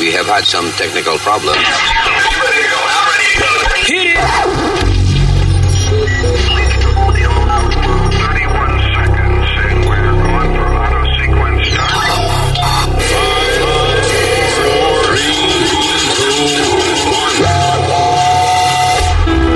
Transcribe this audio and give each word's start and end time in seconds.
We 0.00 0.10
have 0.12 0.24
had 0.24 0.44
some 0.46 0.64
technical 0.78 1.18
problems. 1.18 1.60
Hit 3.84 4.16
it! 4.16 4.16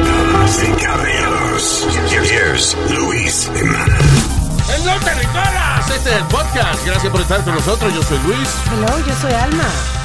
Damas 0.04 0.62
y 0.62 0.84
caballeros, 0.84 1.86
here's 2.12 2.76
Luis 2.90 3.50
Jiménez. 3.54 4.34
¡Hello, 4.68 4.92
territoras! 5.00 5.88
Este 5.88 6.10
es 6.10 6.16
el 6.16 6.24
podcast. 6.24 6.84
Gracias 6.84 7.10
por 7.10 7.22
estar 7.22 7.42
con 7.44 7.54
nosotros. 7.54 7.94
Yo 7.94 8.02
soy 8.02 8.18
Luis. 8.26 8.48
Hello, 8.70 9.06
yo 9.06 9.14
soy 9.22 9.32
Alma. 9.32 10.03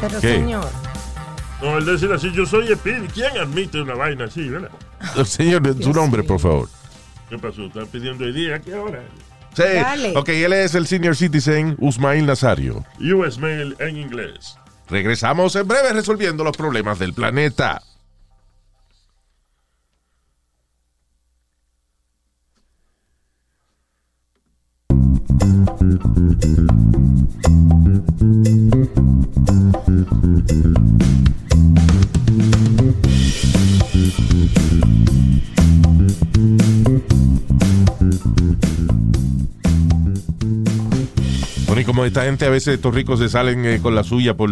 Pero 0.00 0.20
¿Qué? 0.20 0.28
señor, 0.34 0.68
No, 1.62 1.78
el 1.78 1.86
decir 1.86 2.12
así, 2.12 2.30
yo 2.32 2.44
soy 2.46 2.70
Espíritu. 2.72 3.06
¿Quién 3.14 3.36
admite 3.38 3.80
una 3.80 3.94
vaina 3.94 4.26
así, 4.26 4.48
verdad? 4.48 4.70
Señor, 5.24 5.62
su 5.82 5.92
nombre, 5.92 6.22
por 6.22 6.40
favor. 6.40 6.68
¿Qué 7.30 7.38
pasó? 7.38 7.62
¿Están 7.66 7.86
pidiendo 7.86 8.28
idea? 8.28 8.56
¿A 8.56 8.60
qué 8.60 8.74
hora? 8.74 9.02
Sí. 9.54 9.62
Dale. 9.62 10.16
Ok, 10.16 10.28
él 10.30 10.52
es 10.52 10.74
el 10.74 10.86
senior 10.86 11.16
citizen 11.16 11.76
Usmail 11.78 12.26
Nazario. 12.26 12.84
US 13.00 13.38
Mail 13.38 13.76
en 13.78 13.96
inglés. 13.96 14.56
Regresamos 14.88 15.56
en 15.56 15.66
breve 15.66 15.92
resolviendo 15.92 16.44
los 16.44 16.56
problemas 16.56 16.98
del 16.98 17.14
planeta. 17.14 17.80
Bueno, 41.66 41.80
y 41.80 41.84
como 41.84 42.04
esta 42.04 42.24
gente 42.24 42.46
a 42.46 42.50
veces 42.50 42.74
estos 42.74 42.94
ricos 42.94 43.18
se 43.18 43.28
salen 43.28 43.64
eh, 43.64 43.80
con 43.82 43.94
la 43.94 44.04
suya 44.04 44.36
por 44.36 44.50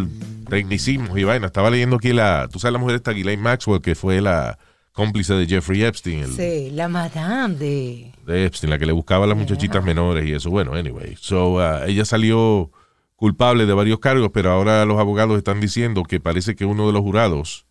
tecnicismos 0.49 1.17
y 1.19 1.25
vaina. 1.25 1.47
Estaba 1.47 1.71
leyendo 1.71 1.97
aquí 1.97 2.13
la, 2.13 2.49
tú 2.51 2.59
sabes 2.59 2.73
la 2.73 2.79
mujer 2.79 2.97
esta, 2.97 3.13
Ghislaine 3.13 3.43
Maxwell, 3.43 3.81
que 3.81 3.95
fue 3.95 4.21
la 4.21 4.59
cómplice 4.93 5.35
de 5.35 5.47
Jeffrey 5.47 5.83
Epstein, 5.85 6.21
el- 6.25 6.33
sí, 6.37 6.71
la 6.71 6.89
madame 6.89 7.55
de... 7.57 8.13
de 8.27 8.45
Epstein, 8.45 8.71
la 8.71 8.79
que 8.79 8.87
le 8.87 8.93
buscaba 8.93 9.25
a 9.25 9.29
las 9.29 9.37
muchachitas 9.39 9.83
menores 9.85 10.27
y 10.27 10.33
eso. 10.33 10.51
Bueno, 10.51 10.75
anyway. 10.75 11.17
So, 11.19 11.55
uh, 11.55 11.85
ella 11.87 12.05
salió 12.05 12.71
culpable 13.17 13.67
de 13.67 13.73
varios 13.73 14.01
cargos, 14.01 14.31
pero 14.33 14.51
ahora 14.51 14.85
los 14.85 14.99
abogados 14.99 15.39
están 15.39 15.61
diciendo 15.61 16.03
que 16.03 16.21
parece 16.21 16.55
que 16.57 16.65
uno 16.65 16.87
de 16.87 16.93
los 16.93 17.03
jurados, 17.03 17.67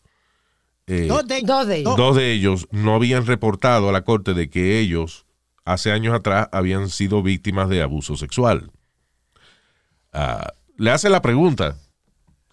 eh, 0.87 1.05
Dos 1.07 1.27
de 1.27 1.41
Dos 1.41 1.67
de 1.67 1.77
ellos. 1.77 1.95
dos 1.95 2.15
de 2.15 2.31
ellos, 2.31 2.67
no 2.71 2.95
habían 2.95 3.25
reportado 3.25 3.87
a 3.87 3.91
la 3.91 4.01
corte 4.03 4.33
de 4.33 4.49
que 4.49 4.79
ellos, 4.79 5.25
hace 5.63 5.91
años 5.91 6.15
atrás, 6.15 6.47
habían 6.51 6.89
sido 6.89 7.21
víctimas 7.21 7.69
de 7.69 7.81
abuso 7.81 8.15
sexual. 8.17 8.71
Ah, 10.11 10.53
le 10.77 10.89
hace 10.91 11.09
la 11.09 11.21
pregunta. 11.21 11.77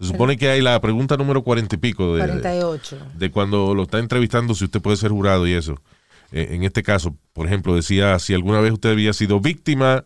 Se 0.00 0.06
supone 0.06 0.36
que 0.36 0.48
hay 0.48 0.60
la 0.60 0.80
pregunta 0.80 1.16
número 1.16 1.42
cuarenta 1.42 1.74
y 1.74 1.78
pico 1.78 2.14
de, 2.14 2.20
48. 2.20 2.98
de 3.14 3.30
cuando 3.30 3.74
lo 3.74 3.82
está 3.82 3.98
entrevistando 3.98 4.54
si 4.54 4.64
usted 4.64 4.80
puede 4.80 4.96
ser 4.96 5.10
jurado 5.10 5.46
y 5.46 5.54
eso. 5.54 5.80
Eh, 6.30 6.48
en 6.50 6.62
este 6.62 6.82
caso, 6.82 7.16
por 7.32 7.46
ejemplo, 7.46 7.74
decía 7.74 8.18
si 8.18 8.34
alguna 8.34 8.60
vez 8.60 8.72
usted 8.72 8.90
había 8.90 9.12
sido 9.12 9.40
víctima 9.40 10.04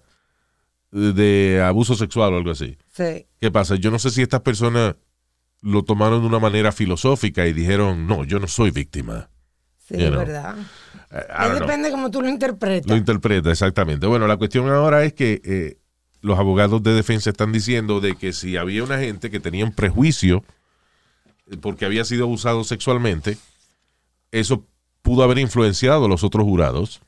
de 0.91 1.63
abuso 1.65 1.95
sexual 1.95 2.33
o 2.33 2.37
algo 2.39 2.51
así. 2.51 2.79
Sí. 2.95 3.27
¿Qué 3.41 3.51
pasa? 3.51 3.77
Yo 3.77 3.91
no 3.91 3.99
sé 3.99 4.11
si 4.11 4.23
estas 4.23 4.41
personas 4.41 4.97
lo 5.61 5.85
tomaron 5.85 6.21
de 6.21 6.27
una 6.27 6.39
manera 6.39 6.73
filosófica 6.73 7.47
y 7.47 7.53
dijeron, 7.53 8.07
no, 8.07 8.25
yo 8.25 8.39
no 8.39 8.49
soy 8.49 8.71
víctima. 8.71 9.31
Sí, 9.79 9.95
es 9.97 10.11
verdad. 10.11 10.57
Eh, 11.11 11.17
I 11.29 11.43
don't 11.43 11.59
know. 11.59 11.61
depende 11.61 11.91
cómo 11.91 12.11
tú 12.11 12.23
lo 12.23 12.29
interpretas. 12.29 12.91
Lo 12.91 12.97
interpreta, 12.97 13.51
exactamente. 13.51 14.07
Bueno, 14.07 14.27
la 14.27 14.37
cuestión 14.37 14.69
ahora 14.69 15.05
es 15.05 15.13
que 15.13 15.41
eh, 15.45 15.79
los 16.23 16.39
abogados 16.39 16.83
de 16.83 16.95
defensa 16.95 17.31
están 17.31 17.53
diciendo 17.53 18.01
de 18.01 18.17
que 18.17 18.33
si 18.33 18.57
había 18.57 18.85
una 18.85 18.99
gente 18.99 19.31
que 19.31 19.41
tenía 19.41 19.65
un 19.65 19.73
prejuicio 19.73 20.45
porque 21.61 21.85
había 21.85 22.05
sido 22.05 22.25
abusado 22.25 22.65
sexualmente, 22.65 23.37
eso 24.31 24.65
pudo 25.03 25.25
haber 25.25 25.39
influenciado 25.39 26.07
a 26.07 26.09
los 26.09 26.23
otros 26.25 26.45
jurados, 26.45 27.03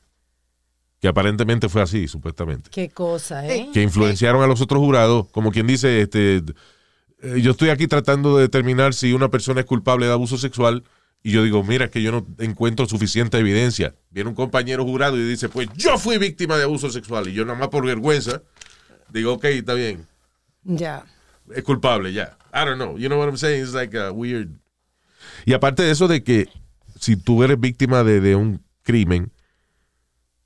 que 0.99 1.07
aparentemente 1.07 1.69
fue 1.69 1.81
así, 1.81 2.07
supuestamente. 2.07 2.69
Qué 2.69 2.89
cosa, 2.89 3.47
¿eh? 3.47 3.69
Que 3.73 3.81
influenciaron 3.81 4.43
a 4.43 4.47
los 4.47 4.61
otros 4.61 4.81
jurados, 4.81 5.27
como 5.31 5.51
quien 5.51 5.65
dice, 5.65 6.01
este, 6.01 6.43
eh, 7.21 7.41
yo 7.41 7.51
estoy 7.51 7.69
aquí 7.69 7.87
tratando 7.87 8.35
de 8.35 8.43
determinar 8.43 8.93
si 8.93 9.13
una 9.13 9.29
persona 9.29 9.61
es 9.61 9.65
culpable 9.65 10.05
de 10.05 10.11
abuso 10.11 10.37
sexual 10.37 10.83
y 11.23 11.31
yo 11.31 11.41
digo, 11.41 11.63
mira, 11.63 11.85
es 11.85 11.91
que 11.91 12.03
yo 12.03 12.11
no 12.11 12.27
encuentro 12.37 12.85
suficiente 12.85 13.39
evidencia. 13.39 13.95
Viene 14.11 14.29
un 14.29 14.35
compañero 14.35 14.83
jurado 14.83 15.17
y 15.17 15.23
dice, 15.23 15.49
pues 15.49 15.69
yo 15.75 15.97
fui 15.97 16.19
víctima 16.19 16.57
de 16.57 16.63
abuso 16.63 16.91
sexual 16.91 17.29
y 17.29 17.33
yo 17.33 17.45
nada 17.45 17.57
más 17.57 17.69
por 17.69 17.85
vergüenza 17.85 18.43
digo, 19.09 19.33
ok, 19.33 19.45
está 19.45 19.73
bien, 19.73 20.05
Ya. 20.63 21.05
es 21.53 21.63
culpable 21.63 22.11
ya. 22.13 22.37
I 22.53 22.65
don't 22.65 22.75
know, 22.75 22.97
you 22.97 23.07
know 23.07 23.19
what 23.19 23.27
I'm 23.27 23.37
saying? 23.37 23.63
It's 23.63 23.73
like 23.73 23.97
a 23.97 24.11
weird. 24.11 24.49
Y 25.45 25.53
aparte 25.53 25.83
de 25.83 25.91
eso 25.91 26.07
de 26.07 26.23
que 26.23 26.47
si 26.99 27.15
tú 27.17 27.43
eres 27.43 27.59
víctima 27.59 28.03
de, 28.03 28.21
de 28.21 28.35
un 28.35 28.61
crimen 28.83 29.31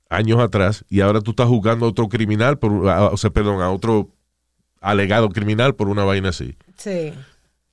años 0.08 0.40
atrás 0.40 0.84
y 0.88 1.00
ahora 1.00 1.20
tú 1.20 1.30
estás 1.30 1.46
juzgando 1.48 1.86
a 1.86 1.88
otro 1.88 2.08
criminal, 2.08 2.58
por, 2.58 2.88
a- 2.88 3.06
o 3.10 3.16
sea, 3.16 3.30
perdón, 3.30 3.60
a 3.62 3.70
otro 3.70 4.08
alegado 4.80 5.28
criminal 5.30 5.74
por 5.74 5.88
una 5.88 6.04
vaina 6.04 6.30
así. 6.30 6.56
Sí. 6.76 7.12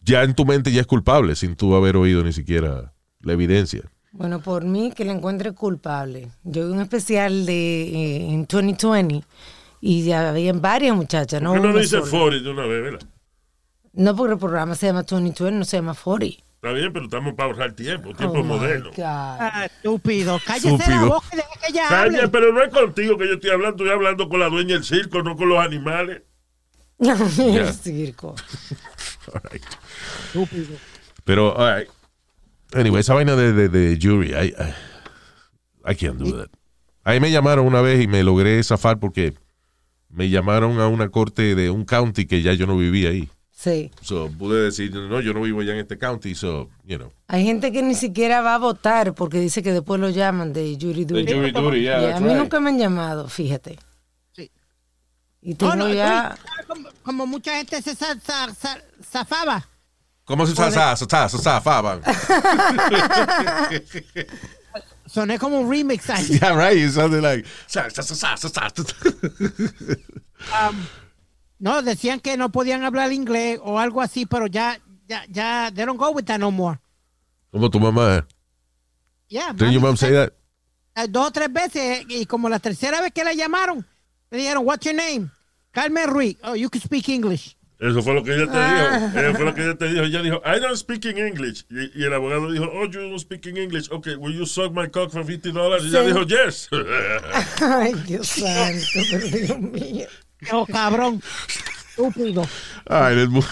Ya 0.02 0.24
en 0.24 0.36
tu 0.36 0.46
mente 0.46 0.72
ya 0.72 0.82
es 0.82 0.88
culpable 0.88 1.36
sin 1.36 1.56
tú 1.56 1.76
haber 1.76 1.98
oído 1.98 2.24
ni 2.24 2.34
siquiera 2.34 2.94
la 3.22 3.34
evidencia. 3.34 3.82
Bueno, 4.12 4.40
por 4.42 4.64
mí 4.66 4.92
que 4.96 5.06
la 5.06 5.14
encuentre 5.14 5.52
culpable. 5.54 6.30
Yo 6.44 6.66
vi 6.68 6.74
un 6.74 6.80
especial 6.82 7.46
de 7.46 7.84
eh, 7.84 8.30
en 8.34 8.46
2020 8.48 9.24
y 9.82 10.04
ya 10.06 10.30
había 10.30 10.54
varias 10.54 10.96
muchachas, 10.96 11.42
no 11.42 11.52
¿Por 11.52 11.62
qué 11.62 11.68
no 11.68 11.74
una 11.74 11.82
dice 11.82 12.00
sola. 12.00 12.12
40 12.12 12.44
de 12.44 12.50
una 12.52 12.66
vez, 12.66 12.84
verdad? 12.84 13.08
No, 13.94 14.16
porque 14.16 14.34
el 14.34 14.40
programa 14.40 14.76
se 14.76 14.88
llama 14.88 15.04
2020, 15.04 15.52
no 15.60 15.66
se 15.66 15.78
llama 15.78 15.94
40. 15.96 16.44
Está 16.56 16.72
bien, 16.72 16.92
pero 16.92 17.06
estamos 17.06 17.34
para 17.36 17.50
ahorrar 17.52 17.72
tiempo, 17.74 18.14
tiempo 18.16 18.40
Oh, 18.40 18.44
moderno. 18.44 18.90
Ah, 19.04 19.66
estúpido. 19.66 20.40
Cállese 20.46 20.70
Estúpido. 20.70 20.90
la 20.90 21.06
boca 21.06 21.28
y 21.32 21.36
deja 21.36 21.50
que 21.62 21.68
ella 21.72 21.88
Calla, 21.88 22.18
hable. 22.18 22.28
pero 22.30 22.52
no 22.52 22.64
es 22.64 22.74
contigo 22.74 23.18
que 23.18 23.28
yo 23.28 23.34
estoy 23.36 23.52
hablando, 23.52 23.84
estoy 23.84 23.90
hablando 23.96 24.28
con 24.28 24.40
la 24.40 24.50
dueña 24.50 24.74
del 24.74 24.84
circo, 24.84 25.22
no 25.22 25.36
con 25.36 25.50
los 25.50 25.60
animales. 25.60 26.24
el 27.00 27.74
circo. 27.74 28.36
Estúpido. 30.28 30.78
Pero, 31.24 31.56
all 31.58 31.80
right. 31.80 31.90
anyway, 32.74 33.02
esa 33.02 33.14
vaina 33.14 33.36
de, 33.36 33.54
de, 33.54 33.70
de 33.70 33.98
jury, 34.02 34.32
I, 34.34 34.48
I, 34.58 35.92
I 35.92 35.96
can't 35.96 36.18
do 36.18 36.38
that. 36.38 36.50
Ahí 37.04 37.20
me 37.20 37.32
llamaron 37.32 37.66
una 37.66 37.82
vez 37.82 38.02
y 38.04 38.08
me 38.08 38.24
logré 38.24 38.62
zafar 38.64 39.00
porque 39.00 39.34
me 40.10 40.30
llamaron 40.30 40.80
a 40.80 40.88
una 40.88 41.10
corte 41.10 41.56
de 41.56 41.70
un 41.70 41.86
county 41.86 42.26
que 42.26 42.42
ya 42.42 42.54
yo 42.54 42.66
no 42.68 42.78
vivía 42.78 43.10
ahí. 43.10 43.30
Sí. 43.52 43.92
So, 44.02 44.30
pude 44.38 44.62
decir, 44.66 44.94
no, 44.94 45.20
yo 45.20 45.34
no 45.34 45.42
vivo 45.42 45.64
ya 45.64 45.74
en 45.74 45.80
este 45.80 45.98
county, 45.98 46.36
so, 46.36 46.70
you 46.86 46.98
know. 46.98 47.12
Hay 47.28 47.44
gente 47.44 47.72
que 47.72 47.82
ni 47.82 47.96
siquiera 47.96 48.42
va 48.42 48.54
a 48.56 48.58
votar 48.60 49.16
porque 49.16 49.40
dice 49.40 49.64
que 49.64 49.74
después 49.74 50.00
lo 50.00 50.10
llaman 50.12 50.54
de 50.54 50.78
jury 50.80 51.06
duty. 51.06 51.26
The 51.26 51.34
jury 51.34 51.52
duty, 51.52 51.82
yeah, 51.82 52.02
Y 52.02 52.12
a 52.14 52.20
mí 52.20 52.28
right. 52.30 52.38
nunca 52.38 52.60
me 52.60 52.70
han 52.70 52.78
llamado, 52.78 53.28
fíjate. 53.28 53.80
Sí. 54.34 54.52
Y 55.42 55.56
tengo 55.56 55.76
No, 55.76 55.88
no, 55.88 55.94
ya... 55.94 56.38
como, 56.68 56.90
como 57.02 57.26
mucha 57.26 57.58
gente 57.58 57.82
se 57.82 57.96
za- 57.96 58.16
za- 58.24 58.54
za- 58.54 58.82
zafaba. 59.12 59.68
¿Cómo 60.24 60.46
se 60.46 60.54
zafa- 60.54 60.96
zafa- 60.96 61.08
zafa- 61.08 61.40
zafaban? 61.42 62.02
Soné 65.08 65.40
como 65.40 65.60
un 65.60 65.70
remix 65.70 66.10
ahí. 66.10 66.26
Yeah, 66.42 66.54
right, 66.56 66.78
it 66.78 66.92
sounded 66.92 67.22
like... 67.24 67.46
sa- 67.68 67.90
No, 71.60 71.82
decían 71.82 72.20
que 72.20 72.38
no 72.38 72.50
podían 72.52 72.84
hablar 72.84 73.12
inglés 73.12 73.60
o 73.64 73.80
algo 73.80 74.02
así, 74.02 74.26
pero 74.28 74.46
ya, 74.48 74.80
ya, 75.08 75.26
ya, 75.30 75.72
they 75.74 75.86
don't 75.86 75.98
go 75.98 76.12
with 76.12 76.26
that 76.26 76.40
no 76.40 76.52
more. 76.52 76.80
Como 77.52 77.70
tu 77.72 77.80
mamá. 77.80 78.28
Yeah, 79.30 79.54
Did 79.54 79.72
your 79.72 79.82
mom 79.82 79.98
say 79.98 80.12
that? 80.12 80.34
eh, 80.96 81.08
Dos 81.10 81.28
o 81.28 81.32
tres 81.32 81.52
veces, 81.52 82.06
y 82.08 82.26
como 82.28 82.48
la 82.48 82.60
tercera 82.60 83.02
vez 83.02 83.12
que 83.12 83.24
la 83.24 83.34
llamaron, 83.34 83.86
le 84.30 84.38
dijeron, 84.38 84.64
what's 84.66 84.86
your 84.86 84.94
name? 84.96 85.32
Carmen 85.72 86.08
Ruiz. 86.10 86.38
Oh, 86.44 86.54
you 86.56 86.70
can 86.70 86.82
speak 86.82 87.10
English. 87.10 87.57
Eso 87.80 88.02
fue 88.02 88.16
lo 88.16 88.24
que 88.24 88.34
ella 88.34 88.48
te 88.52 88.58
dijo. 88.58 89.20
Eso 89.20 89.36
fue 89.36 89.46
lo 89.46 89.54
que 89.54 89.62
ella 89.64 89.76
te 89.78 89.88
dijo. 89.88 90.04
Ella 90.04 90.22
dijo, 90.24 90.42
I 90.44 90.60
don't 90.60 90.76
speak 90.78 91.06
in 91.06 91.18
English. 91.20 91.64
Y, 91.70 91.92
y 92.02 92.04
el 92.06 92.14
abogado 92.14 92.52
dijo, 92.52 92.66
oh, 92.74 92.86
you 92.86 93.02
don't 93.02 93.20
speak 93.20 93.46
in 93.46 93.58
English. 93.58 93.90
Okay, 93.92 94.16
will 94.16 94.34
you 94.34 94.46
suck 94.48 94.74
my 94.74 94.88
cock 94.88 95.12
for 95.12 95.24
50 95.24 95.52
dollars? 95.52 95.84
Y 95.84 95.90
ella 95.90 96.02
Sí. 96.02 96.08
dijo, 96.08 96.24
yes. 96.28 96.70
Ay, 97.62 97.94
Dios 98.08 98.28
santo, 98.28 99.00
pero 99.12 99.28
Dios 99.28 99.60
mío. 99.60 100.08
Oh, 100.52 100.66
cabrón. 100.66 101.22
Estúpido. 101.96 102.42
All 102.90 103.02
right, 103.02 103.16
let's 103.16 103.30
move. 103.32 103.46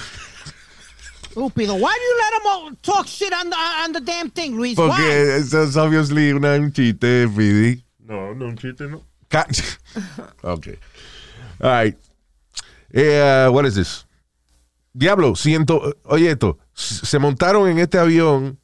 Estúpido. 1.30 1.76
Why 1.76 1.94
do 1.94 2.02
you 2.02 2.18
let 2.18 2.32
them 2.32 2.46
all 2.48 2.72
talk 2.82 3.08
shit 3.08 3.32
on 3.34 3.50
the, 3.50 3.56
on 3.56 3.92
the 3.92 4.02
damn 4.02 4.30
thing, 4.32 4.56
Luis? 4.58 4.76
Why? 4.78 4.88
Porque 4.88 5.36
eso 5.38 5.64
es 5.64 5.76
obviously 5.78 6.32
una, 6.32 6.54
un 6.56 6.72
chiste, 6.72 7.28
Fidi. 7.28 7.84
no, 8.00 8.34
no, 8.34 8.46
un 8.46 8.58
chiste, 8.58 8.88
no. 8.88 9.04
Ok. 10.44 10.68
All 11.62 11.70
right. 11.70 11.98
Eh, 12.94 13.48
what 13.50 13.66
is 13.66 13.76
this? 13.76 14.05
Diablo, 14.98 15.36
ciento, 15.36 15.98
oye 16.06 16.32
esto, 16.32 16.58
se 16.74 17.20
montaron 17.20 17.68
en 17.68 17.80
este 17.80 18.00
avión 18.00 18.62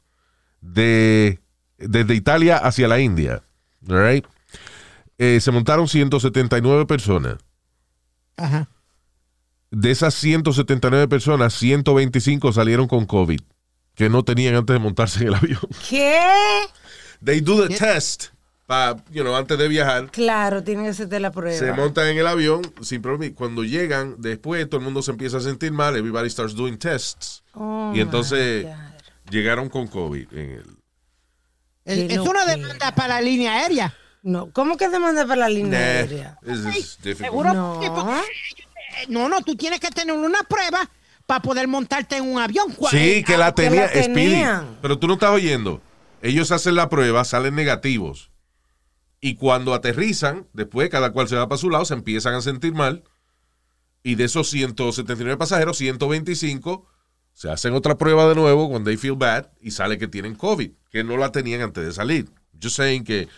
de 0.62 1.40
desde 1.76 2.14
Italia 2.14 2.56
hacia 2.56 2.88
la 2.88 3.00
India, 3.00 3.44
right? 3.82 4.24
Eh, 5.18 5.40
se 5.42 5.50
montaron 5.50 5.88
179 5.88 6.86
personas. 6.86 7.36
Ajá. 8.38 8.66
De 9.70 9.90
esas 9.90 10.14
179 10.14 11.06
personas, 11.06 11.52
125 11.52 12.50
salieron 12.54 12.88
con 12.88 13.04
COVID, 13.04 13.40
que 13.94 14.08
no 14.08 14.24
tenían 14.24 14.54
antes 14.54 14.72
de 14.72 14.80
montarse 14.80 15.20
en 15.20 15.28
el 15.28 15.34
avión. 15.34 15.60
¿Qué? 15.86 16.18
They 17.22 17.42
do 17.42 17.68
the 17.68 17.76
test, 17.76 18.28
pa, 18.72 18.96
you 19.10 19.22
know, 19.22 19.36
antes 19.36 19.58
de 19.58 19.68
viajar. 19.68 20.10
Claro, 20.10 20.64
tiene 20.64 20.84
que 20.84 20.88
hacerte 20.90 21.20
la 21.20 21.30
prueba. 21.30 21.58
Se 21.58 21.72
montan 21.72 22.08
en 22.08 22.16
el 22.16 22.26
avión 22.26 22.62
sin 22.80 23.02
problema. 23.02 23.34
Cuando 23.34 23.64
llegan, 23.64 24.14
después 24.18 24.66
todo 24.66 24.78
el 24.78 24.84
mundo 24.84 25.02
se 25.02 25.10
empieza 25.10 25.36
a 25.36 25.40
sentir 25.40 25.72
mal. 25.72 25.94
Everybody 25.94 26.30
starts 26.30 26.54
doing 26.54 26.78
tests. 26.78 27.42
Oh, 27.52 27.92
y 27.94 28.00
entonces 28.00 28.66
llegaron 29.28 29.68
con 29.68 29.88
COVID. 29.88 30.26
En 30.32 30.62
el, 31.84 32.10
Es, 32.10 32.18
una 32.18 32.46
demanda 32.46 32.94
para 32.94 33.16
la 33.16 33.20
línea 33.20 33.52
aérea. 33.58 33.94
No, 34.22 34.50
¿cómo 34.52 34.78
que 34.78 34.88
demanda 34.88 35.26
para 35.26 35.42
la 35.42 35.48
línea 35.50 35.78
Nah, 35.78 35.86
aérea? 35.86 36.38
Seguro. 37.16 37.52
No. 37.52 37.80
No, 39.08 39.28
no, 39.28 39.40
tú 39.42 39.54
tienes 39.54 39.80
que 39.80 39.90
tener 39.90 40.16
una 40.16 40.42
prueba 40.44 40.88
para 41.26 41.40
poder 41.40 41.68
montarte 41.68 42.16
en 42.16 42.24
un 42.24 42.40
avión. 42.40 42.74
Sí, 42.90 43.22
que 43.22 43.36
la 43.36 43.48
ah, 43.48 43.54
que 43.54 43.64
tenía 43.64 43.90
la 43.94 44.02
Speedy. 44.02 44.44
Pero 44.80 44.98
tú 44.98 45.08
no 45.08 45.14
estás 45.14 45.30
oyendo. 45.30 45.82
Ellos 46.22 46.52
hacen 46.52 46.76
la 46.76 46.88
prueba, 46.88 47.24
salen 47.24 47.54
negativos. 47.54 48.31
Y 49.24 49.36
cuando 49.36 49.72
aterrizan, 49.72 50.48
después 50.52 50.90
cada 50.90 51.12
cual 51.12 51.28
se 51.28 51.36
va 51.36 51.48
para 51.48 51.56
su 51.56 51.70
lado, 51.70 51.84
se 51.86 51.94
empiezan 51.94 52.34
a 52.34 52.42
sentir 52.42 52.74
mal. 52.74 53.04
Y 54.02 54.16
de 54.16 54.24
esos 54.24 54.50
179 54.50 55.36
pasajeros, 55.38 55.78
125 55.78 56.84
se 57.32 57.48
hacen 57.48 57.72
otra 57.72 57.96
prueba 57.96 58.28
de 58.28 58.34
nuevo 58.34 58.68
cuando 58.68 58.90
they 58.90 58.96
feel 58.96 59.14
bad 59.14 59.46
y 59.60 59.70
sale 59.70 59.96
que 59.96 60.08
tienen 60.08 60.34
COVID, 60.34 60.70
que 60.90 61.04
no 61.04 61.16
la 61.16 61.30
tenían 61.32 61.60
antes 61.62 61.86
de 61.86 61.92
salir. 61.92 62.28
Yo 62.52 62.68
sé 62.68 63.02
que 63.04 63.28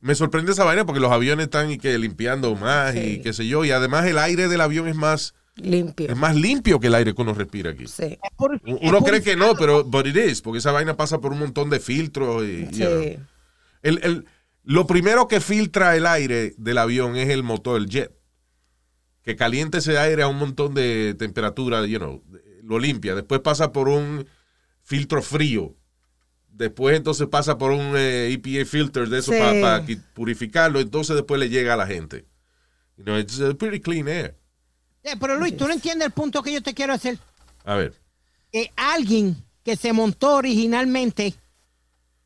me 0.00 0.14
sorprende 0.14 0.52
esa 0.52 0.64
vaina 0.64 0.86
porque 0.86 1.00
los 1.00 1.12
aviones 1.12 1.44
están 1.44 1.70
y 1.70 1.76
que 1.78 1.96
limpiando 1.98 2.54
más 2.56 2.96
y 2.96 3.20
qué 3.20 3.32
sé 3.34 3.46
yo. 3.46 3.64
Y 3.64 3.70
además 3.72 4.06
el 4.06 4.18
aire 4.18 4.48
del 4.48 4.62
avión 4.62 4.88
es 4.88 4.96
más, 4.96 5.34
Limpio. 5.56 6.08
es 6.10 6.16
más 6.16 6.34
limpio 6.34 6.80
que 6.80 6.86
el 6.88 6.94
aire 6.94 7.14
que 7.14 7.20
uno 7.22 7.34
respira 7.34 7.70
aquí. 7.72 7.86
Sí. 7.86 8.18
Uno 8.64 9.02
cree 9.04 9.22
que 9.22 9.36
no, 9.36 9.54
pero 9.54 9.84
but 9.84 10.06
it 10.06 10.16
is, 10.16 10.40
porque 10.40 10.58
esa 10.58 10.72
vaina 10.72 10.96
pasa 10.96 11.20
por 11.20 11.30
un 11.32 11.38
montón 11.40 11.68
de 11.68 11.78
filtros. 11.78 12.42
Y, 12.42 12.66
Sí. 12.72 12.80
you 12.82 12.86
know. 12.86 13.02
El- 13.82 14.00
el- 14.02 14.26
lo 14.64 14.86
primero 14.86 15.28
que 15.28 15.40
filtra 15.40 15.96
el 15.96 16.06
aire 16.06 16.54
del 16.56 16.78
avión 16.78 17.16
es 17.16 17.28
el 17.28 17.42
motor, 17.42 17.80
el 17.80 17.88
jet. 17.88 18.12
Que 19.22 19.36
caliente 19.36 19.78
ese 19.78 19.98
aire 19.98 20.22
a 20.22 20.28
un 20.28 20.38
montón 20.38 20.74
de 20.74 21.14
temperatura, 21.18 21.86
you 21.86 21.98
know, 21.98 22.22
lo 22.62 22.78
limpia. 22.78 23.14
Después 23.14 23.40
pasa 23.40 23.72
por 23.72 23.88
un 23.88 24.26
filtro 24.82 25.22
frío. 25.22 25.74
Después 26.48 26.96
entonces 26.96 27.26
pasa 27.28 27.58
por 27.58 27.72
un 27.72 27.94
eh, 27.96 28.32
EPA 28.32 28.64
filter 28.68 29.08
de 29.08 29.18
eso 29.18 29.32
Sí. 29.32 29.38
para 29.38 29.84
purificarlo. 30.14 30.78
Entonces 30.80 31.16
después 31.16 31.40
le 31.40 31.48
llega 31.48 31.74
a 31.74 31.76
la 31.76 31.86
gente. 31.86 32.26
You 32.96 33.04
know, 33.04 33.18
it's 33.18 33.40
a 33.40 33.54
pretty 33.54 33.80
clean 33.80 34.08
air. 34.08 34.36
Eh, 35.02 35.16
pero 35.18 35.36
Luis, 35.36 35.56
tú 35.56 35.66
no 35.66 35.72
entiendes 35.74 36.06
el 36.06 36.12
punto 36.12 36.42
que 36.42 36.52
yo 36.52 36.62
te 36.62 36.74
quiero 36.74 36.92
hacer. 36.92 37.18
A 37.64 37.74
ver. 37.76 37.94
Que 38.52 38.70
alguien 38.76 39.36
que 39.64 39.76
se 39.76 39.92
montó 39.92 40.36
originalmente 40.36 41.34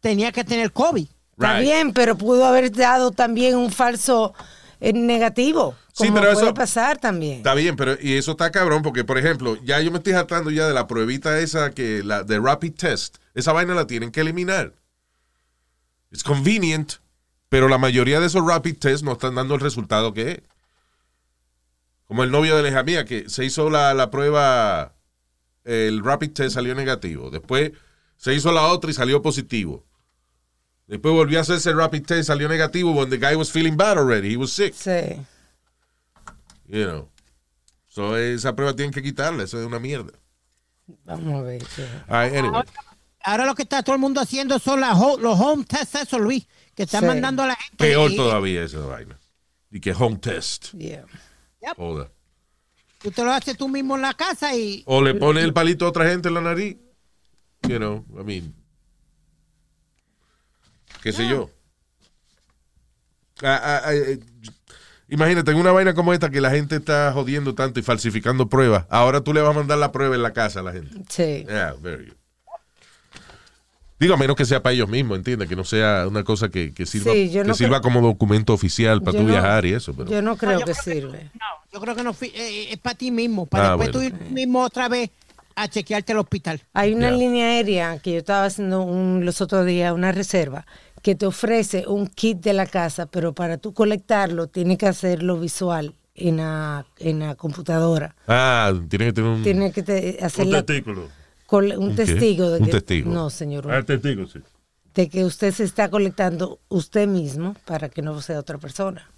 tenía 0.00 0.30
que 0.32 0.44
tener 0.44 0.72
COVID. 0.72 1.06
Está 1.38 1.54
Right. 1.58 1.62
bien, 1.62 1.92
pero 1.92 2.18
pudo 2.18 2.44
haber 2.44 2.72
dado 2.72 3.12
también 3.12 3.54
un 3.56 3.70
falso 3.70 4.34
eh, 4.80 4.92
negativo. 4.92 5.76
Sí, 5.92 6.06
Como 6.08 6.20
pero 6.20 6.32
puede 6.32 6.46
eso- 6.46 6.54
pasar 6.54 6.98
también. 6.98 7.38
Está 7.38 7.54
bien, 7.54 7.74
pero 7.76 7.96
y 8.00 8.14
eso 8.14 8.32
está 8.32 8.50
cabrón 8.50 8.82
porque, 8.82 9.04
por 9.04 9.18
ejemplo, 9.18 9.56
ya 9.64 9.80
yo 9.80 9.90
me 9.90 9.98
estoy 9.98 10.12
hartando 10.14 10.50
ya 10.50 10.66
de 10.68 10.74
la 10.74 10.86
pruebita 10.86 11.38
esa 11.40 11.70
que 11.72 12.02
la 12.04 12.22
de 12.24 12.38
rapid 12.38 12.74
test. 12.74 13.18
Esa 13.34 13.52
vaina 13.52 13.74
la 13.74 13.86
tienen 13.86 14.10
que 14.12 14.20
eliminar. 14.20 14.72
Es 16.10 16.22
convenient, 16.22 16.94
pero 17.48 17.68
la 17.68 17.78
mayoría 17.78 18.18
de 18.20 18.26
esos 18.26 18.44
rapid 18.46 18.76
tests 18.78 19.02
no 19.02 19.12
están 19.12 19.34
dando 19.34 19.54
el 19.54 19.60
resultado 19.60 20.12
que 20.14 20.30
es. 20.30 20.42
Como 22.06 22.24
el 22.24 22.30
novio 22.30 22.56
de 22.56 22.62
la 22.62 22.68
hija 22.70 22.82
mía 22.82 23.04
que 23.04 23.28
se 23.28 23.44
hizo 23.44 23.68
la, 23.68 23.92
la 23.94 24.10
prueba, 24.10 24.94
el 25.64 26.02
rapid 26.04 26.30
test 26.32 26.54
salió 26.54 26.74
negativo. 26.74 27.30
Después 27.30 27.72
se 28.16 28.32
hizo 28.34 28.50
la 28.52 28.66
otra 28.68 28.90
y 28.90 28.94
salió 28.94 29.20
positivo. 29.22 29.84
Después 30.88 31.14
volvió 31.14 31.38
a 31.38 31.42
hacerse 31.42 31.70
el 31.70 31.76
rapid 31.76 32.02
test, 32.04 32.26
salió 32.28 32.48
negativo 32.48 32.92
when 32.92 33.10
the 33.10 33.18
guy 33.18 33.36
was 33.36 33.50
feeling 33.52 33.76
bad 33.76 33.98
already. 33.98 34.32
He 34.32 34.36
was 34.36 34.50
sick. 34.52 34.74
Sí. 34.74 35.20
You 36.66 36.84
know. 36.86 37.08
So, 37.88 38.16
esa 38.16 38.54
prueba 38.56 38.74
tienen 38.74 38.92
que 38.92 39.02
quitarla, 39.02 39.44
eso 39.44 39.60
es 39.60 39.66
una 39.66 39.78
mierda. 39.78 40.12
Vamos 41.04 41.40
a 41.40 41.42
ver. 41.42 41.62
sí. 41.64 41.82
All 42.08 42.24
right, 42.24 42.34
anyway. 42.38 42.62
Ahora 43.22 43.44
lo 43.44 43.54
que 43.54 43.62
está 43.64 43.82
todo 43.82 43.94
el 43.96 44.00
mundo 44.00 44.20
haciendo 44.20 44.58
son 44.58 44.80
las 44.80 44.96
ho- 44.96 45.18
los 45.18 45.38
home 45.38 45.64
tests, 45.64 45.94
eso, 45.96 46.18
Luis, 46.18 46.46
que 46.74 46.84
están 46.84 47.00
Sí. 47.02 47.06
mandando 47.06 47.42
a 47.42 47.48
la 47.48 47.56
gente. 47.56 47.76
Peor 47.76 48.10
y- 48.12 48.16
todavía 48.16 48.62
esa 48.64 48.78
vaina. 48.78 49.18
Y 49.70 49.80
que 49.80 49.92
home 49.92 50.16
test. 50.16 50.72
Yeah. 50.72 51.04
Joda. 51.76 52.10
Tú 53.02 53.10
te 53.10 53.22
lo 53.22 53.32
haces 53.32 53.56
tú 53.58 53.68
mismo 53.68 53.96
en 53.96 54.02
la 54.02 54.14
casa 54.14 54.54
y 54.56 54.82
O 54.86 55.02
le 55.02 55.14
pone 55.14 55.42
el 55.42 55.52
palito 55.52 55.84
a 55.84 55.88
otra 55.90 56.08
gente 56.08 56.28
en 56.28 56.34
la 56.34 56.40
nariz. 56.40 56.76
You 57.68 57.76
know, 57.76 58.04
I 58.18 58.24
mean. 58.24 58.54
Qué 61.02 61.12
sé 61.12 61.28
yo. 61.28 61.50
Ah, 63.42 63.60
ah, 63.62 63.80
ah, 63.86 63.94
eh, 63.94 64.18
imagínate, 65.08 65.50
en 65.52 65.58
una 65.58 65.70
vaina 65.72 65.94
como 65.94 66.12
esta 66.12 66.28
que 66.30 66.40
la 66.40 66.50
gente 66.50 66.76
está 66.76 67.12
jodiendo 67.12 67.54
tanto 67.54 67.78
y 67.78 67.82
falsificando 67.82 68.48
pruebas. 68.48 68.84
Ahora 68.90 69.20
tú 69.20 69.32
le 69.32 69.40
vas 69.40 69.50
a 69.50 69.58
mandar 69.58 69.78
la 69.78 69.92
prueba 69.92 70.14
en 70.16 70.22
la 70.22 70.32
casa 70.32 70.60
a 70.60 70.62
la 70.64 70.72
gente. 70.72 70.90
Sí. 71.08 71.44
Yeah, 71.48 71.74
very 71.80 72.06
good. 72.06 72.14
Digo, 74.00 74.14
a 74.14 74.16
menos 74.16 74.36
que 74.36 74.44
sea 74.44 74.62
para 74.62 74.74
ellos 74.74 74.88
mismos, 74.88 75.18
¿entiendes? 75.18 75.48
Que 75.48 75.56
no 75.56 75.64
sea 75.64 76.06
una 76.06 76.22
cosa 76.22 76.48
que, 76.50 76.72
que 76.72 76.86
sirva, 76.86 77.12
Sí, 77.12 77.30
yo 77.30 77.42
que 77.42 77.48
no 77.48 77.54
sirva 77.54 77.80
como 77.80 78.00
documento 78.00 78.52
oficial 78.52 79.02
para 79.02 79.12
Yo 79.14 79.18
tú 79.22 79.26
no- 79.26 79.32
viajar 79.32 79.66
y 79.66 79.72
eso. 79.72 79.92
Pero, 79.92 80.08
Yo 80.08 80.22
no 80.22 80.36
creo 80.36 80.52
yo 80.52 80.58
que 80.58 80.64
creo 80.72 80.76
que- 80.84 80.92
sirve. 80.92 81.30
no, 81.34 81.46
yo 81.72 81.80
creo 81.80 81.96
que 81.96 82.02
no 82.04 82.12
fui- 82.14 82.32
eh, 82.34 82.68
es 82.72 82.78
para 82.78 82.94
ti 82.94 83.10
mismo, 83.10 83.46
para 83.46 83.72
Ah, 83.72 83.76
después 83.76 83.92
bueno. 83.92 84.10
tú 84.18 84.24
ir 84.26 84.30
mismo 84.30 84.62
otra 84.62 84.88
vez 84.88 85.10
a 85.56 85.66
chequearte 85.66 86.12
al 86.12 86.18
hospital. 86.18 86.62
Hay 86.74 86.94
una 86.94 87.10
línea 87.10 87.46
aérea 87.48 87.98
que 87.98 88.12
yo 88.12 88.18
estaba 88.18 88.44
haciendo 88.44 88.82
un- 88.82 89.24
los 89.24 89.40
otros 89.40 89.66
días, 89.66 89.92
una 89.92 90.12
reserva, 90.12 90.64
que 91.02 91.14
te 91.14 91.26
ofrece 91.26 91.84
un 91.86 92.06
kit 92.06 92.38
de 92.40 92.52
la 92.52 92.66
casa, 92.66 93.06
pero 93.06 93.32
para 93.32 93.58
tú 93.58 93.72
colectarlo 93.72 94.46
tienes 94.46 94.78
que 94.78 94.86
hacerlo 94.86 95.38
visual 95.38 95.94
en 96.14 96.38
la, 96.38 96.84
en 96.98 97.20
la 97.20 97.34
computadora. 97.36 98.14
Ah, 98.26 98.72
tiene 98.88 99.06
que 99.06 99.12
tener 99.12 99.30
un... 99.30 99.42
Tienes 99.42 99.72
que 99.72 99.82
te- 99.82 100.18
hacer 100.22 100.46
Un 100.46 100.52
la- 100.52 100.62
testículo. 100.62 101.08
col- 101.46 101.74
un 101.78 101.94
testigo 101.94 102.50
de 102.50 102.58
Un 102.60 102.66
que 102.66 102.72
testigo. 102.72 103.10
no, 103.12 103.30
señor, 103.30 103.70
Ah, 103.72 103.82
testigo, 103.82 104.26
sí. 104.26 104.40
de 104.94 105.08
que 105.08 105.24
usted 105.24 105.52
se 105.52 105.64
está 105.64 105.88
colectando 105.90 106.58
usted 106.68 107.06
mismo 107.06 107.54
para 107.64 107.88
que 107.88 108.02
no 108.02 108.20
sea 108.20 108.40
otra 108.40 108.58
persona. 108.58 109.08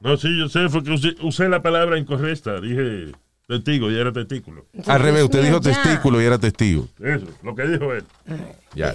No, 0.00 0.16
sí, 0.16 0.28
yo 0.38 0.48
sé, 0.48 0.68
fue 0.68 0.82
que 0.84 0.90
usé, 0.92 1.14
usé 1.22 1.48
la 1.48 1.60
palabra 1.62 1.98
incorrecta. 1.98 2.60
Dije 2.60 3.12
testigo 3.48 3.90
y 3.90 3.96
era 3.96 4.12
testículo. 4.12 4.66
Al 4.86 5.00
revés, 5.00 5.24
usted 5.24 5.42
dijo 5.42 5.60
ya. 5.60 5.72
testículo 5.72 6.20
y 6.20 6.24
era 6.24 6.38
testigo. 6.38 6.86
Eso, 7.00 7.26
lo 7.42 7.54
que 7.54 7.62
dijo 7.66 7.92
él. 7.94 8.04
Ya. 8.74 8.94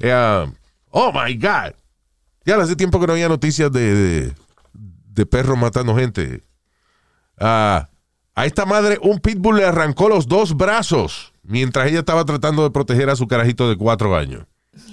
Eh, 0.00 0.46
oh 0.92 1.12
my 1.12 1.34
God. 1.34 1.74
Ya 2.44 2.56
hace 2.56 2.76
tiempo 2.76 2.98
que 3.00 3.06
no 3.06 3.12
había 3.12 3.28
noticias 3.28 3.70
de, 3.70 3.94
de, 3.94 4.32
de 4.72 5.26
perros 5.26 5.58
matando 5.58 5.94
gente. 5.96 6.42
Ah, 7.38 7.88
a 8.34 8.46
esta 8.46 8.64
madre, 8.64 8.98
un 9.02 9.18
pitbull 9.18 9.56
le 9.56 9.64
arrancó 9.64 10.08
los 10.08 10.26
dos 10.26 10.56
brazos 10.56 11.32
mientras 11.42 11.88
ella 11.88 11.98
estaba 12.00 12.24
tratando 12.24 12.62
de 12.62 12.70
proteger 12.70 13.10
a 13.10 13.16
su 13.16 13.26
carajito 13.26 13.68
de 13.68 13.76
cuatro 13.76 14.16
años. 14.16 14.46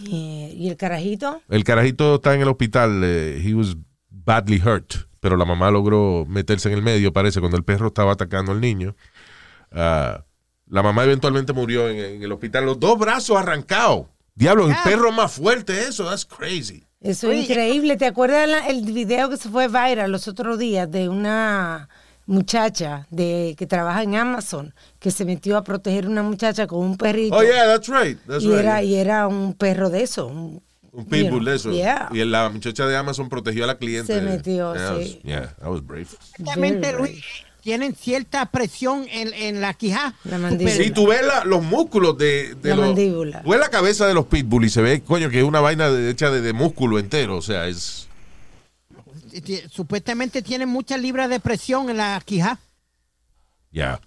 ¿Y 0.06 0.68
el 0.70 0.75
carajito? 0.75 1.41
El 1.48 1.63
carajito 1.63 2.15
está 2.15 2.34
en 2.36 2.41
el 2.41 2.50
hospital. 2.50 3.01
eh, 3.03 3.41
he 3.44 3.53
was 3.53 3.77
badly 4.10 4.60
hurt. 4.63 4.94
Pero 5.22 5.36
la 5.38 5.46
mamá 5.46 5.70
logró 5.72 6.25
meterse 6.27 6.70
en 6.70 6.75
el 6.75 6.82
medio, 6.82 7.12
parece, 7.13 7.39
cuando 7.39 7.58
el 7.58 7.63
perro 7.63 7.88
estaba 7.88 8.13
atacando 8.13 8.51
al 8.51 8.62
niño. 8.62 8.96
Ah, 9.72 10.24
la 10.68 10.84
mamá 10.84 11.03
eventualmente 11.03 11.53
murió 11.53 11.89
en, 11.89 11.98
en 11.98 12.24
el 12.24 12.32
hospital. 12.32 12.65
Los 12.65 12.79
dos 12.79 12.98
brazos 13.00 13.38
arrancados. 13.38 14.08
Diablo, 14.39 14.69
el 14.69 14.75
perro 14.84 15.12
más 15.12 15.34
fuerte, 15.34 15.88
eso. 15.88 16.05
That's 16.05 16.25
crazy. 16.25 16.84
Eso 17.01 17.29
es 17.31 17.43
increíble. 17.50 17.98
¿Te 17.98 18.05
acuerdas 18.05 18.48
la- 18.50 18.67
el 18.67 18.81
video 18.86 19.29
que 19.29 19.38
se 19.38 19.50
fue 19.50 19.67
viral 19.67 20.12
los 20.12 20.27
otros 20.29 20.58
días 20.58 20.89
de 20.89 21.10
una 21.10 21.89
muchacha 22.25 23.05
de 23.10 23.55
que 23.58 23.65
trabaja 23.67 24.03
en 24.03 24.15
Amazon 24.15 24.74
que 25.00 25.12
se 25.12 25.25
metió 25.25 25.58
a 25.58 25.63
proteger 25.63 26.05
a 26.05 26.10
una 26.10 26.24
muchacha 26.24 26.67
con 26.67 26.79
un 26.79 26.98
perrito? 26.98 27.36
Oh, 27.36 27.43
yeah, 27.43 27.65
that's 27.65 27.88
right. 27.89 28.17
That's 28.27 28.43
y, 28.43 28.48
right. 28.48 28.60
era, 28.60 28.81
y 28.84 28.96
era 28.96 29.27
un 29.27 29.53
perro 29.55 29.89
de 29.89 30.03
eso. 30.03 30.27
Un, 30.27 30.62
Un 30.91 31.05
pitbull 31.05 31.41
you 31.41 31.46
de 31.50 31.55
eso. 31.55 31.72
yeah. 31.72 32.10
Y 32.12 32.24
la 32.25 32.50
muchacha 32.50 32.86
de 32.88 32.96
Amazon 32.98 33.29
protegió 33.29 33.63
a 33.65 33.67
la 33.67 33.77
cliente. 33.77 34.13
Se 34.13 34.22
metió, 34.22 34.74
yeah, 34.74 34.88
sí. 34.89 34.96
was- 34.96 35.24
yeah, 35.24 35.55
that 35.60 35.69
was 35.69 35.86
brave. 35.86 36.08
Exactamente, 36.38 36.93
Luis, 36.93 37.24
tienen 37.61 37.93
cierta 37.95 38.45
presión 38.47 39.05
en, 39.09 39.33
en 39.33 39.61
la 39.61 39.73
quijá. 39.73 40.13
La 40.23 40.37
mandíbula. 40.37 40.75
Sí, 40.75 40.91
tú 40.91 41.07
ves 41.07 41.21
la- 41.25 41.43
los 41.45 41.63
músculos 41.63 42.17
de, 42.17 42.55
de 42.55 42.69
La 42.69 42.75
los- 42.75 42.85
mandíbula. 42.87 43.43
Tú 43.43 43.49
ves 43.51 43.59
la 43.59 43.69
cabeza 43.69 44.07
de 44.07 44.13
los 44.13 44.25
pitbull 44.27 44.65
y 44.65 44.69
se 44.69 44.81
ve, 44.81 45.01
coño, 45.01 45.29
que 45.29 45.39
es 45.39 45.43
una 45.45 45.59
vaina 45.59 45.89
de- 45.89 46.09
hecha 46.09 46.31
de, 46.31 46.41
de 46.41 46.53
músculo 46.53 46.99
entero. 46.99 47.37
O 47.37 47.41
sea, 47.41 47.67
es. 47.67 48.07
Supuestamente 49.69 50.41
tienen 50.41 50.69
muchas 50.69 50.99
libras 50.99 51.29
de 51.29 51.39
presión 51.39 51.89
en 51.89 51.97
la 51.97 52.21
quijá. 52.25 52.59
Ya. 53.71 53.99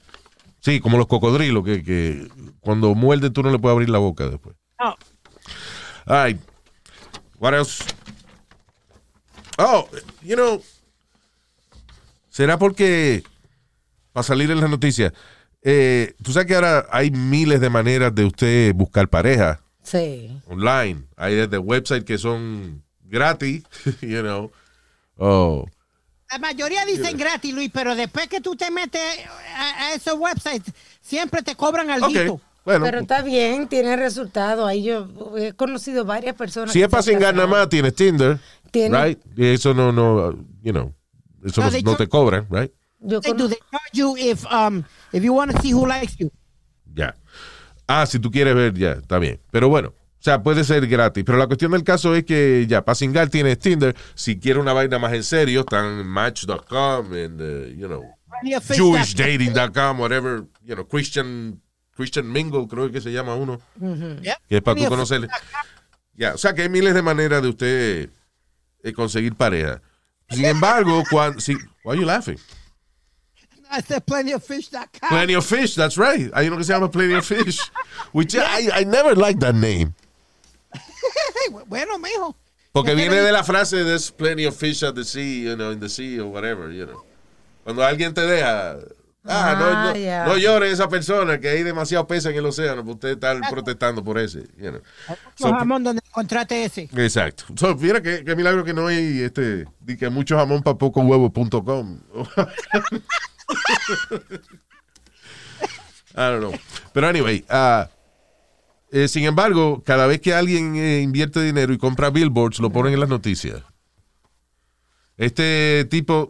Sí, 0.60 0.80
como 0.80 0.98
los 0.98 1.06
cocodrilos, 1.06 1.64
que, 1.64 1.82
que 1.82 2.28
cuando 2.60 2.94
muerde 2.94 3.30
tú 3.30 3.42
no 3.42 3.50
le 3.50 3.58
puedes 3.58 3.74
abrir 3.74 3.88
la 3.90 3.98
boca 3.98 4.28
después. 4.28 4.56
No. 4.80 4.96
Right. 6.06 6.40
What 7.38 7.54
else? 7.54 7.84
Oh, 9.58 9.88
you 10.22 10.34
know, 10.34 10.62
¿será 12.30 12.58
porque, 12.58 13.22
para 14.12 14.22
salir 14.24 14.50
en 14.50 14.60
las 14.60 14.70
noticias, 14.70 15.12
eh, 15.62 16.14
tú 16.22 16.32
sabes 16.32 16.46
que 16.48 16.54
ahora 16.54 16.86
hay 16.90 17.10
miles 17.10 17.60
de 17.60 17.70
maneras 17.70 18.14
de 18.14 18.24
usted 18.24 18.74
buscar 18.74 19.08
pareja 19.08 19.60
Sí. 19.82 20.30
online. 20.48 21.04
Hay 21.16 21.34
desde 21.34 21.58
websites 21.58 22.04
que 22.04 22.18
son 22.18 22.82
gratis, 23.04 23.62
you 24.00 24.20
know. 24.20 24.50
Oh, 25.16 25.66
La 26.30 26.38
mayoría 26.38 26.84
dicen 26.86 27.16
gratis, 27.16 27.52
Luis, 27.54 27.70
pero 27.72 27.94
después 27.94 28.26
que 28.28 28.40
tú 28.40 28.56
te 28.56 28.70
metes 28.70 29.02
a, 29.56 29.86
a 29.86 29.94
esos 29.94 30.14
websites, 30.18 30.72
siempre 31.00 31.42
te 31.42 31.54
cobran 31.54 31.90
algo. 31.90 32.06
ok. 32.34 32.40
Bueno, 32.64 32.84
Pero 32.84 33.00
está 33.00 33.22
bien, 33.22 33.66
tiene 33.66 33.96
resultado. 33.96 34.64
Ahí 34.66 34.84
yo 34.84 35.08
he 35.36 35.52
conocido 35.52 36.04
varias 36.04 36.36
personas. 36.36 36.72
si 36.72 36.80
es 36.80 36.88
para 36.88 37.02
cingar 37.02 37.34
nada 37.34 37.48
más, 37.48 37.68
tienes 37.68 37.92
Tinder, 37.92 38.38
Tiene- 38.70 39.04
right? 39.04 39.18
Y 39.36 39.46
eso 39.46 39.74
no, 39.74 39.90
no, 39.90 40.30
you 40.62 40.70
know, 40.70 40.94
eso 41.44 41.60
No, 41.82 41.96
te 41.96 42.06
cobran, 42.06 42.46
right? 42.50 42.70
Yo 43.02 43.20
They 43.20 43.32
do. 43.32 43.48
They 43.48 43.58
charge 43.70 43.92
you 43.92 44.16
if 44.16 44.46
um 44.46 44.84
if 45.12 45.22
you 45.22 45.34
want 45.34 45.52
to 45.52 45.60
see 45.60 45.72
who 45.72 45.86
likes 45.86 46.16
you. 46.18 46.30
Ya. 46.94 47.14
Ah, 47.88 48.06
si 48.06 48.18
tú 48.18 48.30
quieres 48.30 48.54
ver, 48.54 48.74
ya, 48.74 48.92
está 48.92 49.18
bien. 49.18 49.40
Pero 49.50 49.68
bueno, 49.68 49.88
o 49.88 50.24
sea, 50.24 50.42
puede 50.42 50.62
ser 50.62 50.86
gratis. 50.86 51.24
Pero 51.24 51.36
la 51.36 51.46
cuestión 51.46 51.72
del 51.72 51.82
caso 51.82 52.14
es 52.14 52.24
que 52.24 52.64
ya, 52.68 52.84
para 52.84 52.94
singar 52.94 53.28
tienes 53.28 53.58
Tinder. 53.58 53.96
Si 54.14 54.38
quieres 54.38 54.62
una 54.62 54.72
vaina 54.72 54.98
más 54.98 55.12
en 55.14 55.24
serio, 55.24 55.60
están 55.60 56.06
Match.com 56.06 57.12
and, 57.12 57.40
uh, 57.40 57.66
you 57.76 57.88
know, 57.88 58.04
JewishDating.com, 58.44 59.98
whatever, 59.98 60.44
you 60.62 60.74
know, 60.74 60.86
Christian, 60.86 61.60
Christian 61.96 62.30
Mingle, 62.30 62.68
creo 62.68 62.90
que 62.90 63.00
se 63.00 63.10
llama 63.10 63.34
uno. 63.34 63.60
Yep. 63.80 64.36
Que 64.48 64.56
es 64.56 64.62
para 64.62 64.80
tú 64.80 64.88
conocerle. 64.88 65.28
Ya, 66.14 66.34
o 66.34 66.38
sea 66.38 66.54
que 66.54 66.62
hay 66.62 66.68
miles 66.68 66.94
de 66.94 67.02
maneras 67.02 67.42
de 67.42 67.48
usted 67.48 68.10
eh, 68.84 68.92
conseguir 68.92 69.34
pareja. 69.34 69.80
Sin 70.28 70.44
embargo, 70.44 71.02
cuando, 71.10 71.40
si, 71.40 71.54
why 71.84 71.92
are 71.92 72.00
you 72.00 72.06
laughing? 72.06 72.38
I 73.72 73.80
said 73.80 74.04
plenty 74.06 74.32
of 74.32 74.44
fish. 74.44 74.68
that 74.68 74.92
count. 74.92 75.10
Plenty 75.10 75.34
of 75.34 75.46
Fish, 75.46 75.74
that's 75.74 75.96
right. 75.96 76.30
Hay 76.34 76.46
uno 76.46 76.56
que 76.58 76.64
se 76.64 76.74
llama 76.74 76.90
Plenty 76.90 77.14
of 77.14 77.24
Fish. 77.24 77.58
Which 78.12 78.36
I, 78.36 78.68
I 78.80 78.84
never 78.84 79.14
liked 79.16 79.40
that 79.40 79.54
name. 79.54 79.94
bueno, 81.66 81.98
mijo. 81.98 82.34
Porque 82.72 82.94
viene 82.94 83.16
de 83.16 83.32
la 83.32 83.42
frase 83.42 83.84
There's 83.84 84.10
plenty 84.10 84.44
of 84.44 84.56
fish 84.56 84.82
at 84.82 84.94
the 84.94 85.04
sea, 85.04 85.44
you 85.44 85.56
know, 85.56 85.70
in 85.70 85.80
the 85.80 85.88
sea 85.88 86.18
or 86.20 86.30
whatever, 86.30 86.70
you 86.70 86.86
know. 86.86 87.02
Cuando 87.64 87.82
alguien 87.82 88.12
te 88.14 88.22
deja, 88.22 88.72
ah, 88.72 88.76
no, 89.24 89.32
Ah, 89.34 89.94
no, 89.94 90.32
no 90.32 90.36
llore 90.38 90.70
esa 90.70 90.88
persona 90.88 91.38
que 91.38 91.48
hay 91.48 91.62
demasiado 91.62 92.06
peso 92.06 92.28
en 92.28 92.36
el 92.36 92.46
océano, 92.46 92.82
pues 92.82 92.94
usted 92.96 93.10
está 93.10 93.38
protestando 93.50 94.02
por 94.02 94.18
ese, 94.18 94.48
you 94.58 94.70
know. 94.70 94.80
So, 95.36 95.52
jamón 95.52 95.84
donde 95.84 96.02
encontraste 96.04 96.64
ese. 96.64 96.88
exacto. 96.96 97.44
So, 97.56 97.74
mira 97.76 98.02
que, 98.02 98.24
que 98.24 98.34
milagro 98.34 98.64
que 98.64 98.74
no 98.74 98.86
hay 98.88 99.20
este, 99.22 99.66
di 99.80 99.96
que 99.96 100.08
mucho 100.10 100.36
jamón 100.36 100.62
para 100.62 100.76
poco 100.76 101.00
huevo.com. 101.02 102.00
I 106.14 106.16
don't 106.16 106.40
know. 106.40 106.52
Pero 106.92 107.08
anyway, 107.08 107.44
eh, 108.90 109.08
sin 109.08 109.24
embargo, 109.24 109.82
cada 109.84 110.06
vez 110.06 110.20
que 110.20 110.34
alguien 110.34 110.76
eh, 110.76 111.00
invierte 111.00 111.42
dinero 111.42 111.72
y 111.72 111.78
compra 111.78 112.10
billboards, 112.10 112.58
lo 112.58 112.70
ponen 112.70 112.92
en 112.92 113.00
las 113.00 113.08
noticias. 113.08 113.62
Este 115.16 115.86
tipo 115.90 116.28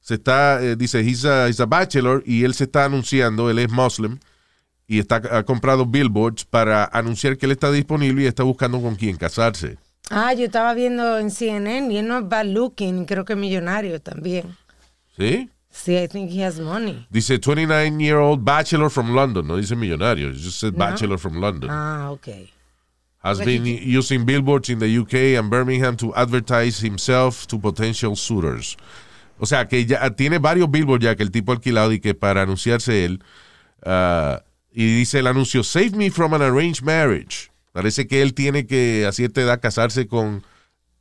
se 0.00 0.14
está, 0.14 0.62
eh, 0.62 0.76
dice, 0.76 1.00
he's 1.00 1.24
a, 1.24 1.48
he's 1.48 1.60
a 1.60 1.66
bachelor 1.66 2.22
y 2.26 2.44
él 2.44 2.54
se 2.54 2.64
está 2.64 2.84
anunciando, 2.84 3.50
él 3.50 3.58
es 3.58 3.70
muslim 3.70 4.18
y 4.86 4.98
está, 4.98 5.22
ha 5.30 5.44
comprado 5.44 5.86
billboards 5.86 6.44
para 6.44 6.84
anunciar 6.84 7.38
que 7.38 7.46
él 7.46 7.52
está 7.52 7.70
disponible 7.70 8.24
y 8.24 8.26
está 8.26 8.42
buscando 8.42 8.80
con 8.80 8.96
quién 8.96 9.16
casarse. 9.16 9.78
Ah, 10.10 10.34
yo 10.34 10.44
estaba 10.44 10.74
viendo 10.74 11.18
en 11.18 11.30
CNN 11.30 11.92
y 11.92 11.98
él 11.98 12.06
no 12.06 12.18
es 12.18 12.28
bad 12.28 12.46
looking, 12.46 13.06
creo 13.06 13.24
que 13.24 13.34
millonario 13.36 14.00
también. 14.00 14.56
¿Sí? 15.16 15.48
Sí, 15.72 15.96
I 15.96 16.06
think 16.06 16.30
he 16.30 16.44
has 16.44 16.60
money. 16.60 17.06
Dice 17.10 17.38
29-year-old 17.38 18.44
bachelor 18.44 18.90
from 18.90 19.14
London. 19.14 19.46
No 19.46 19.56
dice 19.56 19.74
millonario, 19.74 20.28
it 20.30 20.36
just 20.36 20.58
said 20.60 20.74
No. 20.74 20.78
bachelor 20.78 21.18
from 21.18 21.40
London. 21.40 21.70
Ah, 21.72 22.10
ok. 22.10 22.50
Has 23.24 23.38
been 23.40 23.64
using 23.64 24.24
billboards 24.26 24.68
in 24.68 24.80
the 24.80 24.98
UK 24.98 25.38
and 25.38 25.48
Birmingham 25.48 25.96
to 25.96 26.12
advertise 26.14 26.80
himself 26.80 27.46
to 27.46 27.58
potential 27.58 28.16
suitors. 28.16 28.76
O 29.38 29.46
sea, 29.46 29.66
que 29.68 29.84
ya 29.86 30.10
tiene 30.10 30.38
varios 30.38 30.68
billboards 30.70 31.04
ya 31.04 31.14
que 31.14 31.22
el 31.22 31.30
tipo 31.30 31.52
alquilado 31.52 31.92
y 31.92 32.00
que 32.00 32.14
para 32.14 32.42
anunciarse 32.42 33.04
él. 33.04 33.22
ah, 33.86 34.42
y 34.74 34.86
dice 34.96 35.18
el 35.20 35.26
anuncio, 35.26 35.62
Save 35.62 35.90
me 35.92 36.10
from 36.10 36.34
an 36.34 36.42
arranged 36.42 36.82
marriage. 36.82 37.50
Parece 37.72 38.06
que 38.06 38.22
él 38.22 38.34
tiene 38.34 38.66
que 38.66 39.06
a 39.06 39.12
cierta 39.12 39.40
edad 39.40 39.60
casarse 39.60 40.06
con 40.06 40.42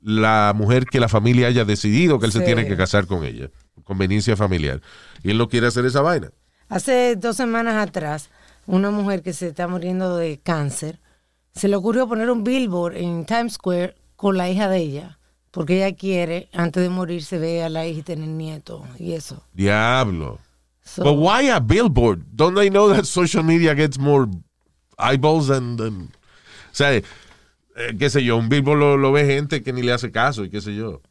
la 0.01 0.54
mujer 0.56 0.86
que 0.86 1.00
la 1.00 1.08
familia 1.10 1.48
haya 1.48 1.66
decidido 1.66 2.20
que 2.20 2.25
él 2.28 2.32
se 2.32 2.42
tiene 2.42 2.68
que 2.68 2.78
casar 2.78 3.08
con 3.08 3.24
ella. 3.25 3.50
Conveniencia 3.95 4.38
familiar. 4.38 4.81
Y 5.21 5.31
él 5.31 5.38
no 5.38 5.50
quiere 5.50 5.67
hacer 5.67 5.83
esa 5.86 6.00
vaina. 6.01 6.31
Hace 6.69 7.17
dos 7.17 7.36
semanas 7.36 7.75
atrás, 7.75 8.29
una 8.65 8.89
mujer 8.89 9.21
que 9.21 9.33
se 9.33 9.50
está 9.50 9.67
muriendo 9.67 10.15
de 10.15 10.39
cáncer, 10.39 11.01
se 11.53 11.67
le 11.67 11.75
ocurrió 11.75 12.07
poner 12.07 12.29
un 12.31 12.45
billboard 12.45 12.95
en 12.95 13.25
Times 13.25 13.55
Square 13.55 13.95
con 14.15 14.38
la 14.38 14.50
hija 14.50 14.69
de 14.69 14.77
ella, 14.77 15.19
porque 15.51 15.75
ella 15.86 15.93
quiere, 15.93 16.48
antes 16.53 16.81
de 16.81 16.88
morirse, 16.88 17.38
ver 17.38 17.63
a 17.63 17.69
la 17.69 17.86
hija 17.86 18.00
y 18.00 18.03
tener 18.03 18.29
nieto 18.29 18.86
y 18.98 19.12
eso. 19.12 19.43
Diablo. 19.51 20.39
So, 20.86 21.03
But 21.03 21.17
why 21.17 21.50
a 21.50 21.60
billboard? 21.60 22.21
Don't 22.33 22.55
they 22.55 22.69
know 22.69 22.93
that 22.93 23.03
social 23.03 23.43
media 23.43 23.74
gets 23.75 24.00
more 24.00 24.25
eyeballs 24.98 25.48
than... 25.48 25.75
than- 25.75 26.03
o 26.71 26.74
sea, 26.74 26.93
eh, 26.95 27.03
qué 28.00 28.10
sé 28.10 28.24
yo, 28.24 28.38
un 28.38 28.48
billboard 28.48 28.79
lo, 28.79 28.95
lo 28.95 29.12
ve 29.12 29.25
gente 29.25 29.62
que 29.62 29.74
ni 29.74 29.81
le 29.81 29.91
hace 29.91 30.12
caso 30.13 30.45
y 30.45 30.50
qué 30.50 30.62
sé 30.62 30.74
yo. 30.74 31.01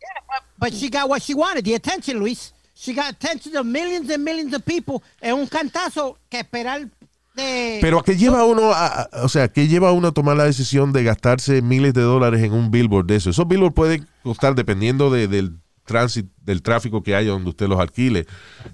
But 0.56 0.72
she 0.72 0.88
got 0.88 1.10
what 1.10 1.20
she 1.20 1.34
wanted, 1.34 1.64
the 1.64 1.74
attention, 1.74 2.18
Luis. 2.18 2.54
She 2.82 2.94
got 2.94 3.10
attention 3.10 3.54
of 3.58 3.66
millions 3.66 4.08
and 4.10 4.24
millions 4.24 4.54
of 4.54 4.62
people. 4.62 5.02
Es 5.20 5.34
un 5.34 5.46
cantazo 5.46 6.16
que 6.30 6.38
esperar 6.40 6.88
de... 7.34 7.78
Pero 7.82 7.98
¿a 8.00 8.02
qué 8.02 8.16
lleva 8.16 8.44
uno 8.46 8.72
a, 8.72 9.06
o 9.22 9.28
sea, 9.28 9.48
qué 9.48 9.68
lleva 9.68 9.92
uno 9.92 10.08
a 10.08 10.12
tomar 10.12 10.34
la 10.38 10.44
decisión 10.44 10.90
de 10.92 11.04
gastarse 11.04 11.60
miles 11.60 11.92
de 11.92 12.00
dólares 12.00 12.42
en 12.42 12.52
un 12.54 12.70
billboard 12.70 13.04
de 13.04 13.16
eso? 13.16 13.28
Esos 13.28 13.46
billboards 13.46 13.74
pueden 13.74 14.08
costar, 14.22 14.54
dependiendo 14.54 15.10
de- 15.10 15.28
del 15.28 15.58
tránsito, 15.84 16.30
del 16.42 16.62
tráfico 16.62 17.02
que 17.02 17.14
haya 17.14 17.32
donde 17.32 17.50
usted 17.50 17.68
los 17.68 17.78
alquile, 17.80 18.26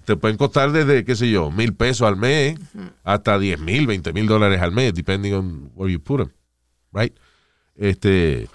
te 0.04 0.16
pueden 0.16 0.36
costar 0.36 0.70
desde, 0.70 1.04
qué 1.04 1.16
sé 1.16 1.28
yo, 1.28 1.50
mil 1.50 1.74
pesos 1.74 2.06
al 2.06 2.16
mes 2.16 2.58
hasta 3.02 3.38
diez 3.40 3.58
mil, 3.58 3.86
veinte 3.88 4.12
mil 4.12 4.26
dólares 4.28 4.60
al 4.62 4.70
mes, 4.70 4.94
depending 4.94 5.32
on 5.34 5.72
where 5.74 5.92
you 5.92 5.98
put 6.00 6.18
them, 6.20 6.30
right? 6.92 7.12
Este, 7.74 8.48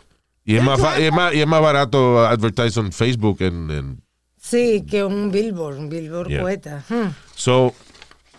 y 0.46 0.56
es 0.56 0.64
más, 0.64 0.80
es 0.98 1.12
más, 1.12 1.34
y 1.34 1.42
es 1.42 1.48
más 1.48 1.62
barato 1.62 2.26
advertise 2.26 2.80
on 2.80 2.92
Facebook 2.94 3.38
en, 3.42 3.70
en 3.72 4.02
sí, 4.42 4.84
que 4.90 5.04
un 5.04 5.32
billboard, 5.32 5.78
un 5.78 5.88
billboard 5.90 6.28
Yeah. 6.30 6.84
Hmm. 6.90 7.14
So, 7.36 7.74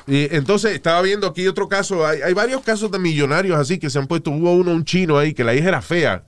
y 0.07 0.35
entonces 0.35 0.73
estaba 0.75 1.01
viendo 1.03 1.27
aquí 1.29 1.47
otro 1.47 1.69
caso. 1.69 2.05
Hay, 2.05 2.21
hay 2.23 2.35
varios 2.35 2.63
casos 2.63 2.91
de 2.91 2.99
millonarios 2.99 3.57
así 3.59 3.79
que 3.79 3.89
se 3.89 3.99
han 3.99 4.07
puesto. 4.09 4.31
Hubo 4.33 4.53
uno, 4.55 4.73
un 4.73 4.85
chino 4.85 5.17
ahí, 5.17 5.33
que 5.33 5.45
la 5.45 5.55
hija 5.55 5.69
era 5.69 5.81
fea. 5.81 6.25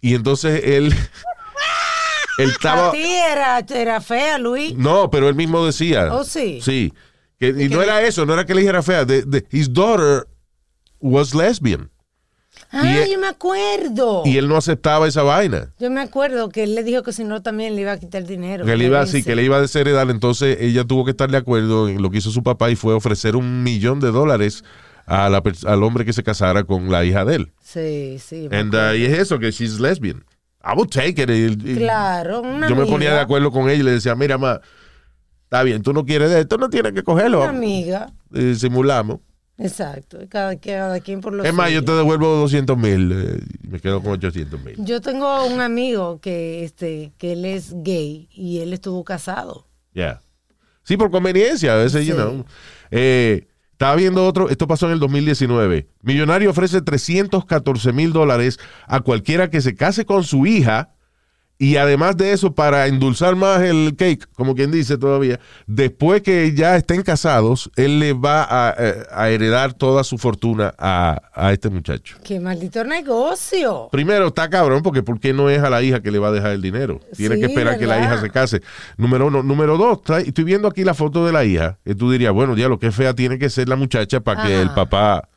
Y 0.00 0.14
entonces 0.14 0.62
él. 0.64 0.94
él 2.38 2.50
estaba. 2.50 2.88
A 2.88 2.92
ti 2.92 3.04
era, 3.04 3.58
era 3.58 4.00
fea, 4.00 4.38
Luis. 4.38 4.74
No, 4.74 5.10
pero 5.10 5.28
él 5.28 5.34
mismo 5.34 5.64
decía. 5.66 6.12
Oh, 6.12 6.24
sí. 6.24 6.60
Sí. 6.62 6.92
Que, 7.38 7.48
y 7.48 7.68
no 7.68 7.82
era 7.82 8.02
eso, 8.02 8.24
no 8.24 8.32
era 8.32 8.46
que 8.46 8.54
la 8.54 8.62
hija 8.62 8.70
era 8.70 8.82
fea. 8.82 9.04
The- 9.06 9.24
the- 9.26 9.46
his 9.50 9.70
daughter 9.70 10.26
was 11.00 11.34
lesbian. 11.34 11.90
Ah, 12.78 13.06
y- 13.06 13.12
yo 13.12 13.18
me 13.18 13.26
acuerdo. 13.28 14.22
Y 14.24 14.36
él 14.36 14.48
no 14.48 14.56
aceptaba 14.56 15.06
esa 15.08 15.22
vaina. 15.22 15.72
Yo 15.78 15.90
me 15.90 16.00
acuerdo 16.00 16.48
que 16.48 16.64
él 16.64 16.74
le 16.74 16.82
dijo 16.84 17.02
que 17.02 17.12
si 17.12 17.24
no 17.24 17.42
también 17.42 17.74
le 17.74 17.82
iba 17.82 17.92
a 17.92 17.98
quitar 17.98 18.24
dinero. 18.24 18.64
Que 18.64 18.76
le 18.76 18.84
iba, 18.84 19.04
sí, 19.06 19.14
Vence. 19.14 19.28
que 19.30 19.36
le 19.36 19.44
iba 19.44 19.56
a 19.56 19.60
desheredar. 19.60 20.08
Entonces 20.10 20.58
ella 20.60 20.84
tuvo 20.84 21.04
que 21.04 21.10
estar 21.12 21.30
de 21.30 21.36
acuerdo 21.38 21.88
en 21.88 22.02
lo 22.02 22.10
que 22.10 22.18
hizo 22.18 22.30
su 22.30 22.42
papá 22.42 22.70
y 22.70 22.76
fue 22.76 22.94
ofrecer 22.94 23.36
un 23.36 23.62
millón 23.62 24.00
de 24.00 24.10
dólares 24.10 24.64
a 25.06 25.28
la 25.30 25.42
al 25.66 25.82
hombre 25.84 26.04
que 26.04 26.12
se 26.12 26.22
casara 26.22 26.64
con 26.64 26.90
la 26.90 27.04
hija 27.04 27.24
de 27.24 27.36
él. 27.36 27.52
Sí, 27.62 28.18
sí. 28.18 28.48
And, 28.50 28.74
uh, 28.74 28.94
y 28.96 29.04
es 29.04 29.18
eso, 29.18 29.38
que 29.38 29.50
she's 29.52 29.78
lesbian. 29.78 30.24
I 30.64 30.72
would 30.76 30.88
take 30.90 31.22
it. 31.22 31.30
Y- 31.30 31.70
y- 31.72 31.76
Claro, 31.76 32.40
una 32.42 32.68
Yo 32.68 32.74
me 32.74 32.82
ponía 32.86 32.96
amiga. 33.10 33.14
de 33.14 33.20
acuerdo 33.20 33.52
con 33.52 33.70
ella 33.70 33.80
y 33.80 33.82
le 33.84 33.92
decía, 33.92 34.16
mira, 34.16 34.36
ma, 34.36 34.60
está 35.44 35.62
bien, 35.62 35.80
tú 35.82 35.92
no 35.92 36.04
quieres 36.04 36.30
de 36.30 36.40
esto, 36.40 36.58
no 36.58 36.68
tienes 36.68 36.92
que 36.92 37.04
cogerlo. 37.04 37.42
Una 37.42 37.50
amiga. 37.50 38.12
Eh, 38.34 38.56
simulamos. 38.58 39.20
Exacto. 39.58 40.18
Cada, 40.28 40.56
cada 40.60 41.00
quien 41.00 41.20
por 41.20 41.32
lo 41.32 41.42
es 41.44 41.54
más, 41.54 41.70
yo 41.70 41.84
te 41.84 41.92
devuelvo 41.92 42.26
200 42.36 42.76
mil 42.76 43.12
eh, 43.12 43.40
me 43.68 43.80
quedo 43.80 44.02
con 44.02 44.12
800 44.12 44.62
mil. 44.62 44.74
Yo 44.78 45.00
tengo 45.00 45.46
un 45.46 45.60
amigo 45.60 46.20
que 46.20 46.62
este 46.64 47.12
que 47.18 47.32
él 47.32 47.44
es 47.44 47.72
gay 47.82 48.28
y 48.32 48.58
él 48.60 48.72
estuvo 48.72 49.02
casado. 49.04 49.66
Yeah. 49.94 50.20
Sí, 50.82 50.96
por 50.96 51.10
conveniencia, 51.10 51.72
a 51.72 51.76
veces, 51.76 52.06
you 52.06 52.14
Sí. 52.14 52.20
know. 52.20 52.44
Eh, 52.90 53.46
estaba 53.72 53.96
viendo 53.96 54.26
otro, 54.26 54.48
esto 54.50 54.66
pasó 54.66 54.86
en 54.86 54.92
el 54.92 55.00
2019. 55.00 55.88
Millonario 56.02 56.50
ofrece 56.50 56.80
314 56.82 57.92
mil 57.92 58.12
dólares 58.12 58.58
a 58.86 59.00
cualquiera 59.00 59.50
que 59.50 59.60
se 59.60 59.74
case 59.74 60.04
con 60.06 60.22
su 60.24 60.46
hija 60.46 60.94
y 61.58 61.76
además 61.76 62.16
de 62.16 62.32
eso, 62.32 62.54
para 62.54 62.86
endulzar 62.86 63.34
más 63.36 63.62
el 63.62 63.94
cake, 63.96 64.26
como 64.34 64.54
quien 64.54 64.70
dice 64.70 64.98
todavía, 64.98 65.40
después 65.66 66.20
que 66.22 66.52
ya 66.54 66.76
estén 66.76 67.02
casados, 67.02 67.70
él 67.76 67.98
le 67.98 68.12
va 68.12 68.46
a, 68.48 68.74
eh, 68.78 68.94
a 69.10 69.30
heredar 69.30 69.72
toda 69.72 70.04
su 70.04 70.18
fortuna 70.18 70.74
a, 70.78 71.22
a 71.34 71.52
este 71.52 71.70
muchacho. 71.70 72.18
Qué 72.22 72.38
maldito 72.40 72.84
negocio. 72.84 73.88
Primero, 73.90 74.26
está 74.28 74.50
cabrón, 74.50 74.82
porque 74.82 75.02
¿por 75.02 75.18
qué 75.18 75.32
no 75.32 75.48
es 75.48 75.62
a 75.62 75.70
la 75.70 75.82
hija 75.82 76.00
que 76.02 76.10
le 76.10 76.18
va 76.18 76.28
a 76.28 76.32
dejar 76.32 76.50
el 76.52 76.60
dinero? 76.62 77.00
Tiene 77.16 77.36
Sí, 77.36 77.40
que 77.40 77.46
esperar 77.46 77.78
que 77.78 77.86
la 77.86 77.98
hija 78.00 78.20
se 78.20 78.30
case. 78.30 78.60
Número 78.96 79.28
uno. 79.28 79.42
Número 79.42 79.78
dos, 79.78 80.00
estoy 80.26 80.44
viendo 80.44 80.68
aquí 80.68 80.84
la 80.84 80.94
foto 80.94 81.24
de 81.24 81.32
la 81.32 81.44
hija. 81.44 81.78
Y 81.84 81.94
tú 81.94 82.10
dirías, 82.10 82.32
bueno, 82.32 82.56
ya 82.56 82.68
lo 82.68 82.78
que 82.78 82.88
es 82.88 82.94
fea 82.94 83.14
tiene 83.14 83.38
que 83.38 83.48
ser 83.48 83.68
la 83.68 83.76
muchacha 83.76 84.20
para 84.20 84.42
que 84.44 84.60
el 84.60 84.70
papá 84.70 85.28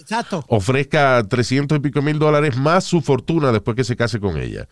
Exacto. 0.00 0.44
ofrezca 0.48 1.22
300 1.28 1.78
y 1.78 1.80
pico 1.80 2.02
mil 2.02 2.18
dólares 2.18 2.56
más 2.56 2.84
su 2.84 3.00
fortuna 3.02 3.52
después 3.52 3.76
que 3.76 3.84
se 3.84 3.96
case 3.96 4.18
con 4.18 4.36
ella. 4.36 4.66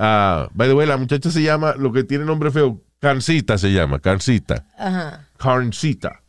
Ah, 0.00 0.48
by 0.54 0.68
the 0.68 0.74
way, 0.74 0.86
la 0.86 0.96
muchacha 0.96 1.28
se 1.30 1.42
llama, 1.42 1.74
lo 1.76 1.92
que 1.92 2.04
tiene 2.04 2.24
nombre 2.24 2.50
feo, 2.52 2.80
Carncita 3.00 3.58
se 3.58 3.72
llama, 3.72 3.98
Carncita. 3.98 4.64
Ajá. 4.78 5.26
Carncita. 5.36 6.22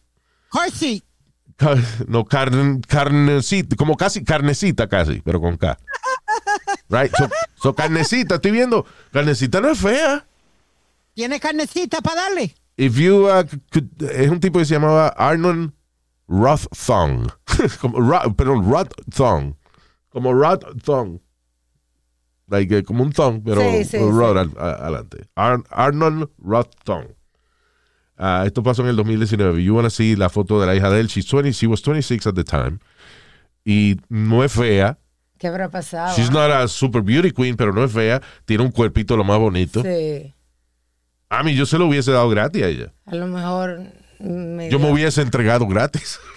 Car 0.52 0.72
seat. 0.72 1.04
Car- 1.56 1.78
no, 2.08 2.26
carn, 2.26 2.82
carnecita, 2.82 3.76
como 3.76 3.96
casi, 3.96 4.24
carnecita 4.24 4.88
casi, 4.88 5.22
pero 5.22 5.40
con 5.40 5.56
K. 5.58 5.78
Right? 6.90 7.12
So, 7.16 7.30
so 7.62 7.76
carnecita, 7.76 8.36
estoy 8.36 8.52
viendo, 8.52 8.86
carnecita 9.12 9.62
no 9.62 9.70
es 9.70 9.78
fea. 9.80 10.26
Tiene 11.14 11.40
carnecita 11.40 12.02
para 12.02 12.22
darle. 12.24 12.56
If 12.78 12.96
you, 12.98 13.28
uh, 13.28 13.44
could- 13.72 14.10
es 14.10 14.30
un 14.32 14.40
tipo 14.40 14.58
que 14.58 14.66
se 14.66 14.74
llamaba 14.76 15.10
Arnold 15.10 15.74
Roththong. 16.28 17.28
como, 17.82 17.98
perdón, 18.36 18.72
Roththong. 18.72 19.56
Como 20.10 20.34
Roththong. 20.34 21.20
Like, 22.50 22.78
eh, 22.80 22.84
como 22.84 23.04
un 23.04 23.12
thong, 23.12 23.42
pero 23.46 23.62
Sí, 23.62 23.84
sí. 23.86 23.98
Rod 23.98 24.38
al- 24.38 24.52
a- 24.58 24.72
adelante. 24.86 25.28
Ar- 25.36 25.64
Arnold 25.70 26.30
Roththong. 26.40 27.08
Ah, 28.18 28.44
esto 28.46 28.62
pasó 28.64 28.82
en 28.82 28.90
el 28.90 28.96
2019. 28.96 29.64
You 29.64 29.76
wanna 29.76 29.90
see 29.90 30.16
la 30.16 30.30
foto 30.30 30.60
de 30.60 30.66
la 30.68 30.76
hija 30.76 30.90
de 30.90 31.00
él. 31.00 31.08
She's 31.08 31.26
20, 31.32 31.52
she 31.54 31.68
was 31.68 31.82
26 31.82 32.26
at 32.28 32.34
the 32.34 32.44
time. 32.44 32.80
Y 33.64 33.98
no 34.10 34.44
es 34.44 34.52
fea. 34.52 34.98
¿Qué 35.38 35.48
habrá 35.48 35.70
pasado? 35.70 36.16
She's 36.18 36.32
not 36.32 36.52
a 36.52 36.68
super 36.68 37.02
beauty 37.02 37.32
queen, 37.32 37.56
pero 37.56 37.72
no 37.72 37.84
es 37.84 37.92
fea. 37.94 38.22
Tiene 38.46 38.64
un 38.64 38.72
cuerpito 38.72 39.16
lo 39.16 39.24
más 39.24 39.38
bonito. 39.40 39.82
Sí. 39.84 40.34
A 41.30 41.44
mí 41.44 41.56
yo 41.56 41.66
se 41.66 41.78
lo 41.78 41.86
hubiese 41.86 42.12
dado 42.12 42.28
gratis 42.30 42.64
a 42.64 42.68
ella. 42.68 42.94
A 43.06 43.16
lo 43.16 43.28
mejor. 43.28 43.84
media- 44.20 44.70
Yo 44.70 44.80
me 44.80 44.92
hubiese 44.92 45.22
entregado 45.22 45.66
gratis. 45.68 46.20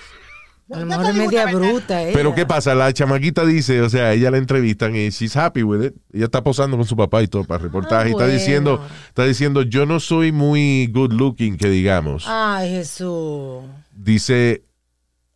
A 0.74 0.80
lo 0.80 0.86
mejor 0.86 1.06
es 1.06 1.14
media 1.14 1.46
bruta, 1.46 2.02
ella. 2.02 2.12
Pero 2.14 2.34
¿qué 2.34 2.46
pasa? 2.46 2.74
La 2.74 2.92
chamaquita 2.92 3.44
dice, 3.44 3.80
o 3.82 3.88
sea, 3.90 4.12
ella 4.12 4.30
la 4.30 4.38
entrevistan 4.38 4.94
y 4.96 5.08
she's 5.10 5.36
happy 5.36 5.62
with 5.62 5.84
it. 5.84 5.94
Ella 6.12 6.24
está 6.26 6.42
posando 6.42 6.76
con 6.76 6.86
su 6.86 6.96
papá 6.96 7.22
y 7.22 7.28
todo 7.28 7.44
para 7.44 7.62
reportaje. 7.62 8.04
Ah, 8.04 8.08
y 8.08 8.10
está 8.12 8.24
bueno. 8.24 8.32
diciendo, 8.38 8.84
está 9.08 9.24
diciendo, 9.24 9.62
yo 9.62 9.86
no 9.86 10.00
soy 10.00 10.32
muy 10.32 10.86
good 10.92 11.12
looking, 11.12 11.56
que 11.56 11.68
digamos. 11.68 12.24
Ay, 12.26 12.70
Jesús. 12.70 13.64
Dice, 13.94 14.64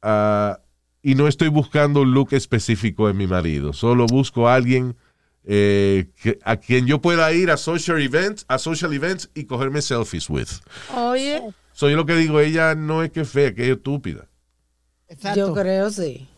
ah, 0.03 0.59
y 1.03 1.15
no 1.15 1.29
estoy 1.29 1.49
buscando 1.49 2.01
un 2.03 2.13
look 2.13 2.29
específico 2.33 3.09
en 3.09 3.17
mi 3.17 3.27
marido. 3.27 3.73
Solo 3.73 4.07
busco 4.07 4.49
a 4.49 4.55
alguien 4.55 4.97
eh, 5.49 6.09
que- 6.21 6.41
a 6.43 6.57
quien 6.57 6.87
yo 6.87 7.01
pueda 7.01 7.33
ir 7.33 7.53
a 7.53 7.57
social 7.57 8.01
events, 8.03 8.45
a 8.49 8.59
social 8.59 8.93
events 8.93 9.31
y 9.33 9.45
cogerme 9.45 9.81
selfies 9.81 10.29
with. 10.29 10.49
Oye, 10.97 11.41
Soy 11.73 11.93
yo 11.93 11.97
lo 11.99 12.07
que 12.07 12.17
digo, 12.17 12.41
ella 12.41 12.75
no 12.75 13.03
es 13.05 13.11
que 13.13 13.21
es 13.21 13.29
fea, 13.29 13.55
que 13.55 13.63
es 13.71 13.77
estúpida. 13.77 14.27
Exacto. 15.09 15.39
yo 15.39 15.55
creo 15.55 15.91
sí. 15.91 16.29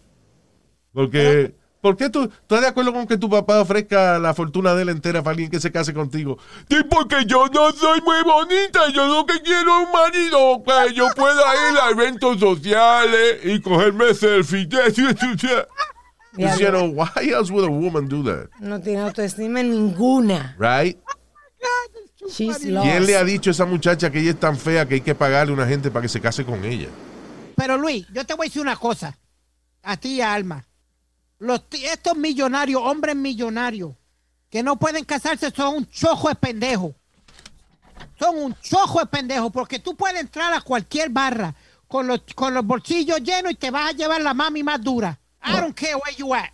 Porque, 0.93 1.55
¿por 1.81 1.97
qué 1.97 2.11
tú 2.11 2.25
estás 2.25 2.61
de 2.61 2.67
acuerdo 2.67 2.93
con 2.93 3.07
que 3.07 3.17
tu 3.17 3.31
papá 3.31 3.61
ofrezca 3.61 4.19
la 4.19 4.35
fortuna 4.35 4.75
de 4.75 4.83
él 4.83 4.89
entera 4.89 5.23
para 5.23 5.33
alguien 5.33 5.51
que 5.51 5.61
se 5.61 5.71
case 5.71 5.95
contigo? 5.95 6.39
Sí, 6.69 6.77
porque 6.89 7.25
yo 7.27 7.47
no 7.47 7.71
soy 7.73 8.01
muy 8.01 8.23
bonita, 8.25 8.89
yo 8.93 9.07
lo 9.07 9.27
que 9.27 9.41
quiero 9.43 9.81
es 9.81 9.87
un 9.87 9.93
marido 9.93 10.63
que 10.65 10.95
yo 10.95 11.09
pueda 11.15 11.43
ir 11.71 11.79
a 11.79 11.91
eventos 11.91 12.41
sociales 12.41 13.41
y 13.45 13.61
cogerme 13.61 14.15
selfies. 14.15 14.69
You 16.37 16.71
know, 16.71 16.85
why 16.85 17.33
else 17.33 17.51
would 17.51 17.65
a 17.65 17.71
woman 17.71 18.07
do 18.07 18.23
that? 18.23 18.49
No 18.61 18.81
tiene 18.81 19.01
autoestima 19.01 19.63
ninguna. 19.63 20.55
Right? 20.57 20.97
She's 22.29 22.65
lost. 22.65 22.87
¿Quién 22.87 23.07
le 23.07 23.17
ha 23.17 23.25
dicho 23.25 23.51
a 23.51 23.53
esa 23.53 23.65
muchacha 23.65 24.11
que 24.11 24.21
ella 24.21 24.31
es 24.31 24.41
tan 24.41 24.57
fea 24.57 24.87
que 24.87 24.95
hay 24.95 25.01
que 25.01 25.15
pagarle 25.15 25.53
a 25.53 25.55
una 25.55 25.67
gente 25.67 25.91
para 25.91 26.03
que 26.03 26.09
se 26.09 26.21
case 26.21 26.45
con 26.45 26.65
ella? 26.65 26.89
Pero 27.59 27.77
Luis, 27.77 28.07
yo 28.13 28.25
te 28.25 28.35
voy 28.35 28.47
a 28.47 28.49
decir 28.49 28.63
una 28.63 28.77
cosa. 28.77 29.19
A 29.83 29.97
ti 29.97 30.15
y 30.15 30.21
a 30.21 30.33
Alma. 30.33 30.65
Los, 31.41 31.63
estos 31.73 32.17
millonarios, 32.17 32.81
hombres 32.85 33.17
millonarios, 33.17 33.97
que 34.49 34.63
no 34.63 34.77
pueden 34.77 35.05
casarse, 35.05 35.51
son 35.51 35.75
un 35.75 35.91
chojo 35.91 36.29
de 36.29 36.37
pendejo. 36.37 36.95
Son 38.17 38.39
un 38.39 38.55
chojo 38.61 39.01
de 39.01 39.07
pendejo, 39.07 39.51
porque 39.51 39.81
tú 39.81 39.97
puedes 39.97 40.21
entrar 40.21 40.55
a 40.55 40.61
cualquier 40.61 41.11
barra 41.11 41.53
con 41.89 42.07
los, 42.07 42.21
con 42.37 42.55
los 42.55 42.65
bolsillos 42.65 43.21
llenos 43.25 43.51
y 43.51 43.57
te 43.57 43.73
vas 43.73 43.91
a 43.91 43.93
llevar 43.93 44.21
la 44.21 44.35
mami 44.35 44.63
más 44.63 44.81
dura. 44.81 45.19
I 45.45 45.61
don't 45.61 45.75
care 45.75 45.97
where 45.97 46.17
you 46.17 46.33
at. 46.33 46.53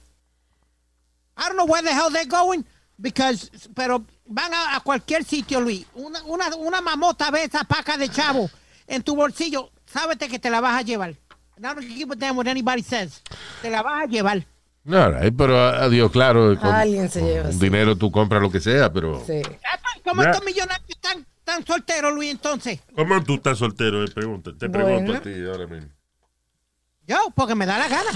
I 1.37 1.49
don't 1.49 1.57
know 1.57 1.67
where 1.67 1.83
the 1.83 1.93
hell 1.93 2.11
they're 2.11 2.25
going, 2.25 2.65
because, 2.97 3.51
pero 3.75 4.07
van 4.25 4.55
a, 4.55 4.77
a 4.77 4.81
cualquier 4.81 5.23
sitio, 5.23 5.61
Luis. 5.61 5.85
Una, 5.93 6.23
una, 6.23 6.57
una 6.57 6.81
mamota 6.81 7.31
ve 7.31 7.45
esa 7.45 7.63
paca 7.65 7.99
de 7.99 8.09
chavo 8.09 8.49
en 8.87 9.03
tu 9.03 9.15
bolsillo, 9.15 9.71
sábete 9.95 10.29
que 10.29 10.39
te 10.39 10.51
la 10.51 10.61
vas 10.61 10.75
a 10.75 10.83
llevar. 10.83 11.15
And 11.57 11.65
I 11.65 11.75
don't 11.75 11.87
give 11.87 12.11
a 12.11 12.17
damn 12.17 12.37
what 12.37 12.49
anybody 12.49 12.83
says. 12.83 13.23
Te 13.63 13.71
la 13.71 13.83
vas 13.83 14.03
a 14.03 14.07
llevar. 14.07 14.45
No, 14.83 15.11
right, 15.11 15.35
pero 15.35 15.59
adiós, 15.59 16.11
claro, 16.11 16.59
con, 16.59 16.69
Alguien 16.69 17.09
se 17.09 17.23
lleva 17.23 17.49
con 17.49 17.59
dinero 17.59 17.97
tú 17.97 18.11
compras 18.11 18.43
lo 18.43 18.51
que 18.51 18.61
sea, 18.61 18.93
pero... 18.93 19.25
Sí. 19.25 19.41
¿Cómo 20.05 20.23
estos 20.23 20.45
millonarios 20.45 20.91
están 20.91 21.25
tan 21.45 21.65
solteros, 21.65 22.13
Luis, 22.13 22.33
entonces? 22.33 22.81
¿Cómo 22.95 23.23
tú 23.25 23.35
estás 23.35 23.57
soltero? 23.57 24.05
Eh, 24.05 24.09
pregunta. 24.09 24.51
Te 24.59 24.69
pregunto 24.69 25.15
a 25.15 25.21
ti 25.21 25.33
ahora 25.47 25.67
mismo. 25.67 25.89
Yo, 27.07 27.17
porque 27.35 27.55
me 27.55 27.65
da 27.65 27.79
la 27.79 27.89
gana. 27.89 28.11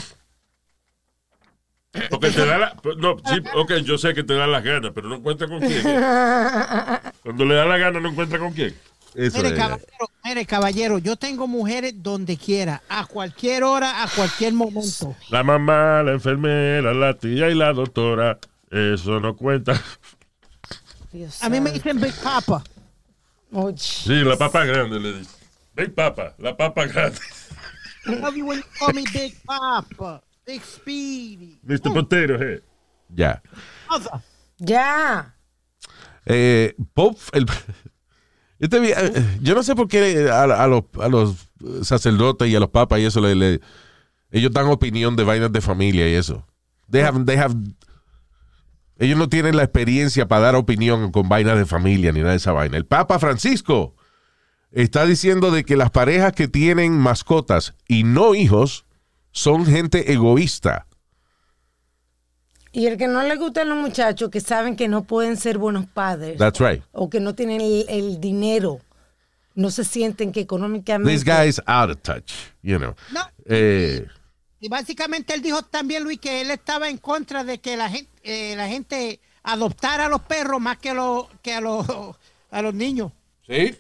Porque 2.11 2.31
te 2.31 2.45
da 2.45 2.59
la. 2.59 2.77
No, 2.99 3.17
sí, 3.25 3.43
ok, 3.55 3.73
yo 3.77 3.97
sé 3.97 4.13
que 4.13 4.23
te 4.23 4.35
da 4.35 4.47
las 4.47 4.63
ganas, 4.63 4.93
pero 4.95 5.09
no 5.09 5.17
encuentra 5.17 5.49
con 5.49 5.61
quién. 5.61 5.83
Cuando 7.23 7.45
le 7.47 7.55
da 7.55 7.65
la 7.65 7.79
gana, 7.79 8.01
no 8.01 8.11
encuentra 8.11 8.39
con 8.39 8.53
quién. 8.53 8.75
Eso 9.15 9.37
Mire, 9.39 9.49
es. 9.49 9.55
caballero, 9.55 10.11
mire, 10.25 10.47
caballero, 10.47 10.99
yo 10.99 11.17
tengo 11.17 11.47
mujeres 11.47 11.95
donde 11.97 12.37
quiera, 12.37 12.83
a 12.89 13.07
cualquier 13.07 13.65
hora, 13.65 14.03
a 14.03 14.09
cualquier 14.09 14.53
momento. 14.53 15.17
La 15.31 15.43
mamá, 15.43 16.03
la 16.03 16.13
enfermera, 16.13 16.93
la 16.95 17.15
tía 17.15 17.49
y 17.51 17.55
la 17.55 17.73
doctora. 17.73 18.39
Eso 18.71 19.19
no 19.19 19.35
cuenta. 19.35 19.81
Dios 21.13 21.43
A 21.43 21.49
mí 21.49 21.59
me 21.61 21.73
dicen 21.73 22.01
Big 22.01 22.15
Papa. 22.23 22.63
Oh, 23.51 23.73
Sí, 23.75 24.23
la 24.25 24.37
papa 24.37 24.65
grande 24.65 25.01
le 25.01 25.19
dice. 25.19 25.31
Big 25.75 25.95
papa, 25.95 26.35
la 26.39 26.55
papa 26.57 26.87
grande. 26.87 27.19
I 28.07 28.15
love 28.17 28.37
you 28.37 28.45
when 28.47 28.59
you 28.59 28.65
call 28.79 28.93
me 28.93 29.05
Big 29.13 29.35
Papa, 29.45 30.23
Big 30.47 30.63
Speedy. 30.63 31.59
Mr. 31.65 31.93
Potero, 31.95 32.41
eh. 32.43 32.63
Ya. 33.09 33.41
Ya. 34.59 35.35
Eh, 36.27 36.75
Pope, 36.93 37.21
el- 37.33 37.47
este 38.59 38.81
vi- 38.81 38.93
eh, 38.97 39.39
yo 39.41 39.55
no 39.55 39.63
sé 39.63 39.75
por 39.75 39.89
qué 39.89 40.29
a, 40.31 40.43
a 40.45 40.67
los, 40.67 40.85
a 41.01 41.09
los 41.09 41.49
sacerdotes 41.83 42.49
y 42.49 42.57
a 42.57 42.61
los 42.61 42.71
papas 42.71 43.01
y 43.01 43.05
eso 43.05 43.21
le, 43.21 43.35
le- 43.35 43.61
ellos 44.31 44.53
dan 44.53 44.67
opinión 44.67 45.17
de 45.17 45.25
vainas 45.25 45.53
de 45.53 45.61
familia 45.61 46.09
y 46.09 46.15
eso. 46.15 46.45
They 46.91 47.03
have- 47.03 47.25
they 47.25 47.37
have- 47.37 47.55
ellos 48.99 49.17
no 49.19 49.29
tienen 49.29 49.57
la 49.57 49.63
experiencia 49.63 50.27
para 50.27 50.43
dar 50.43 50.57
opinión 50.57 51.13
con 51.13 51.29
vainas 51.29 51.57
de 51.57 51.67
familia 51.67 52.11
ni 52.13 52.19
nada 52.21 52.33
de 52.33 52.39
esa 52.39 52.53
vaina. 52.53 52.77
El 52.77 52.85
Papa 52.85 53.19
Francisco 53.21 53.95
está 54.73 55.07
diciendo 55.07 55.51
de 55.53 55.65
que 55.65 55.77
las 55.77 55.91
parejas 55.91 56.33
que 56.33 56.49
tienen 56.49 56.99
mascotas 56.99 57.75
y 57.87 58.03
no 58.03 58.35
hijos 58.35 58.87
son 59.31 59.65
gente 59.67 60.13
egoísta. 60.13 60.88
Y 62.73 62.87
el 62.87 62.97
que 62.99 63.07
no 63.09 63.23
le 63.23 63.37
gustan 63.37 63.69
los 63.69 63.79
muchachos 63.79 64.31
que 64.31 64.41
saben 64.41 64.77
que 64.77 64.89
no 64.89 65.05
pueden 65.05 65.37
ser 65.37 65.59
buenos 65.59 65.87
padres 65.87 66.37
That's 66.39 66.61
right. 66.61 66.83
o 66.93 67.09
que 67.09 67.19
no 67.21 67.35
tienen 67.35 67.61
el, 67.61 67.87
el 67.89 68.21
dinero, 68.21 68.81
no 69.55 69.71
se 69.71 69.85
sienten 69.85 70.33
que 70.33 70.41
económicamente. 70.41 71.13
This 71.13 71.25
guy 71.25 71.49
is 71.49 71.61
out 71.67 71.91
of 71.91 71.99
touch, 72.03 72.33
you 72.63 72.77
know. 72.79 72.95
No. 73.13 73.21
Eh, 73.47 74.07
Y 74.61 74.69
básicamente 74.69 75.35
él 75.35 75.41
dijo 75.43 75.63
también, 75.63 76.03
Luis, 76.05 76.19
que 76.21 76.41
él 76.41 76.51
estaba 76.51 76.89
en 76.89 76.99
contra 76.99 77.43
de 77.45 77.59
que 77.59 77.77
la 77.77 77.89
gente, 77.89 78.11
eh, 78.23 78.55
la 78.57 78.69
gente 78.69 79.21
adoptara 79.43 80.07
a 80.07 80.09
los 80.09 80.21
perros 80.23 80.61
más 80.61 80.79
que, 80.79 80.91
a 80.91 80.95
los 80.95 81.27
que 81.43 81.55
a, 81.55 81.61
los, 81.61 81.87
a 82.51 82.63
los 82.63 82.75
niños. 82.75 83.13
¿Sí? 83.47 83.75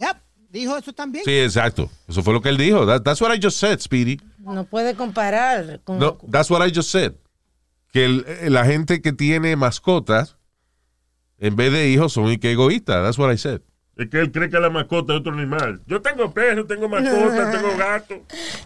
Yep, 0.00 0.16
dijo 0.50 0.76
eso 0.76 0.92
también. 0.92 1.24
Sí, 1.24 1.38
exacto. 1.38 1.88
Eso 2.08 2.22
fue 2.22 2.32
lo 2.32 2.40
que 2.42 2.48
él 2.48 2.56
dijo. 2.56 2.84
That- 2.86 3.02
that's 3.04 3.20
what 3.20 3.32
I 3.34 3.38
just 3.40 3.58
said, 3.58 3.78
Speedy. 3.80 4.18
No 4.38 4.64
puede 4.64 4.94
comparar 4.94 5.80
con. 5.84 5.98
No, 5.98 6.18
that's 6.30 6.50
what 6.50 6.66
I 6.66 6.72
just 6.74 6.90
said. 6.90 7.12
Que 7.92 8.04
el- 8.04 8.24
eh, 8.26 8.50
la 8.50 8.64
gente 8.64 9.00
que 9.00 9.12
tiene 9.12 9.56
mascotas, 9.56 10.36
en 11.38 11.56
vez 11.56 11.72
de 11.72 11.88
hijos, 11.88 12.12
son 12.12 12.30
y 12.30 12.38
que 12.38 12.52
egoístas. 12.52 13.02
That's 13.04 13.18
what 13.18 13.32
I 13.32 13.38
said. 13.38 13.60
Es 13.96 14.08
que 14.10 14.20
él 14.20 14.30
cree 14.30 14.48
que 14.48 14.60
la 14.60 14.70
mascota 14.70 15.12
es 15.14 15.20
otro 15.20 15.32
animal. 15.32 15.80
Yo 15.86 16.00
tengo 16.00 16.32
perro, 16.32 16.64
tengo 16.66 16.88
mascota, 16.88 17.50
tengo 17.50 17.76
gato. 17.76 18.14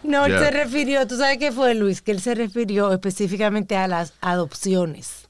No, 0.03 0.27
él 0.27 0.39
se 0.39 0.51
refirió, 0.51 1.07
¿tú 1.07 1.17
sabes 1.17 1.39
qué 1.39 1.53
fue, 1.53 1.75
Luis? 1.75 2.03
Que 2.03 2.13
él 2.13 2.21
se 2.21 2.35
refirió 2.35 2.93
específicamente 2.93 3.75
a 3.77 3.89
las 3.89 4.13
adopciones. 4.21 5.29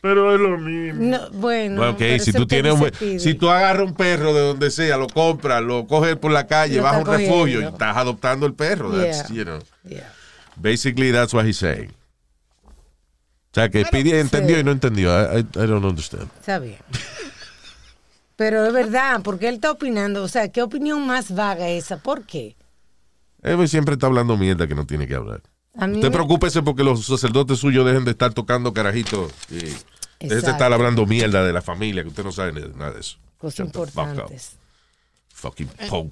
Pero 0.00 0.34
es 0.34 0.40
lo 0.40 0.56
mismo. 0.56 1.02
No, 1.02 1.30
bueno, 1.32 1.76
Bueno, 1.78 1.90
ok, 1.90 1.96
pero 1.98 2.24
si 2.24 2.32
tú 2.32 2.46
tienes 2.46 2.72
un, 2.74 2.90
si 3.18 3.34
tú 3.34 3.50
agarras 3.50 3.82
un 3.86 3.94
perro 3.94 4.32
de 4.32 4.40
donde 4.40 4.70
sea, 4.70 4.96
lo 4.96 5.08
compras, 5.08 5.62
lo 5.62 5.86
coges 5.86 6.16
por 6.16 6.30
la 6.30 6.46
calle, 6.46 6.80
vas 6.80 6.94
a 6.94 6.98
un 6.98 7.02
estás 7.02 7.18
refugio 7.20 7.36
y 7.36 7.52
cogiendo. 7.54 7.68
estás 7.70 7.96
adoptando 7.96 8.46
el 8.46 8.54
perro. 8.54 8.92
That's, 8.92 9.28
you 9.30 9.44
know, 9.44 9.58
Yeah. 9.84 10.10
basically 10.56 11.10
that's 11.12 11.34
what 11.34 11.44
he's 11.44 11.58
saying. 11.58 11.90
O 13.56 13.58
sea, 13.58 13.70
que 13.70 13.82
Speedy 13.86 14.12
entendió 14.12 14.58
y 14.60 14.64
no 14.64 14.70
entendió. 14.70 15.08
I, 15.10 15.38
I- 15.38 15.40
I 15.40 15.66
don't 15.66 15.82
understand. 15.82 16.28
Está 16.38 16.58
bien. 16.58 16.76
Pero 18.36 18.66
es 18.66 18.72
verdad, 18.74 19.22
porque 19.24 19.48
él 19.48 19.54
está 19.54 19.70
opinando. 19.70 20.22
O 20.22 20.28
sea, 20.28 20.48
¿qué 20.52 20.60
opinión 20.62 21.06
más 21.06 21.34
vaga 21.34 21.66
esa? 21.70 21.96
¿Por 21.96 22.26
qué? 22.26 22.54
Él 23.42 23.66
siempre 23.66 23.94
está 23.94 24.08
hablando 24.08 24.36
mierda 24.36 24.66
que 24.66 24.74
no 24.74 24.84
tiene 24.86 25.06
que 25.06 25.14
hablar. 25.14 25.40
A 25.74 25.86
mí 25.86 25.94
Usted 25.96 26.08
me- 26.08 26.14
preocúpese 26.14 26.62
porque 26.62 26.84
los 26.84 27.06
sacerdotes 27.06 27.58
suyos 27.58 27.86
dejen 27.86 28.04
de 28.04 28.10
estar 28.10 28.34
tocando 28.34 28.74
carajitos 28.74 29.32
y 29.50 29.54
dejen 29.54 29.78
de 30.28 30.36
estar 30.36 30.70
hablando 30.74 31.06
mierda 31.06 31.42
de 31.42 31.52
la 31.54 31.62
familia, 31.62 32.02
que 32.02 32.08
usted 32.10 32.24
no 32.24 32.32
sabe 32.32 32.52
nada 32.74 32.92
de 32.92 33.00
eso. 33.00 33.16
Cosas 33.38 33.60
importantes. 33.60 34.56
Fucking 35.32 35.68
Pope. 35.88 36.10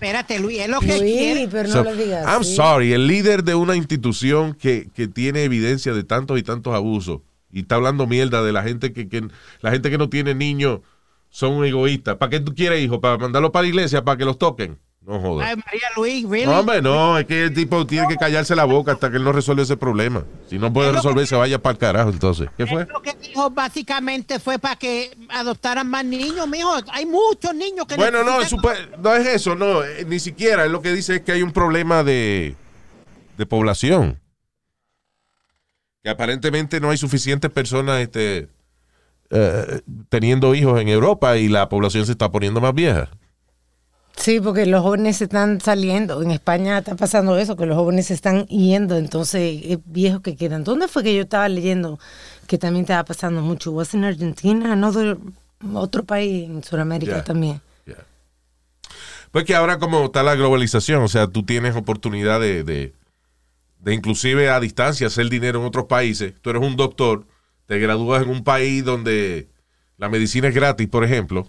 Espérate, 0.00 0.38
Luis, 0.38 0.60
es 0.60 0.68
lo 0.70 0.80
que 0.80 0.98
Luis, 0.98 1.00
quiere. 1.18 1.48
pero 1.48 1.68
no 1.68 1.74
So, 1.74 1.84
lo 1.84 1.94
digas. 1.94 2.26
I'm 2.26 2.42
sorry, 2.42 2.94
el 2.94 3.06
líder 3.06 3.44
de 3.44 3.54
una 3.54 3.76
institución 3.76 4.54
que, 4.54 4.88
que 4.94 5.08
tiene 5.08 5.44
evidencia 5.44 5.92
de 5.92 6.04
tantos 6.04 6.38
y 6.38 6.42
tantos 6.42 6.74
abusos 6.74 7.20
y 7.52 7.60
está 7.60 7.74
hablando 7.74 8.06
mierda 8.06 8.42
de 8.42 8.52
la 8.52 8.62
gente 8.62 8.94
que, 8.94 9.08
que- 9.10 9.28
la 9.60 9.70
gente 9.70 9.90
que 9.90 9.98
no 9.98 10.08
tiene 10.08 10.34
niños 10.34 10.80
son 11.28 11.62
egoístas. 11.66 12.16
¿Para 12.16 12.30
qué 12.30 12.40
tú 12.40 12.54
quieres 12.54 12.80
hijos? 12.82 12.98
¿Para 13.00 13.18
mandarlos 13.18 13.50
para 13.50 13.64
la 13.64 13.68
iglesia? 13.68 14.02
¿Para 14.02 14.16
que 14.16 14.24
los 14.24 14.38
toquen? 14.38 14.78
No 15.10 15.18
jodas. 15.20 15.48
Ay, 15.48 15.56
María 15.56 15.88
Luis, 15.96 16.28
really. 16.28 16.46
No, 16.46 16.60
hombre, 16.60 16.80
no, 16.80 17.18
es 17.18 17.26
que 17.26 17.42
el 17.46 17.52
tipo 17.52 17.84
tiene 17.84 18.06
que 18.06 18.14
callarse 18.16 18.54
la 18.54 18.64
boca 18.64 18.92
hasta 18.92 19.10
que 19.10 19.16
él 19.16 19.24
no 19.24 19.32
resuelva 19.32 19.64
ese 19.64 19.76
problema. 19.76 20.24
Si 20.48 20.56
no 20.56 20.72
puede 20.72 20.90
que- 20.90 20.96
resolver, 20.98 21.26
se 21.26 21.34
vaya 21.34 21.58
para 21.60 21.72
el 21.72 21.78
carajo 21.78 22.10
entonces. 22.10 22.48
¿Qué 22.56 22.64
fue? 22.64 22.82
Él 22.82 22.88
Lo 22.92 23.02
que 23.02 23.14
dijo 23.14 23.50
básicamente 23.50 24.38
fue 24.38 24.60
para 24.60 24.76
que 24.76 25.10
adoptaran 25.30 25.88
más 25.90 26.04
niños, 26.04 26.46
mijo. 26.46 26.72
Hay 26.92 27.06
muchos 27.06 27.52
niños 27.56 27.86
que 27.88 27.96
Bueno, 27.96 28.22
no, 28.22 28.38
no 28.98 29.14
es 29.16 29.26
eso, 29.26 29.56
no, 29.56 29.82
eh, 29.82 30.04
ni 30.06 30.20
siquiera. 30.20 30.64
Es 30.64 30.70
lo 30.70 30.80
que 30.80 30.92
dice 30.92 31.16
es 31.16 31.22
que 31.22 31.32
hay 31.32 31.42
un 31.42 31.50
problema 31.50 32.04
de, 32.04 32.54
de 33.36 33.46
población. 33.46 34.20
Que 36.04 36.10
aparentemente 36.10 36.78
no 36.78 36.90
hay 36.90 36.98
suficientes 36.98 37.50
personas 37.50 37.98
este, 38.00 38.48
eh, 39.30 39.80
teniendo 40.08 40.54
hijos 40.54 40.80
en 40.80 40.88
Europa 40.88 41.36
y 41.36 41.48
la 41.48 41.68
población 41.68 42.06
se 42.06 42.12
está 42.12 42.30
poniendo 42.30 42.60
más 42.60 42.74
vieja. 42.74 43.10
Sí, 44.16 44.38
porque 44.40 44.66
los 44.66 44.82
jóvenes 44.82 45.16
se 45.16 45.24
están 45.24 45.60
saliendo. 45.60 46.20
En 46.22 46.30
España 46.30 46.78
está 46.78 46.94
pasando 46.94 47.38
eso, 47.38 47.56
que 47.56 47.64
los 47.66 47.76
jóvenes 47.76 48.06
se 48.08 48.14
están 48.14 48.46
yendo, 48.46 48.98
entonces 48.98 49.40
eh, 49.64 49.78
viejos 49.86 50.20
que 50.20 50.36
quedan. 50.36 50.62
¿Dónde 50.62 50.88
fue 50.88 51.02
que 51.02 51.14
yo 51.14 51.22
estaba 51.22 51.48
leyendo 51.48 51.98
que 52.46 52.58
también 52.58 52.84
estaba 52.84 53.04
pasando 53.04 53.40
mucho? 53.40 53.72
¿Was 53.72 53.94
en 53.94 54.04
Argentina? 54.04 54.72
Another- 54.74 55.16
otro 55.74 56.04
país 56.04 56.48
en 56.48 56.62
Sudamérica 56.64 57.22
también. 57.24 57.60
Pues 59.30 59.44
que 59.44 59.54
ahora 59.54 59.78
como 59.78 60.06
está 60.06 60.22
la 60.24 60.34
globalización, 60.34 61.02
o 61.02 61.08
sea, 61.08 61.28
tú 61.28 61.44
tienes 61.44 61.76
oportunidad 61.76 62.40
de, 62.40 62.64
de, 62.64 62.92
de 63.78 63.94
inclusive 63.94 64.50
a 64.50 64.58
distancia 64.58 65.06
hacer 65.06 65.28
dinero 65.28 65.60
en 65.60 65.66
otros 65.66 65.84
países. 65.86 66.34
Tú 66.42 66.50
eres 66.50 66.62
un 66.62 66.74
doctor, 66.76 67.26
te 67.66 67.78
gradúas 67.78 68.22
en 68.24 68.30
un 68.30 68.42
país 68.42 68.84
donde 68.84 69.48
la 69.98 70.08
medicina 70.08 70.48
es 70.48 70.54
gratis, 70.54 70.88
por 70.88 71.04
ejemplo, 71.04 71.46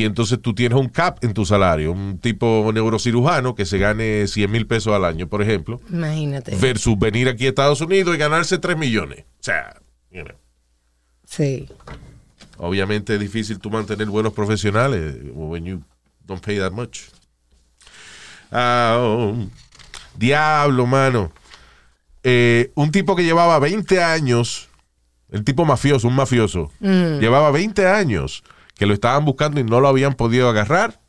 y 0.00 0.04
entonces 0.04 0.40
tú 0.42 0.54
tienes 0.54 0.78
un 0.78 0.88
cap 0.88 1.18
en 1.22 1.32
tu 1.34 1.44
salario, 1.46 1.92
un 1.92 2.18
tipo 2.18 2.70
neurocirujano 2.74 3.54
que 3.54 3.64
se 3.64 3.78
gane 3.78 4.26
100 4.26 4.50
mil 4.50 4.66
pesos 4.66 4.92
al 4.94 5.04
año, 5.04 5.28
por 5.28 5.42
ejemplo, 5.42 5.80
Imagínate. 5.90 6.54
versus 6.56 6.98
venir 6.98 7.28
aquí 7.28 7.46
a 7.46 7.48
Estados 7.50 7.80
Unidos 7.80 8.14
y 8.14 8.18
ganarse 8.18 8.58
3 8.58 8.76
millones. 8.76 9.20
O 9.20 9.42
sea, 9.42 9.80
you 10.10 10.22
know, 10.24 10.36
Sí. 11.26 11.68
obviamente 12.58 13.14
es 13.14 13.20
difícil 13.20 13.58
tú 13.58 13.70
mantener 13.70 14.06
buenos 14.08 14.32
profesionales 14.32 15.16
when 15.34 15.64
you 15.64 15.82
don't 16.26 16.44
pay 16.44 16.58
that 16.58 16.72
much. 16.72 17.00
Ah, 18.50 18.96
oh, 19.00 19.34
diablo, 20.16 20.86
mano. 20.86 21.32
Eh, 22.22 22.70
un 22.74 22.90
tipo 22.90 23.14
que 23.16 23.24
llevaba 23.24 23.58
20 23.58 24.02
años, 24.02 24.68
el 25.30 25.44
tipo 25.44 25.64
mafioso, 25.64 26.08
un 26.08 26.14
mafioso, 26.16 26.70
llevaba 26.80 27.50
20 27.50 27.86
años 27.86 28.42
que 28.76 28.86
lo 28.86 28.94
estaban 28.94 29.24
buscando 29.24 29.60
y 29.60 29.64
no 29.64 29.80
lo 29.80 29.88
habían 29.88 30.14
podido 30.14 30.48
agarrar. 30.48 31.00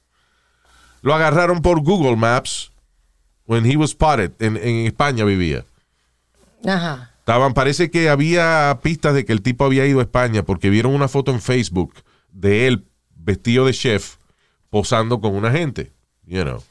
Lo 1.01 1.13
agarraron 1.13 1.62
por 1.62 1.82
Google 1.82 2.15
Maps 2.15 2.71
when 3.45 3.69
he 3.69 3.77
was 3.77 3.91
spotted. 3.91 4.32
En, 4.39 4.58
en 4.58 4.88
España 4.88 5.23
vivía. 5.25 5.65
Ajá. 6.65 7.12
Estaban, 7.19 7.53
parece 7.53 7.91
que 7.91 8.10
había 8.10 8.80
pistas 8.82 9.13
de 9.13 9.25
que 9.25 9.34
el 9.34 9.41
tipo 9.41 9.65
había 9.65 9.86
ido 9.86 9.99
a 9.99 10.03
España 10.03 10.43
porque 10.43 10.69
vieron 10.69 10.95
una 10.95 11.10
foto 11.10 11.32
en 11.32 11.41
Facebook 11.41 11.93
de 12.32 12.67
él 12.67 12.86
vestido 13.15 13.65
de 13.65 13.73
chef 13.73 14.15
posando 14.69 15.19
con 15.19 15.36
una 15.36 15.51
gente, 15.51 15.91
you 16.25 16.41
know. 16.43 16.63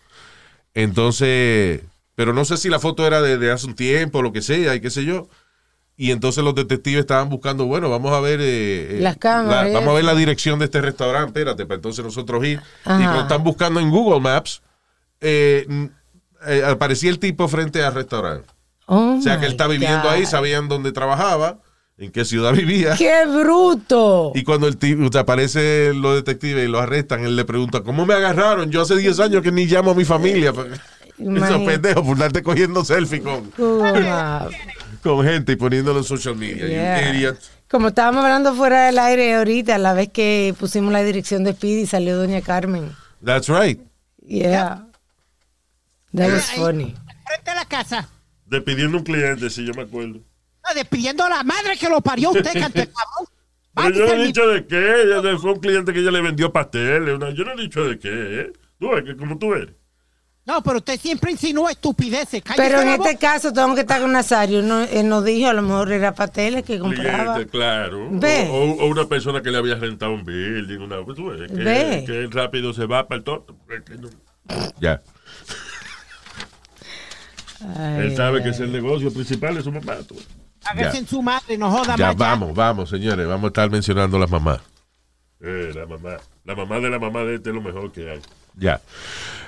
Entonces, 0.73 1.83
pero 2.15 2.33
no 2.33 2.47
sé 2.47 2.57
si 2.57 2.71
la 2.71 2.79
foto 2.79 3.07
era 3.07 3.21
de, 3.21 3.37
de 3.37 3.51
hace 3.51 3.67
un 3.67 3.75
tiempo 3.75 4.19
o 4.19 4.23
lo 4.23 4.33
que 4.33 4.41
sea 4.41 4.75
y 4.75 4.81
qué 4.81 4.91
sé 4.91 5.05
yo. 5.05 5.29
Y 5.99 6.11
entonces 6.11 6.45
los 6.45 6.55
detectives 6.55 7.01
estaban 7.01 7.31
buscando, 7.31 7.65
bueno, 7.65 7.89
vamos 7.89 8.13
a 8.13 8.21
ver 8.21 8.39
eh, 8.43 8.99
eh, 8.99 9.01
Las 9.01 9.17
cámaras, 9.17 9.69
la- 9.69 9.79
vamos 9.79 9.93
a 9.93 9.95
ver 9.95 10.05
la 10.05 10.15
dirección 10.15 10.59
de 10.59 10.67
este 10.67 10.81
restaurante, 10.83 11.29
espérate, 11.29 11.65
para 11.65 11.77
entonces 11.77 12.05
nosotros 12.05 12.45
ir. 12.45 12.61
Ajá. 12.85 13.01
Y 13.01 13.05
cuando 13.05 13.23
están 13.23 13.43
buscando 13.43 13.81
en 13.81 13.91
Google 13.91 14.21
Maps, 14.21 14.61
eh, 15.23 15.67
eh, 16.47 16.63
aparecía 16.67 17.11
el 17.11 17.19
tipo 17.19 17.49
frente 17.49 17.83
al 17.83 17.95
restaurante. 17.95 18.47
Oh 18.85 19.17
O 19.19 19.23
sea 19.23 19.41
que 19.41 19.47
él 19.47 19.53
está 19.53 19.67
viviendo 19.67 20.09
ahí, 20.11 20.27
sabían 20.27 20.69
dónde 20.69 20.93
trabajaba, 20.93 21.59
en 21.99 22.13
qué 22.13 22.27
ciudad 22.27 22.53
vivía. 22.53 22.95
¡Qué 22.97 23.25
bruto! 23.25 24.33
Y 24.35 24.45
cuando 24.45 24.69
el 24.69 24.77
tipo, 24.77 25.03
o 25.07 25.11
sea, 25.11 25.23
aparecen 25.23 26.03
los 26.03 26.15
detectives 26.15 26.69
y 26.69 26.71
lo 26.71 26.79
arrestan, 26.79 27.25
él 27.25 27.37
le 27.37 27.47
pregunta, 27.47 27.81
¿cómo 27.81 28.05
me 28.05 28.13
agarraron? 28.13 28.71
Yo 28.71 28.83
hace 28.83 28.97
10 28.97 29.19
años 29.19 29.43
que 29.43 29.51
ni 29.51 29.65
llamo 29.65 29.93
a 29.93 29.95
mi 29.95 30.05
familia. 30.05 30.51
Esos 31.19 31.19
Imagínate. 31.19 31.65
pendejos 31.65 32.07
por 32.07 32.19
darte 32.19 32.43
cogiendo 32.43 32.85
selfie 32.85 33.23
con, 33.23 33.51
Google 33.57 34.03
Maps. 34.03 34.55
Con 35.07 35.25
gente 35.25 35.53
y 35.53 35.57
poniéndolo 35.57 35.99
en 36.01 36.05
social 36.05 36.37
media. 36.37 36.67
Yeah. 36.67 37.01
You 37.13 37.15
idiot. 37.19 37.39
Como 37.69 37.89
estábamos 37.89 38.25
hablando 38.25 38.55
fuera 38.55 38.87
del 38.87 38.99
aire 38.99 39.35
ahorita, 39.35 39.79
la 39.79 39.93
vez 39.95 40.09
que 40.11 40.55
pusimos 40.59 40.93
la 40.93 41.03
dirección 41.03 41.45
de 41.45 41.53
Speedy 41.53 41.87
salió 41.87 42.17
Doña 42.17 42.41
Carmen. 42.43 42.93
That's 43.25 43.49
right. 43.49 43.81
Yeah. 44.27 44.87
That 46.15 46.31
was 46.33 46.51
funny. 46.53 46.95
Frente 47.27 47.51
a 47.51 47.55
la 47.55 47.65
casa. 47.67 48.09
Despidiendo 48.47 48.99
un 48.99 49.05
cliente, 49.05 49.51
si 49.51 49.65
yo 49.67 49.73
me 49.75 49.83
acuerdo. 49.83 50.21
Ah, 50.63 50.75
Despidiendo 50.75 51.25
a 51.25 51.29
la 51.29 51.43
madre 51.43 51.77
que 51.79 51.89
lo 51.89 52.01
parió 52.01 52.31
usted, 52.31 52.53
cante 52.53 52.89
cabrón. 52.89 53.27
Pero 53.75 53.91
yo 53.91 54.07
no 54.07 54.23
he 54.23 54.27
dicho 54.27 54.47
de 54.49 54.67
qué. 54.67 55.03
ella- 55.03 55.39
Fue 55.39 55.53
un 55.53 55.61
cliente 55.61 55.93
que 55.93 55.99
ella 56.01 56.11
le 56.11 56.23
vendió 56.23 56.53
pasteles. 56.53 57.19
Yo 57.35 57.45
no 57.45 57.53
he 57.53 57.63
dicho 57.63 57.85
de 57.85 57.99
qué. 57.99 58.11
¿eh? 58.41 58.53
Tú 58.79 58.91
ves 58.91 59.05
que 59.05 59.17
como 59.17 59.37
tú 59.39 59.53
eres. 59.55 59.75
No, 60.47 60.63
pero 60.63 60.77
usted 60.79 60.99
siempre 61.01 61.33
insinúa 61.33 61.73
estupideces. 61.73 62.41
Cállese 62.43 62.63
Pero 62.69 62.81
en 62.83 62.89
este 62.91 62.99
boca. 63.15 63.19
caso 63.19 63.53
tengo 63.53 63.75
que 63.75 63.81
estar 63.81 64.01
con 64.01 64.13
Nazario. 64.13 64.63
No, 64.63 64.81
él 64.85 65.09
nos 65.09 65.25
dijo, 65.25 65.49
a 65.49 65.53
lo 65.53 65.63
mejor 65.63 65.91
era 65.91 66.15
pasteles 66.15 66.63
que 66.65 66.79
compraba. 66.79 67.45
Claro. 67.47 68.07
Ve. 68.13 68.49
O, 68.49 68.55
o- 68.55 68.85
o 68.85 68.87
una 68.87 69.07
persona 69.07 69.43
que 69.43 69.51
le 69.51 69.59
había 69.59 69.75
rentado 69.75 70.13
un 70.13 70.25
building. 70.25 70.79
Una, 70.79 71.05
pues 71.05 71.17
tú 71.17 71.27
ves, 71.31 71.51
que, 71.51 71.57
Ve. 71.57 72.05
que 72.07 72.19
él 72.21 72.31
rápido 72.31 72.73
se 72.73 72.87
va 72.87 73.09
para 73.09 73.19
el 73.19 74.01
no- 74.01 74.09
Ya. 74.81 75.03
Ay, 77.77 78.01
él 78.07 78.17
sabe 78.17 78.39
ay, 78.39 78.45
que 78.45 78.51
es 78.51 78.61
el 78.61 78.71
negocio 78.71 79.13
principal 79.13 79.55
de 79.57 79.63
su 79.63 79.73
mamá. 79.73 79.97
tú 80.07 80.15
ves. 80.15 80.27
Hágase 80.65 80.93
Ya. 80.95 80.99
en 80.99 81.07
su 81.09 81.23
madre, 81.23 81.59
no 81.59 81.71
joda 81.71 81.97
Ya 81.97 82.07
más. 82.09 82.17
vamos, 82.17 82.55
vamos, 82.55 82.91
señores. 82.91 83.27
Vamos 83.27 83.45
a 83.45 83.47
estar 83.49 83.71
mencionando 83.71 84.17
a 84.17 84.21
las 84.21 84.31
mamás. 84.31 84.61
Eh, 85.41 85.73
la 85.75 85.87
mamá. 85.87 86.17
La 86.45 86.55
mamá 86.55 86.79
de 86.81 86.91
la 86.91 86.99
mamá 86.99 87.21
de 87.25 87.37
este 87.37 87.51
es 87.51 87.55
lo 87.55 87.63
mejor 87.63 87.91
que 87.93 88.11
hay. 88.11 88.21
Ya. 88.57 88.81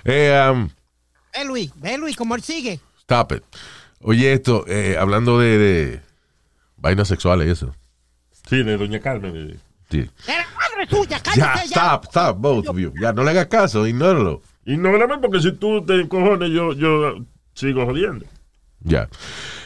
Eh, 0.04 0.36
um, 0.52 0.68
Ve, 1.38 1.44
Luis, 1.44 1.70
ve, 1.76 1.98
Luis, 1.98 2.16
como 2.16 2.34
él 2.34 2.42
sigue. 2.42 2.80
stop 3.00 3.32
it. 3.32 3.42
Oye, 4.02 4.32
esto, 4.32 4.64
eh, 4.68 4.96
hablando 4.98 5.38
de, 5.38 5.58
de 5.58 6.00
vainas 6.76 7.08
sexuales 7.08 7.46
y 7.48 7.50
eso. 7.50 7.74
Sí, 8.48 8.62
de 8.62 8.76
Doña 8.76 9.00
Carmen. 9.00 9.34
eh. 9.52 9.56
Sí. 9.90 9.98
De 9.98 10.08
la 10.26 10.46
madre 10.56 10.86
tuya, 10.88 11.16
Ya, 11.16 11.22
cállate 11.22 11.68
ya. 11.68 11.94
stop, 11.96 12.04
stop, 12.06 12.38
both 12.38 12.68
of 12.68 12.76
you. 12.78 12.92
Ya, 13.00 13.12
no 13.12 13.22
le 13.24 13.30
hagas 13.30 13.46
caso, 13.46 13.86
ignóralo. 13.86 14.42
Ignórame 14.66 15.18
porque 15.18 15.40
si 15.40 15.52
tú 15.52 15.84
te 15.84 15.94
encojones, 16.00 16.50
yo, 16.50 16.72
yo 16.74 17.24
sigo 17.54 17.86
jodiendo. 17.86 18.26
Ya. 18.80 19.08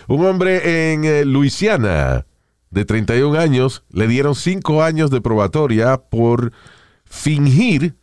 Un 0.09 0.25
hombre 0.27 0.93
en 0.93 1.05
eh, 1.05 1.25
Luisiana 1.25 2.27
de 2.71 2.85
31 2.85 3.39
años 3.39 3.83
le 3.91 4.07
dieron 4.07 4.35
5 4.35 4.83
años 4.83 5.11
de 5.11 5.21
probatoria 5.21 5.97
por 5.99 6.53
fingir 7.05 7.95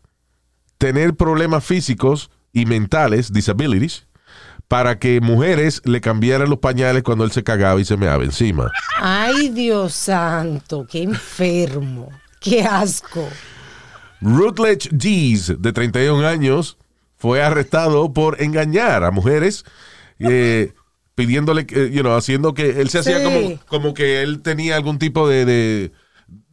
tener 0.77 1.15
problemas 1.15 1.63
físicos 1.63 2.29
y 2.53 2.65
mentales, 2.65 3.31
disabilities, 3.31 4.07
para 4.67 4.99
que 4.99 5.19
mujeres 5.19 5.81
le 5.85 5.99
cambiaran 5.99 6.49
los 6.49 6.59
pañales 6.59 7.03
cuando 7.03 7.23
él 7.23 7.31
se 7.31 7.43
cagaba 7.43 7.81
y 7.81 7.85
se 7.85 7.97
meaba 7.97 8.23
encima. 8.23 8.71
Ay, 8.97 9.49
Dios 9.49 9.93
santo, 9.93 10.85
qué 10.89 11.03
enfermo. 11.03 12.09
Qué 12.39 12.63
asco. 12.63 13.27
Rutledge 14.21 14.89
Dees, 14.91 15.53
de 15.59 15.73
31 15.73 16.25
años, 16.27 16.77
fue 17.17 17.41
arrestado 17.41 18.13
por 18.13 18.41
engañar 18.41 19.03
a 19.03 19.12
mujeres 19.12 19.65
eh, 20.19 20.73
pidiéndole, 21.15 21.65
que, 21.65 21.91
you 21.91 22.01
know, 22.01 22.15
haciendo 22.15 22.53
que 22.53 22.81
él 22.81 22.89
se 22.89 22.99
hacía 22.99 23.23
como, 23.23 23.59
como 23.67 23.93
que 23.93 24.21
él 24.21 24.41
tenía 24.41 24.75
algún 24.75 24.99
tipo 24.99 25.27
de, 25.27 25.45
de, 25.45 25.91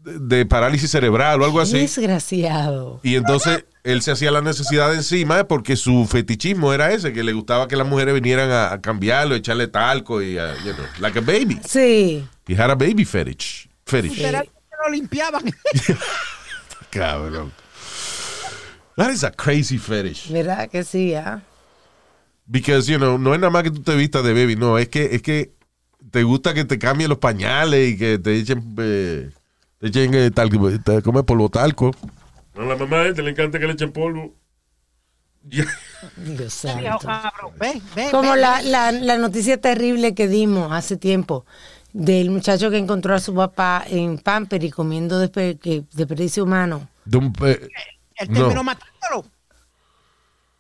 de 0.07 0.47
parálisis 0.47 0.91
cerebral 0.91 1.43
o 1.43 1.45
algo 1.45 1.61
así. 1.61 1.81
Desgraciado. 1.81 3.01
Y 3.03 3.17
entonces 3.17 3.65
él 3.83 4.03
se 4.03 4.13
hacía 4.13 4.31
la 4.31 4.41
necesidad 4.41 4.95
encima 4.95 5.45
porque 5.49 5.77
su 5.77 6.07
fetichismo 6.07 6.73
era 6.73 6.93
ese, 6.93 7.13
que 7.13 7.25
le 7.25 7.33
gustaba 7.33 7.67
que 7.67 7.77
las 7.77 7.87
mujeres 7.87 8.15
vinieran 8.15 8.51
a, 8.51 8.73
a 8.73 8.81
cambiarlo, 8.81 9.35
echarle 9.35 9.67
talco 9.67 10.23
y, 10.23 10.39
a, 10.39 10.55
you 10.65 10.73
know, 10.75 10.87
like 11.01 11.19
a 11.19 11.23
baby. 11.23 11.61
Sí. 11.67 12.27
He 12.47 12.55
had 12.55 12.71
a 12.71 12.77
baby 12.77 13.05
fetish. 13.05 13.69
Fetish. 13.85 14.17
Que 14.17 14.33
lo 14.33 14.91
limpiaban. 14.91 15.43
Cabrón. 16.91 17.53
That 18.97 19.11
is 19.11 19.25
a 19.25 19.31
crazy 19.31 19.77
fetish. 19.77 20.31
¿Verdad 20.31 20.71
que 20.71 20.85
sí? 20.85 21.15
ah? 21.15 21.43
Because, 22.47 22.91
you 22.91 22.99
know, 22.99 23.19
no 23.19 23.35
es 23.35 23.41
nada 23.41 23.51
más 23.51 23.65
que 23.65 23.73
tú 23.73 23.83
te 23.83 23.97
vistas 23.97 24.23
de 24.23 24.33
baby, 24.33 24.55
no, 24.55 24.79
es 24.79 24.89
que, 24.89 25.17
es 25.17 25.21
que 25.21 25.53
te 26.13 26.23
gusta 26.23 26.55
que 26.55 26.65
te 26.65 26.79
cambien 26.79 27.11
los 27.11 27.19
pañales 27.19 27.91
y 27.91 27.99
que 27.99 28.19
te 28.19 28.37
echen, 28.37 28.75
eh, 28.79 29.31
te 29.81 29.87
echen 29.89 30.15
eh, 30.15 30.31
tal, 30.31 30.51
te 30.85 31.03
come 31.03 31.23
polvo 31.23 31.49
talco. 31.49 31.91
A 32.57 32.63
la 32.63 32.77
mamá 32.77 32.99
de 33.03 33.11
este 33.11 33.23
le 33.23 33.31
encanta 33.31 33.59
que 33.59 33.67
le 33.67 33.73
echen 33.75 33.93
polvo. 33.93 34.35
Dios 36.17 36.53
santo. 36.53 36.99
Como 38.11 38.35
la, 38.37 38.63
la, 38.63 38.91
la 38.93 39.17
noticia 39.17 39.61
terrible 39.61 40.15
que 40.15 40.27
dimos 40.29 40.73
hace 40.73 40.97
tiempo 40.97 41.47
del 41.93 42.31
muchacho 42.31 42.69
que 42.71 42.79
encontró 42.79 43.15
a 43.15 43.21
su 43.21 43.35
papá 43.35 43.85
en 43.89 44.19
Pamper 44.19 44.63
y 44.65 44.71
comiendo 44.71 45.23
despe- 45.25 45.59
que- 45.59 45.85
desperdicio 45.93 46.45
humano. 46.45 46.89
De 47.05 47.19
un, 47.19 47.33
eh, 47.45 47.69
Él 48.17 48.29
no. 48.33 48.65
matándolo. 48.65 49.25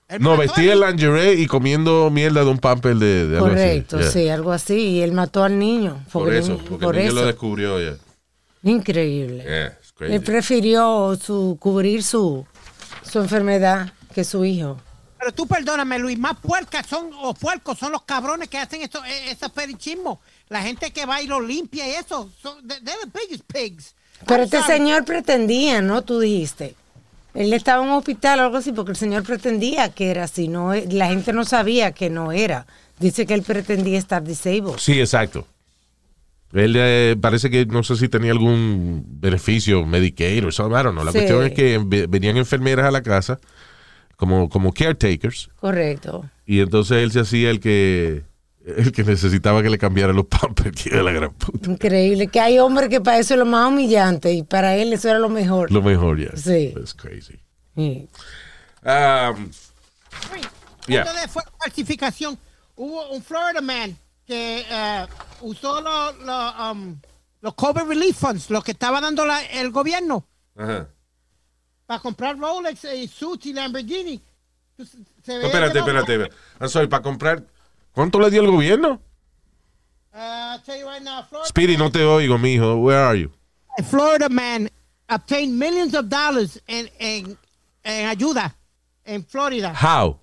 Él 0.08 0.22
no, 0.22 0.36
vestía 0.36 0.70
a 0.70 0.74
el 0.74 0.80
lingerie 0.80 1.34
y 1.34 1.46
comiendo 1.46 2.08
mierda 2.10 2.44
de 2.44 2.50
un 2.50 2.58
pamper 2.58 2.94
de, 2.96 3.26
de 3.26 3.36
algo 3.38 3.46
así. 3.48 3.54
Correcto, 3.56 3.98
Yeah. 3.98 4.10
sí, 4.10 4.28
algo 4.28 4.52
así. 4.52 4.74
Y 4.76 5.00
él 5.02 5.10
mató 5.12 5.42
al 5.42 5.58
niño. 5.58 6.00
Por 6.12 6.32
eso, 6.32 6.58
porque 6.58 6.84
por 6.84 6.94
el 6.94 7.02
niño 7.02 7.12
eso. 7.12 7.20
lo 7.22 7.26
descubrió 7.26 7.80
ya. 7.80 7.96
Increíble. 8.62 9.42
Yeah. 9.42 9.78
Él 10.12 10.20
prefirió 10.22 11.16
su, 11.22 11.56
cubrir 11.60 12.02
su, 12.02 12.46
su 13.10 13.18
enfermedad 13.20 13.92
que 14.14 14.24
su 14.24 14.44
hijo. 14.44 14.78
Pero 15.18 15.32
tú 15.32 15.46
perdóname, 15.46 15.98
Luis, 15.98 16.18
más 16.18 16.36
puercas 16.38 16.86
son, 16.86 17.10
o 17.22 17.32
puercos 17.34 17.78
son 17.78 17.92
los 17.92 18.02
cabrones 18.02 18.48
que 18.48 18.58
hacen 18.58 18.82
eso, 18.82 19.02
eh, 19.04 19.30
esos 19.30 19.50
fetichismos. 19.52 20.18
La 20.48 20.62
gente 20.62 20.90
que 20.92 21.06
va 21.06 21.22
y 21.22 21.26
lo 21.26 21.40
limpia 21.40 21.88
y 21.88 21.92
eso. 21.92 22.30
Son, 22.40 22.56
they- 22.68 22.80
they're 22.84 22.98
the 23.04 23.18
biggest 23.18 23.44
pigs. 23.52 23.94
Pero 24.26 24.44
este 24.44 24.62
señor 24.62 25.04
pretendía, 25.04 25.80
¿no? 25.82 26.02
Tú 26.02 26.20
dijiste. 26.20 26.74
Él 27.34 27.52
estaba 27.52 27.82
en 27.82 27.90
un 27.90 27.96
hospital 27.98 28.40
o 28.40 28.42
algo 28.44 28.56
así 28.58 28.72
porque 28.72 28.92
el 28.92 28.96
señor 28.96 29.22
pretendía 29.24 29.90
que 29.92 30.10
era 30.10 30.24
así. 30.24 30.48
No, 30.48 30.72
e- 30.72 30.86
la 30.90 31.08
gente 31.08 31.32
no 31.32 31.44
sabía 31.44 31.92
que 31.92 32.08
no 32.10 32.32
era. 32.32 32.66
Dice 32.98 33.26
que 33.26 33.34
él 33.34 33.42
pretendía 33.42 33.98
estar 33.98 34.22
disabled. 34.22 34.78
Sí, 34.78 34.98
exacto. 35.00 35.46
Él 36.56 36.74
eh, 36.76 37.16
parece 37.20 37.50
que 37.50 37.66
no 37.66 37.82
sé 37.82 37.96
si 37.96 38.08
tenía 38.08 38.32
algún 38.32 39.04
beneficio, 39.06 39.84
Medicaid 39.84 40.44
o 40.44 40.48
eso, 40.48 40.66
I 40.68 40.82
don't 40.82 40.92
know. 40.92 41.04
La 41.04 41.12
Sí. 41.12 41.18
cuestión 41.18 41.44
es 41.44 41.52
que 41.52 41.80
ve- 41.84 42.06
venían 42.08 42.36
enfermeras 42.36 42.86
a 42.86 42.90
la 42.90 43.02
casa 43.02 43.38
como, 44.16 44.48
como 44.48 44.72
caretakers 44.72 45.50
Correcto. 45.60 46.24
y 46.46 46.60
entonces 46.60 46.98
él 47.02 47.12
se 47.12 47.20
hacía 47.20 47.50
el 47.50 47.60
que 47.60 48.24
el 48.64 48.90
que 48.90 49.04
necesitaba 49.04 49.62
que 49.62 49.70
le 49.70 49.78
cambiara 49.78 50.12
los 50.12 50.26
pampers, 50.40 50.82
que 50.82 50.88
era 50.90 51.02
la 51.04 51.12
gran 51.12 51.32
puta. 51.34 51.70
Increíble. 51.70 52.26
Que 52.26 52.40
hay 52.40 52.58
hombres 52.58 52.88
que 52.88 53.00
para 53.00 53.18
eso 53.18 53.34
es 53.34 53.38
lo 53.38 53.46
más 53.46 53.68
humillante 53.70 54.32
y 54.32 54.42
para 54.42 54.74
él 54.76 54.92
eso 54.92 55.08
era 55.08 55.20
lo 55.20 55.28
mejor. 55.28 55.70
Lo 55.70 55.82
mejor 55.82 56.18
ya. 56.18 56.36
Sí. 56.36 56.72
That's 56.74 56.92
crazy. 56.94 57.38
Sí. 57.76 58.08
Um, 58.84 59.50
Yeah. 60.88 61.04
de 61.04 61.28
falsificación. 61.60 62.38
Hubo 62.76 63.10
un 63.10 63.22
Florida 63.22 63.60
man 63.60 63.96
que 64.26 64.64
eh, 64.68 65.06
usó 65.40 65.80
los 65.80 66.18
los, 66.18 66.54
um, 66.72 66.98
los 67.40 67.54
COVID 67.54 67.82
relief 67.82 68.16
funds, 68.18 68.50
lo 68.50 68.62
que 68.62 68.72
estaba 68.72 69.00
dando 69.00 69.24
la- 69.24 69.44
el 69.46 69.70
gobierno, 69.70 70.26
ajá. 70.56 70.88
para 71.86 72.00
comprar 72.00 72.38
Rolex 72.38 72.84
y 72.84 73.06
suits 73.08 73.46
y 73.46 73.52
Lamborghini. 73.52 74.20
Se 75.22 75.38
No, 75.38 75.46
espérate, 75.46 75.78
espérate. 75.78 76.30
I'm 76.60 76.68
sorry, 76.68 76.86
para 76.88 77.02
comprar. 77.02 77.42
¿Cuánto 77.92 78.18
le 78.20 78.30
dio 78.30 78.42
el 78.42 78.50
gobierno? 78.50 79.00
Uh, 80.12 80.18
I'll 80.18 80.60
tell 80.62 80.78
you 80.78 80.86
right 80.86 81.02
now, 81.02 81.22
Florida 81.28 81.48
Speedy, 81.48 81.76
no 81.76 81.90
te 81.90 82.00
oigo, 82.04 82.38
mijo. 82.38 82.76
Where 82.76 82.98
are 82.98 83.18
you? 83.18 83.30
A 83.78 83.82
Florida 83.82 84.28
man 84.28 84.70
obtained 85.08 85.54
millions 85.58 85.94
of 85.94 86.06
dollars 86.08 86.60
en, 86.66 86.90
en, 86.98 87.38
en 87.84 88.06
ayuda 88.08 88.54
en 89.04 89.24
Florida. 89.24 89.72
How? 89.74 90.18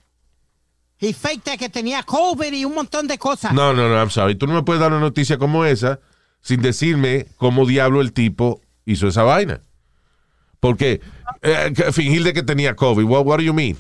He 1.04 1.13
faked 1.13 1.58
que 1.58 1.70
tenía 1.70 2.04
COVID 2.04 2.54
y 2.54 2.66
un 2.66 2.74
montón 2.74 3.08
de 3.08 3.18
cosas. 3.18 3.54
No, 3.54 3.74
no, 3.74 3.89
no, 3.89 3.96
I'm 3.96 4.10
sorry. 4.10 4.36
Tú 4.36 4.48
no 4.48 4.54
me 4.54 4.63
puedes 4.63 4.80
dar 4.80 4.92
una 4.92 5.02
noticia 5.02 5.38
como 5.38 5.66
esa 5.66 6.00
sin 6.42 6.62
decirme 6.62 7.28
cómo 7.38 7.66
diablo 7.66 8.02
el 8.02 8.13
tipo 8.13 8.62
hizo 8.86 9.08
esa 9.08 9.24
vaina. 9.24 9.62
Porque 10.60 11.02
eh, 11.42 11.74
fingir 11.92 12.24
de 12.24 12.34
que 12.34 12.44
tenía 12.44 12.76
COVID. 12.76 13.04
What, 13.04 13.26
what 13.26 13.38
do 13.38 13.44
you 13.44 13.54
mean? 13.54 13.78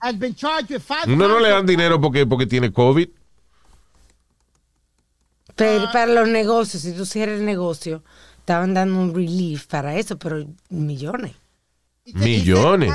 Has 0.00 0.18
been 0.18 0.34
charged 0.34 0.70
with 0.70 0.82
five 0.82 1.06
Uno 1.06 1.26
no 1.26 1.40
le 1.40 1.48
dan 1.48 1.66
dinero 1.66 2.00
porque, 2.00 2.26
porque 2.26 2.46
tiene 2.46 2.72
COVID. 2.72 3.08
Pero 5.56 5.90
para 5.92 6.06
los 6.06 6.28
negocios, 6.28 6.82
si 6.82 6.92
tú 6.92 7.04
cierras 7.04 7.40
el 7.40 7.44
negocio, 7.44 8.04
estaban 8.38 8.74
dando 8.74 9.00
un 9.00 9.14
relief 9.14 9.66
para 9.66 9.96
eso, 9.96 10.16
pero 10.16 10.46
millones. 10.70 11.32
Millones. 12.14 12.92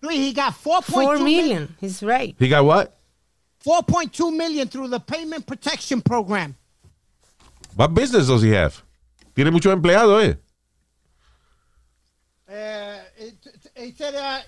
Luis, 0.00 0.18
he 0.18 0.32
got 0.32 0.54
4.2 0.54 0.84
Four 0.84 1.18
million. 1.18 1.24
million. 1.24 1.76
He's 1.80 2.02
right. 2.02 2.34
He 2.38 2.48
got 2.48 2.64
what? 2.64 2.97
4.2 3.64 4.36
million 4.36 4.68
through 4.68 4.88
the 4.88 5.00
payment 5.00 5.46
protection 5.46 6.00
program. 6.00 6.54
What 7.76 7.94
business 7.94 8.26
does 8.28 8.42
he 8.42 8.50
have? 8.54 8.74
Tiene 9.34 9.50
muchos 9.50 9.72
empleados, 9.72 10.22
¿eh? 10.24 10.38
Uh, 12.48 12.98
he 13.76 13.92
said, 13.92 14.14
uh, 14.14 14.38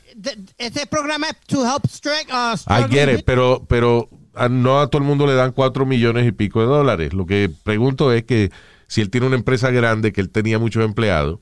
ese 0.59 0.87
programa 0.87 1.27
es 1.29 1.37
to 1.49 1.63
help 1.65 1.87
strike, 1.87 2.29
uh, 2.33 2.57
I 2.67 2.89
get 2.89 3.11
it, 3.11 3.25
pero, 3.27 3.67
pero 3.69 4.09
a- 4.35 4.49
no 4.49 4.81
a 4.81 4.89
todo 4.89 5.03
el 5.03 5.07
mundo 5.07 5.27
le 5.27 5.35
dan 5.35 5.53
cuatro 5.53 5.85
millones 5.85 6.27
y 6.27 6.33
pico 6.33 6.61
de 6.61 6.67
dólares. 6.67 7.13
Lo 7.13 7.27
que 7.27 7.51
pregunto 7.63 8.11
es 8.13 8.25
que 8.25 8.51
si 8.87 9.03
él 9.03 9.11
tiene 9.11 9.27
una 9.27 9.37
empresa 9.37 9.71
grande, 9.71 10.13
que 10.15 10.23
él 10.23 10.31
tenía 10.31 10.59
muchos 10.59 10.83
empleados, 10.83 11.41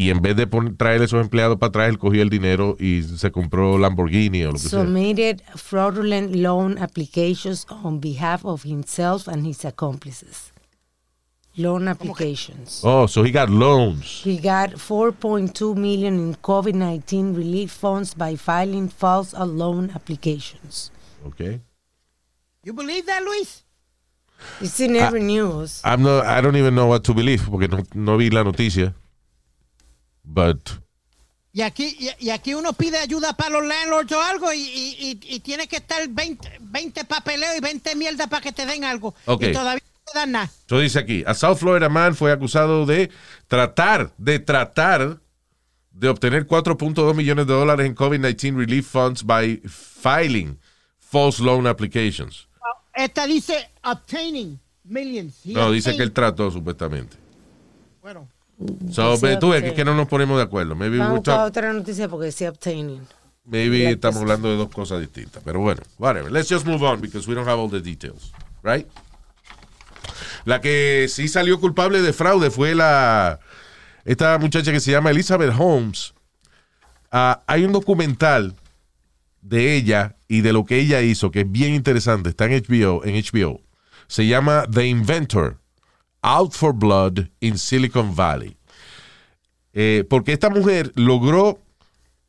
y 0.00 0.08
en 0.10 0.22
vez 0.22 0.34
de 0.34 0.46
pon- 0.46 0.76
traer 0.76 1.02
esos 1.02 1.20
empleados 1.20 1.58
para 1.58 1.68
atrás, 1.68 1.88
él 1.90 1.98
cogió 1.98 2.22
el 2.22 2.30
dinero 2.30 2.74
y 2.80 3.02
se 3.02 3.30
compró 3.30 3.76
Lamborghini 3.78 4.44
o 4.44 4.48
lo 4.48 4.52
que 4.54 4.58
sea. 4.60 4.80
Submitted 4.80 5.42
fraudulent 5.56 6.34
loan 6.34 6.78
applications 6.78 7.66
on 7.84 8.00
behalf 8.00 8.44
of 8.44 8.62
himself 8.64 9.28
and 9.28 9.46
his 9.46 9.64
accomplices. 9.64 10.52
Loan 11.56 11.88
applications. 11.88 12.80
Oh, 12.82 13.06
so 13.06 13.22
he 13.24 13.30
got 13.30 13.50
loans. 13.50 14.22
He 14.24 14.38
got 14.38 14.70
4.2 14.78 15.74
million 15.76 16.14
in 16.18 16.34
COVID-19 16.36 17.36
relief 17.36 17.70
funds 17.72 18.14
by 18.14 18.36
filing 18.36 18.88
false 18.88 19.34
loan 19.34 19.90
applications. 19.94 20.90
Okay. 21.26 21.60
You 22.64 22.72
believe 22.72 23.04
that, 23.06 23.22
Luis? 23.22 23.64
It's 24.62 24.80
in 24.80 24.96
every 24.96 25.20
news. 25.22 25.82
I'm 25.84 26.02
not, 26.02 26.24
I 26.24 26.40
don't 26.40 26.56
even 26.56 26.74
know 26.74 26.86
what 26.86 27.02
to 27.04 27.12
believe 27.14 27.42
porque 27.50 27.68
no, 27.68 27.82
no 27.94 28.16
vi 28.16 28.30
la 28.30 28.42
noticia. 28.44 28.94
But 30.32 30.70
Y 31.52 31.62
aquí, 31.62 31.96
y, 31.98 32.26
y 32.26 32.30
aquí 32.30 32.54
uno 32.54 32.72
pide 32.72 32.98
ayuda 32.98 33.32
para 33.36 33.50
los 33.50 33.66
landlords 33.66 34.12
o 34.12 34.22
algo 34.22 34.52
y, 34.52 34.58
y, 34.60 35.18
y- 35.22 35.40
tiene 35.40 35.66
que 35.66 35.76
estar 35.78 36.06
20, 36.08 36.58
20 36.60 37.04
papeleos 37.04 37.56
y 37.56 37.60
20 37.60 37.96
mierda 37.96 38.28
para 38.28 38.40
que 38.40 38.52
te 38.52 38.64
den 38.66 38.84
algo. 38.84 39.14
Ok. 39.26 39.42
Y 39.42 39.52
todavía 39.52 39.82
no 39.84 40.12
te 40.12 40.18
dan 40.18 40.30
nada. 40.30 40.50
Eso 40.66 40.78
dice 40.78 40.98
aquí, 41.00 41.24
a 41.26 41.34
South 41.34 41.56
Florida 41.58 41.88
man 41.88 42.14
fue 42.14 42.30
acusado 42.30 42.86
de 42.86 43.10
tratar, 43.48 44.12
de 44.16 44.38
tratar 44.38 45.18
de 45.90 46.08
obtener 46.08 46.46
4.2 46.46 47.14
millones 47.16 47.48
de 47.48 47.52
dólares 47.52 47.84
en 47.86 47.96
COVID-19 47.96 48.56
relief 48.56 48.86
funds 48.88 49.24
by 49.24 49.60
filing 49.68 50.56
false 51.00 51.42
loan 51.42 51.66
applications. 51.66 52.46
Esta 52.94 53.26
dice 53.26 53.68
obtaining 53.82 54.60
millions. 54.84 55.34
He 55.44 55.52
No, 55.52 55.72
dice 55.72 55.96
que 55.96 56.02
él 56.04 56.10
obtained- 56.10 56.14
trató 56.14 56.50
supuestamente. 56.52 57.16
Bueno, 58.00 58.28
So, 58.90 59.12
Dice 59.12 59.36
tú 59.38 59.50
ves 59.50 59.62
que, 59.62 59.72
que 59.74 59.84
no 59.84 59.94
nos 59.94 60.06
ponemos 60.08 60.36
de 60.36 60.42
acuerdo. 60.44 60.74
Maybe, 60.74 60.98
Vamos 60.98 61.26
a 61.28 61.44
otra 61.44 61.72
noticia 61.72 62.08
porque 62.08 62.26
decía 62.26 62.50
obtaining. 62.50 63.00
maybe 63.44 63.78
Like 63.78 63.92
estamos 63.92 64.16
this. 64.16 64.22
hablando 64.22 64.50
de 64.50 64.56
dos 64.56 64.68
cosas 64.68 65.00
distintas. 65.00 65.42
Pero 65.44 65.60
bueno, 65.60 65.80
whatever. 65.98 66.30
Let's 66.30 66.48
just 66.50 66.66
move 66.66 66.82
on 66.84 67.00
because 67.00 67.26
we 67.28 67.34
don't 67.34 67.48
have 67.48 67.58
all 67.58 67.70
the 67.70 67.80
details. 67.80 68.32
Right? 68.62 68.86
La 70.44 70.60
que 70.60 71.06
sí 71.08 71.28
salió 71.28 71.58
culpable 71.60 72.02
de 72.02 72.12
fraude 72.12 72.50
fue 72.50 72.74
la 72.74 73.40
esta 74.04 74.38
muchacha 74.38 74.72
que 74.72 74.80
se 74.80 74.90
llama 74.90 75.10
Elizabeth 75.10 75.54
Holmes. 75.58 76.14
Ah, 77.10 77.42
hay 77.46 77.64
un 77.64 77.72
documental 77.72 78.54
de 79.42 79.74
ella 79.74 80.16
y 80.28 80.42
de 80.42 80.52
lo 80.52 80.64
que 80.64 80.78
ella 80.78 81.00
hizo 81.02 81.30
que 81.30 81.40
es 81.40 81.50
bien 81.50 81.74
interesante. 81.74 82.28
Está 82.30 82.44
en 82.46 82.52
HBO. 82.62 83.04
En 83.04 83.14
HBO. 83.16 83.60
Se 84.06 84.26
llama 84.26 84.64
The 84.70 84.86
Inventor. 84.86 85.58
Out 86.22 86.52
for 86.52 86.72
Blood 86.72 87.28
in 87.40 87.56
Silicon 87.58 88.14
Valley. 88.14 88.56
Eh, 89.72 90.04
porque 90.10 90.32
esta 90.32 90.50
mujer 90.50 90.92
logró 90.96 91.58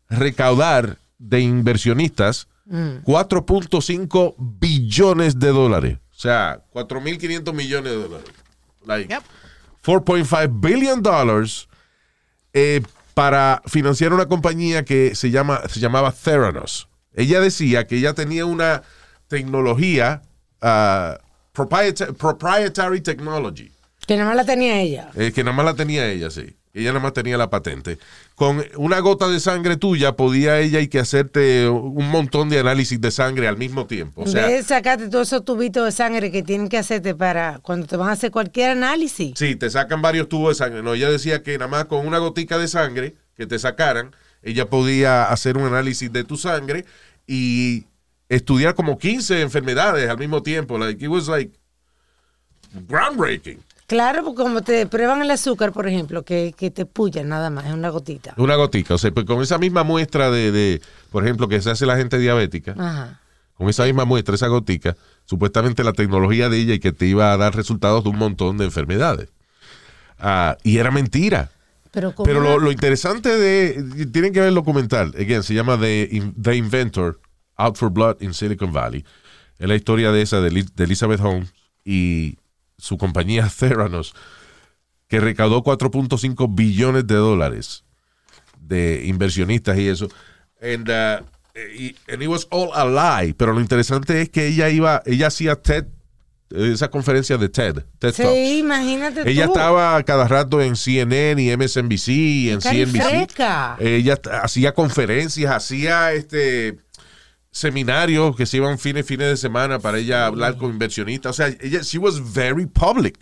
recaudar 0.09 0.97
de 1.17 1.41
inversionistas 1.41 2.47
4.5 2.69 4.35
billones 4.37 5.39
de 5.39 5.47
dólares. 5.49 5.97
sea, 6.11 6.61
4.500 6.73 7.53
millones 7.53 7.91
de 7.91 7.97
dólares. 8.03 8.29
Like, 8.85 9.13
Yep. 9.13 9.23
4.5 9.83 10.47
billion 10.61 11.01
dollars 11.01 11.67
eh, 12.53 12.81
para 13.13 13.61
financiar 13.65 14.13
una 14.13 14.27
compañía 14.27 14.85
que 14.85 15.15
se, 15.15 15.31
llama, 15.31 15.61
se 15.67 15.79
llamaba 15.79 16.11
Theranos. 16.11 16.87
Ella 17.13 17.39
decía 17.41 17.87
que 17.87 17.97
ella 17.97 18.13
tenía 18.13 18.45
una 18.45 18.83
tecnología, 19.27 20.21
ah, 20.61 21.17
proprieta- 21.53 22.13
proprietary 22.13 23.01
technology, 23.01 23.71
Que 24.11 24.17
nada 24.17 24.27
más 24.27 24.35
la 24.35 24.43
tenía 24.45 24.81
ella. 24.81 25.09
eh, 25.15 25.31
que 25.31 25.41
nada 25.41 25.55
más 25.55 25.65
la 25.65 25.73
tenía 25.73 26.05
ella, 26.11 26.29
sí. 26.29 26.57
Ella 26.73 26.89
nada 26.89 26.99
más 26.99 27.13
tenía 27.13 27.37
la 27.37 27.49
patente. 27.49 27.97
Con 28.35 28.61
una 28.75 28.99
gota 28.99 29.29
de 29.29 29.39
sangre 29.39 29.77
tuya 29.77 30.17
podía 30.17 30.59
ella 30.59 30.81
y 30.81 30.89
que 30.89 30.99
hacerte 30.99 31.69
un 31.69 32.09
montón 32.09 32.49
de 32.49 32.59
análisis 32.59 32.99
de 32.99 33.09
sangre 33.09 33.47
al 33.47 33.55
mismo 33.55 33.87
tiempo. 33.87 34.23
O 34.23 34.27
sea, 34.27 34.47
de 34.49 34.63
sacarte 34.63 35.07
todos 35.07 35.29
esos 35.29 35.45
tubitos 35.45 35.85
de 35.85 35.93
sangre 35.93 36.29
que 36.29 36.43
tienen 36.43 36.67
que 36.67 36.77
hacerte 36.77 37.15
para 37.15 37.59
cuando 37.59 37.87
te 37.87 37.95
van 37.95 38.09
a 38.09 38.11
hacer 38.11 38.31
cualquier 38.31 38.71
análisis. 38.71 39.31
Sí, 39.37 39.55
te 39.55 39.69
sacan 39.69 40.01
varios 40.01 40.27
tubos 40.27 40.57
de 40.57 40.65
sangre. 40.65 40.83
No, 40.83 40.93
ella 40.93 41.09
decía 41.09 41.41
que 41.41 41.57
nada 41.57 41.69
más 41.69 41.85
con 41.85 42.05
una 42.05 42.17
gotica 42.17 42.57
de 42.57 42.67
sangre 42.67 43.15
que 43.37 43.47
te 43.47 43.59
sacaran, 43.59 44.13
ella 44.43 44.69
podía 44.69 45.23
hacer 45.23 45.57
un 45.57 45.63
análisis 45.67 46.11
de 46.11 46.25
tu 46.25 46.35
sangre 46.35 46.83
y 47.27 47.85
estudiar 48.27 48.75
como 48.75 48.97
15 48.97 49.39
enfermedades 49.39 50.09
al 50.09 50.17
mismo 50.17 50.43
tiempo. 50.43 50.77
Like, 50.77 51.01
it 51.01 51.09
was 51.09 51.29
like 51.29 51.53
groundbreaking. 52.87 53.59
Claro, 53.91 54.23
porque 54.23 54.41
como 54.41 54.61
te 54.61 54.87
prueban 54.87 55.21
el 55.21 55.29
azúcar, 55.31 55.73
por 55.73 55.85
ejemplo, 55.85 56.23
que, 56.23 56.53
que 56.57 56.71
te 56.71 56.85
pullan 56.85 57.27
nada 57.27 57.49
más, 57.49 57.65
es 57.65 57.73
una 57.73 57.89
gotita. 57.89 58.33
Una 58.37 58.55
gotica. 58.55 58.93
O 58.93 58.97
sea, 58.97 59.11
pues 59.11 59.25
con 59.25 59.41
esa 59.41 59.57
misma 59.57 59.83
muestra 59.83 60.31
de, 60.31 60.53
de, 60.53 60.81
por 61.09 61.25
ejemplo, 61.25 61.49
que 61.49 61.61
se 61.61 61.71
hace 61.71 61.85
la 61.85 61.97
gente 61.97 62.17
diabética, 62.17 62.73
Ajá. 62.79 63.19
con 63.53 63.67
esa 63.67 63.83
misma 63.83 64.05
muestra, 64.05 64.35
esa 64.35 64.47
gotica, 64.47 64.95
supuestamente 65.25 65.83
la 65.83 65.91
tecnología 65.91 66.47
de 66.47 66.59
ella 66.59 66.75
y 66.75 66.79
que 66.79 66.93
te 66.93 67.05
iba 67.05 67.33
a 67.33 67.37
dar 67.37 67.53
resultados 67.53 68.05
de 68.05 68.11
un 68.11 68.17
montón 68.17 68.57
de 68.57 68.63
enfermedades. 68.63 69.27
Ah, 70.17 70.55
y 70.63 70.77
era 70.77 70.89
mentira. 70.89 71.51
Pero, 71.91 72.15
Pero 72.23 72.59
lo, 72.59 72.71
interesante 72.71 73.37
de. 73.37 74.07
Tienen 74.09 74.31
que 74.31 74.39
ver 74.39 74.47
el 74.47 74.55
documental. 74.55 75.13
Again, 75.19 75.43
se 75.43 75.53
llama 75.53 75.77
The, 75.77 76.31
The 76.41 76.55
Inventor, 76.55 77.19
Out 77.57 77.75
for 77.75 77.89
Blood 77.89 78.21
in 78.21 78.33
Silicon 78.33 78.71
Valley. 78.71 79.03
Es 79.59 79.67
la 79.67 79.75
historia 79.75 80.13
de 80.13 80.21
esa, 80.21 80.39
de 80.39 80.65
Elizabeth 80.77 81.19
Holmes 81.19 81.53
y 81.83 82.37
su 82.81 82.97
compañía 82.97 83.47
Theranos, 83.57 84.13
que 85.07 85.19
recaudó 85.19 85.63
4.5 85.63 86.53
billones 86.55 87.05
de 87.07 87.15
dólares 87.15 87.83
de 88.59 89.03
inversionistas 89.05 89.77
y 89.77 89.87
eso. 89.87 90.07
And, 90.61 90.89
uh, 90.89 91.23
y- 91.77 91.95
and 92.07 92.21
it 92.21 92.27
was 92.29 92.47
all 92.51 92.69
a 92.73 92.85
lie. 93.23 93.33
Pero 93.33 93.53
lo 93.53 93.59
interesante 93.61 94.21
es 94.21 94.29
que 94.29 94.47
ella 94.47 94.69
iba, 94.69 95.01
ella 95.05 95.27
hacía 95.27 95.55
TED, 95.55 95.85
esa 96.49 96.89
conferencia 96.89 97.37
de 97.37 97.49
TED, 97.49 97.75
TED 97.99 98.13
Talks. 98.13 98.17
Sí, 98.17 98.59
imagínate 98.59 99.29
Ella 99.29 99.45
tú. 99.45 99.53
estaba 99.53 100.03
cada 100.03 100.27
rato 100.27 100.61
en 100.61 100.75
CNN 100.75 101.41
y 101.41 101.49
MSNBC 101.55 102.07
y 102.09 102.49
en 102.49 102.61
CNBC. 102.61 103.27
Ella 103.79 104.19
hacía 104.43 104.73
conferencias, 104.73 105.51
hacía 105.53 106.11
este 106.13 106.77
seminarios 107.51 108.35
que 108.35 108.45
se 108.45 108.57
iban 108.57 108.79
fines 108.79 109.05
fines 109.05 109.27
de 109.27 109.37
semana 109.37 109.79
para 109.79 109.97
ella 109.99 110.25
hablar 110.25 110.57
con 110.57 110.71
inversionistas. 110.71 111.31
O 111.31 111.33
sea, 111.33 111.47
ella 111.59 111.83
she 111.83 111.97
was 111.97 112.17
very 112.19 112.65
public. 112.65 113.17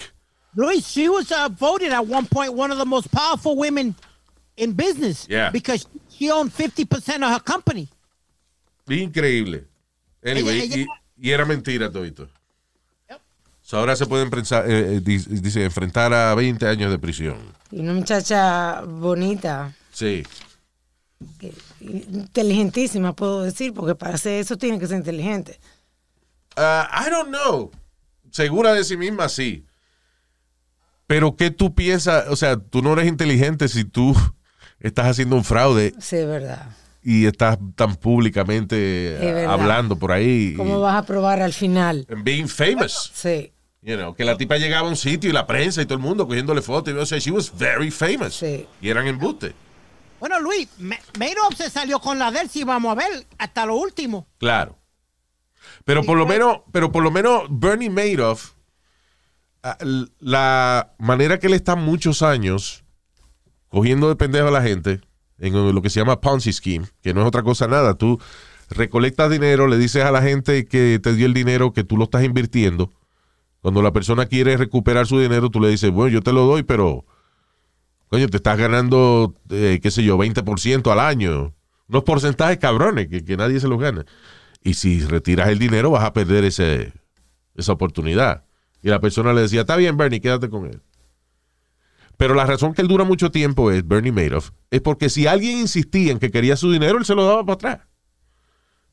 Luis, 0.56 0.86
she 0.88 1.10
was 1.10 1.32
uh, 1.32 1.48
voted 1.50 1.92
at 1.92 2.06
one 2.06 2.26
point 2.26 2.54
one 2.54 2.72
of 2.72 2.78
the 2.80 2.86
most 2.86 3.10
powerful 3.12 3.56
women 3.56 3.96
in 4.58 4.74
business. 4.74 5.28
Yeah. 5.30 5.50
Because 5.52 5.88
she 6.10 6.32
owned 6.32 6.52
50% 6.52 7.24
of 7.24 7.32
her 7.32 7.40
company. 7.40 7.88
Increíble. 8.88 9.66
Anyway, 10.24 10.60
Ella- 10.62 10.66
y, 10.66 10.74
ella- 10.82 11.02
y 11.18 11.30
era 11.32 11.46
mentira 11.46 11.92
todito. 11.92 12.28
Yep. 13.10 13.22
So, 13.62 13.78
ahora 13.78 13.96
se 13.96 14.06
pueden 14.08 14.30
pensar, 14.32 14.70
eh, 14.70 14.96
eh, 14.98 15.02
dice, 15.02 15.64
enfrentar 15.64 16.12
a 16.14 16.34
20 16.36 16.68
años 16.68 16.92
de 16.92 16.98
prisión. 16.98 17.38
Y 17.72 17.80
una 17.82 17.94
muchacha 17.94 18.82
bonita, 18.82 19.74
Sí. 19.94 20.24
que- 21.40 21.54
inteligentísima, 21.82 23.16
puedo 23.16 23.44
decir, 23.44 23.74
porque 23.74 23.96
para 23.96 24.16
hacer 24.16 24.40
eso 24.40 24.58
tiene 24.58 24.80
que 24.80 24.88
ser 24.88 24.98
inteligente. 24.98 25.60
Ah, 26.56 27.06
I 27.08 27.10
don't 27.10 27.30
know. 27.30 27.72
Segura 28.32 28.74
de 28.74 28.84
sí 28.84 28.98
misma, 28.98 29.30
sí. 29.30 29.66
Pero 31.08 31.36
¿qué 31.36 31.50
tú 31.52 31.74
piensas? 31.74 32.26
O 32.30 32.36
sea, 32.36 32.58
tú 32.58 32.82
no 32.82 32.94
eres 32.94 33.08
inteligente 33.08 33.68
si 33.68 33.84
tú 33.86 34.16
estás 34.80 35.08
haciendo 35.08 35.36
un 35.36 35.44
fraude 35.44 35.94
Sí, 36.00 36.18
es 36.18 36.28
verdad. 36.28 36.68
y 37.02 37.26
estás 37.26 37.58
tan 37.76 37.96
públicamente 37.96 39.16
Es 39.16 39.34
verdad. 39.34 39.54
hablando 39.54 39.96
por 39.96 40.12
ahí. 40.12 40.54
¿Cómo 40.56 40.80
vas 40.82 40.96
a 40.98 41.06
probar 41.06 41.42
al 41.42 41.54
final? 41.54 42.06
And 42.10 42.24
being 42.24 42.48
famous. 42.48 43.12
Sí, 43.14 43.52
You 43.82 43.96
know, 43.96 44.14
que 44.14 44.26
la 44.26 44.36
tipa 44.36 44.58
llegaba 44.58 44.86
a 44.88 44.90
un 44.90 44.98
sitio 44.98 45.30
y 45.30 45.34
la 45.34 45.48
prensa 45.48 45.82
y 45.82 45.86
todo 45.86 45.94
el 45.96 46.02
mundo 46.04 46.28
cogiéndole 46.28 46.62
fotos. 46.62 46.94
Y, 46.94 46.98
o 46.98 47.06
sea, 47.06 47.18
she 47.18 47.32
was 47.32 47.50
very 47.58 47.90
famous. 47.90 48.34
Sí. 48.36 48.68
Y 48.82 48.90
eran 48.90 49.08
embustes. 49.08 49.54
Bueno, 50.20 50.40
Luis, 50.40 50.68
Ma- 50.80 50.98
Madoff 51.18 51.56
se 51.56 51.70
salió 51.70 52.00
con 52.00 52.20
la 52.20 52.32
de 52.32 52.42
él, 52.42 52.50
si 52.50 52.64
vamos 52.64 52.92
a 52.92 52.96
ver, 52.96 53.26
hasta 53.38 53.66
lo 53.66 53.76
último. 53.76 54.28
Claro. 54.38 54.78
Pero 55.86 56.04
por 56.04 56.18
lo 56.18 56.26
menos, 56.28 56.60
pero 56.72 56.92
por 56.92 57.04
lo 57.04 57.12
menos 57.12 57.44
Bernie 57.50 57.90
Madoff, 57.90 58.52
ah, 59.64 59.78
la 60.20 60.94
manera 61.00 61.40
que 61.40 61.48
él 61.48 61.54
está 61.54 61.76
muchos 61.76 62.22
años 62.22 62.84
cogiendo 63.70 64.10
de 64.10 64.16
pendejo 64.16 64.48
a 64.48 64.52
la 64.52 64.62
gente 64.62 65.02
en 65.38 65.54
lo 65.74 65.82
que 65.82 65.90
se 65.90 66.00
llama 66.00 66.20
Ponzi 66.22 66.52
Scheme, 66.52 66.88
que 67.02 67.14
no 67.14 67.22
es 67.22 67.28
otra 67.28 67.44
cosa 67.44 67.68
nada. 67.68 67.94
Tú 67.96 68.20
recolectas 68.70 69.30
dinero, 69.32 69.68
le 69.68 69.78
dices 69.78 70.04
a 70.04 70.12
la 70.12 70.22
gente 70.22 70.66
que 70.66 71.00
te 71.02 71.14
dio 71.14 71.26
el 71.26 71.34
dinero 71.34 71.72
que 71.72 71.84
tú 71.84 71.96
lo 71.98 72.04
estás 72.06 72.24
invirtiendo. 72.24 72.92
Cuando 73.62 73.82
la 73.82 73.92
persona 73.94 74.26
quiere 74.26 74.58
recuperar 74.58 75.08
su 75.08 75.20
dinero, 75.20 75.50
tú 75.50 75.60
le 75.60 75.70
dices, 75.70 75.92
bueno, 75.92 76.10
yo 76.12 76.22
te 76.22 76.32
lo 76.34 76.46
doy, 76.46 76.64
pero, 76.64 77.06
coño, 78.10 78.28
te 78.28 78.38
estás 78.38 78.58
ganando, 78.58 79.36
eh, 79.50 79.80
qué 79.82 79.92
sé 79.92 80.04
yo, 80.04 80.18
20% 80.18 80.92
al 80.92 81.00
año. 81.00 81.54
Unos 81.88 82.04
porcentajes 82.04 82.58
cabrones 82.58 83.08
que, 83.08 83.38
nadie 83.38 83.60
se 83.60 83.68
los 83.68 83.80
gana. 83.80 84.06
Y 84.62 84.76
si 84.76 85.02
retiras 85.02 85.50
el 85.50 85.60
dinero, 85.60 85.92
vas 85.92 86.04
a 86.04 86.14
perder 86.14 86.44
ese, 86.44 86.94
esa 87.56 87.72
oportunidad. 87.72 88.46
Y 88.84 88.90
la 88.90 89.00
persona 89.00 89.34
le 89.34 89.42
decía, 89.42 89.62
está 89.62 89.76
bien, 89.76 89.98
Bernie, 89.98 90.22
quédate 90.22 90.50
con 90.50 90.66
él. 90.66 90.82
Pero 92.18 92.34
la 92.34 92.46
razón 92.46 92.74
que 92.74 92.82
él 92.82 92.88
dura 92.88 93.06
mucho 93.06 93.32
tiempo 93.32 93.72
es, 93.72 93.88
Bernie 93.88 94.12
Madoff, 94.12 94.52
es 94.72 94.82
porque 94.82 95.10
si 95.10 95.26
alguien 95.26 95.58
insistía 95.60 96.12
en 96.12 96.20
que 96.20 96.32
quería 96.32 96.58
su 96.58 96.72
dinero, 96.72 96.98
él 96.98 97.06
se 97.06 97.16
lo 97.16 97.26
daba 97.26 97.46
para 97.46 97.54
atrás. 97.54 97.88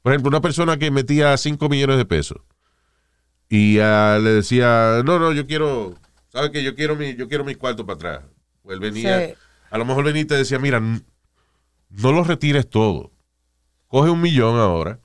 Por 0.02 0.12
ejemplo, 0.12 0.29
una 0.29 0.40
persona 0.40 0.76
que 0.79 0.92
metía 0.92 1.37
5 1.37 1.68
millones 1.68 1.96
de 1.96 2.05
pesos 2.05 2.38
y 3.48 3.79
ah, 3.81 4.18
le 4.22 4.31
decía, 4.31 5.02
no, 5.05 5.18
no, 5.18 5.33
yo 5.33 5.46
quiero, 5.46 5.94
¿sabes 6.29 6.50
qué? 6.50 6.62
Yo 6.62 6.74
quiero 6.74 6.96
mi, 6.96 7.14
yo 7.16 7.29
quiero 7.29 7.44
mi 7.44 7.55
cuarto 7.55 7.87
para 7.87 7.96
atrás. 7.96 8.36
Él 8.68 8.81
venía, 8.81 9.29
Sí. 9.29 9.35
a 9.70 9.79
lo 9.79 9.85
mejor 9.85 10.05
venía 10.05 10.22
y 10.22 10.26
te 10.26 10.35
decía, 10.37 10.59
mira, 10.59 10.81
no 10.81 12.12
lo 12.12 12.24
retires 12.24 12.68
todo. 12.68 13.12
Coge 13.88 14.11
un 14.11 14.20
millón 14.20 14.59
ahora 14.59 14.98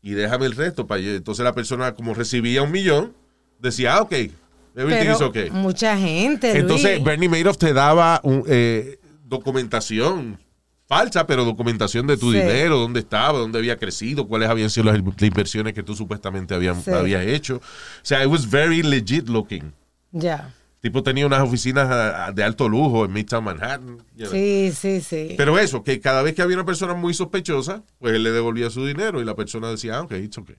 y 0.00 0.12
déjame 0.12 0.46
el 0.46 0.54
resto 0.56 0.86
para. 0.86 1.00
Entonces 1.02 1.44
la 1.44 1.54
persona, 1.54 1.94
como 1.94 2.14
recibía 2.14 2.62
un 2.62 2.70
millón, 2.72 3.14
decía, 3.58 3.94
ah, 3.96 4.02
ok, 4.02 4.12
everything 4.12 4.98
pero 5.00 5.12
is 5.12 5.20
okay. 5.20 5.50
mucha 5.50 5.96
gente, 5.98 6.58
Entonces. 6.58 7.02
Bernie 7.02 7.28
Madoff 7.28 7.58
te 7.58 7.72
daba 7.72 8.20
un, 8.22 8.44
eh, 8.48 8.98
documentación 9.24 10.38
falsa, 10.86 11.26
pero 11.26 11.44
documentación 11.44 12.06
de 12.06 12.16
tu 12.16 12.30
Sí. 12.32 12.38
dinero, 12.38 12.78
dónde 12.78 13.00
estaba, 13.00 13.38
dónde 13.38 13.58
había 13.58 13.76
crecido, 13.78 14.28
cuáles 14.28 14.48
habían 14.50 14.68
sido 14.70 14.92
las, 14.92 14.98
inversiones 15.22 15.72
que 15.72 15.82
tú 15.82 15.94
supuestamente 15.96 16.54
Sí. 16.60 16.90
habías 16.90 17.26
hecho. 17.26 17.56
O 17.56 17.60
sea, 18.02 18.22
it 18.22 18.28
was 18.30 18.48
very 18.48 18.82
legit 18.82 19.28
looking. 19.28 19.72
Ya. 20.10 20.52
Tipo 20.82 21.04
tenía 21.04 21.24
unas 21.26 21.42
oficinas 21.42 21.88
ah, 21.88 22.26
ah, 22.26 22.32
de 22.32 22.42
alto 22.42 22.68
lujo 22.68 23.04
en 23.04 23.12
Midtown 23.12 23.44
Manhattan. 23.44 23.98
you 24.16 24.26
know. 24.26 24.32
Sí, 24.32 24.72
sí, 24.74 25.00
sí. 25.00 25.34
Pero 25.36 25.56
eso, 25.56 25.84
que 25.84 26.00
cada 26.00 26.22
vez 26.22 26.34
que 26.34 26.42
había 26.42 26.56
una 26.56 26.66
persona 26.66 26.92
muy 26.94 27.14
sospechosa, 27.14 27.84
pues 28.00 28.14
él 28.14 28.24
le 28.24 28.32
devolvía 28.32 28.68
su 28.68 28.84
dinero 28.84 29.22
y 29.22 29.24
la 29.24 29.36
persona 29.36 29.70
decía, 29.70 29.98
ah, 29.98 30.02
ok, 30.02 30.12
it's 30.14 30.38
okay. 30.38 30.56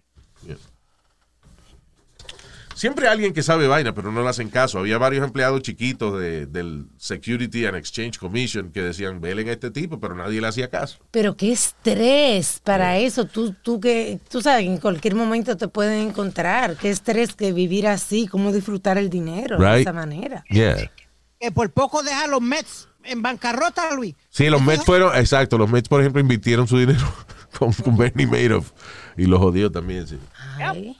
Siempre 2.75 3.07
hay 3.07 3.13
alguien 3.13 3.33
que 3.33 3.43
sabe 3.43 3.67
vaina, 3.67 3.93
pero 3.93 4.11
no 4.11 4.23
le 4.23 4.29
hacen 4.29 4.49
caso. 4.49 4.79
Había 4.79 4.97
varios 4.97 5.23
empleados 5.25 5.61
chiquitos 5.61 6.19
de- 6.19 6.45
del 6.47 6.85
Security 6.97 7.65
and 7.65 7.75
Exchange 7.77 8.17
Commission 8.17 8.71
que 8.71 8.81
decían, 8.81 9.21
velen 9.21 9.47
a 9.49 9.51
este 9.51 9.71
tipo, 9.71 9.99
pero 9.99 10.15
nadie 10.15 10.41
le 10.41 10.47
hacía 10.47 10.69
caso. 10.69 10.97
Pero 11.11 11.37
qué 11.37 11.51
estrés 11.51 12.59
para 12.63 12.97
eso. 12.97 13.25
Tú, 13.25 13.53
tú 13.61 13.79
que, 13.79 14.19
tú 14.29 14.41
sabes 14.41 14.65
en 14.65 14.77
cualquier 14.77 15.15
momento 15.15 15.55
te 15.57 15.67
pueden 15.67 16.09
encontrar. 16.09 16.75
Qué 16.77 16.89
estrés 16.89 17.33
que 17.35 17.53
vivir 17.53 17.87
así, 17.87 18.27
cómo 18.27 18.51
disfrutar 18.51 18.97
el 18.97 19.09
dinero 19.09 19.57
de 19.57 19.81
esa 19.81 19.93
manera. 19.93 20.43
Yeah. 20.49 20.91
Que 21.39 21.51
por 21.51 21.71
poco 21.71 22.03
deja 22.03 22.23
a 22.23 22.27
los 22.27 22.41
Mets 22.41 22.87
en 23.03 23.21
bancarrota, 23.21 23.93
Luis. 23.95 24.15
Sí, 24.29 24.49
los 24.49 24.61
Mets 24.61 24.85
fueron, 24.85 25.15
exacto, 25.17 25.57
los 25.57 25.69
Mets, 25.69 25.89
por 25.89 25.99
ejemplo, 26.01 26.21
invirtieron 26.21 26.67
su 26.67 26.77
dinero 26.77 27.05
con, 27.59 27.71
con 27.73 27.97
Bernie 27.97 28.25
Madoff 28.27 28.71
y 29.17 29.25
los 29.25 29.39
jodió 29.39 29.69
también, 29.71 30.07
sí. 30.07 30.17
Ay. 30.57 30.97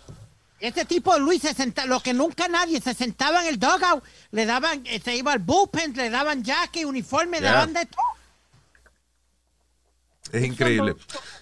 Ese 0.64 0.86
tipo 0.86 1.14
de 1.14 1.20
Luis 1.20 1.42
se 1.42 1.54
sentaba, 1.54 1.88
lo 1.88 2.00
que 2.00 2.14
nunca 2.14 2.48
nadie, 2.48 2.80
se 2.80 2.94
sentaba 2.94 3.42
en 3.42 3.48
el 3.50 3.60
dugout, 3.60 4.02
le 4.32 4.46
daban, 4.46 4.82
eh, 4.86 5.02
se 5.04 5.14
iba 5.16 5.34
al 5.34 5.40
bullpen, 5.40 5.94
le 5.94 6.10
daban 6.10 6.42
jacket, 6.42 6.86
uniforme, 6.86 7.42
le 7.42 7.48
daban 7.48 7.74
de 7.74 7.86
todo. 7.86 8.02
Es 10.32 10.44
increíble. 10.46 10.96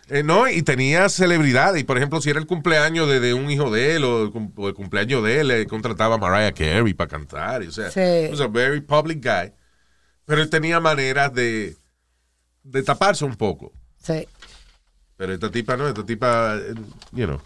Eh, 0.10 0.24
no, 0.24 0.50
y 0.50 0.64
tenía 0.64 1.08
celebridades. 1.08 1.80
Y 1.82 1.84
por 1.86 1.98
ejemplo, 1.98 2.20
si 2.20 2.30
era 2.30 2.40
el 2.40 2.48
cumpleaños 2.48 3.08
de, 3.08 3.20
de 3.20 3.34
un 3.34 3.50
hijo 3.52 3.70
de 3.72 3.96
él 3.96 4.04
o 4.04 4.24
el, 4.24 4.32
cum- 4.32 4.52
o 4.58 4.68
el 4.68 4.74
cumpleaños 4.74 5.24
de 5.24 5.40
él, 5.40 5.48
le 5.50 5.68
contrataba 5.68 6.16
a 6.16 6.18
Mariah 6.18 6.52
Carey 6.54 6.94
para 6.94 7.08
cantar. 7.10 7.64
y, 7.64 7.68
O 7.68 7.72
sea, 7.72 7.90
Sí. 7.92 8.00
he 8.00 8.30
was 8.32 8.42
a 8.42 8.48
very 8.48 8.82
public 8.82 9.24
guy. 9.24 9.54
Pero 10.26 10.42
él 10.42 10.50
tenía 10.50 10.80
maneras 10.80 11.32
de, 11.34 11.78
de 12.64 12.84
taparse 12.84 13.24
un 13.24 13.36
poco. 13.36 13.72
Sí. 14.04 14.28
Pero 15.16 15.34
esta 15.34 15.50
tipa 15.52 15.78
no, 15.78 15.88
esta 15.88 16.04
tipa, 16.06 16.56
eh, 16.58 16.74
you 17.12 17.28
know, 17.28 17.40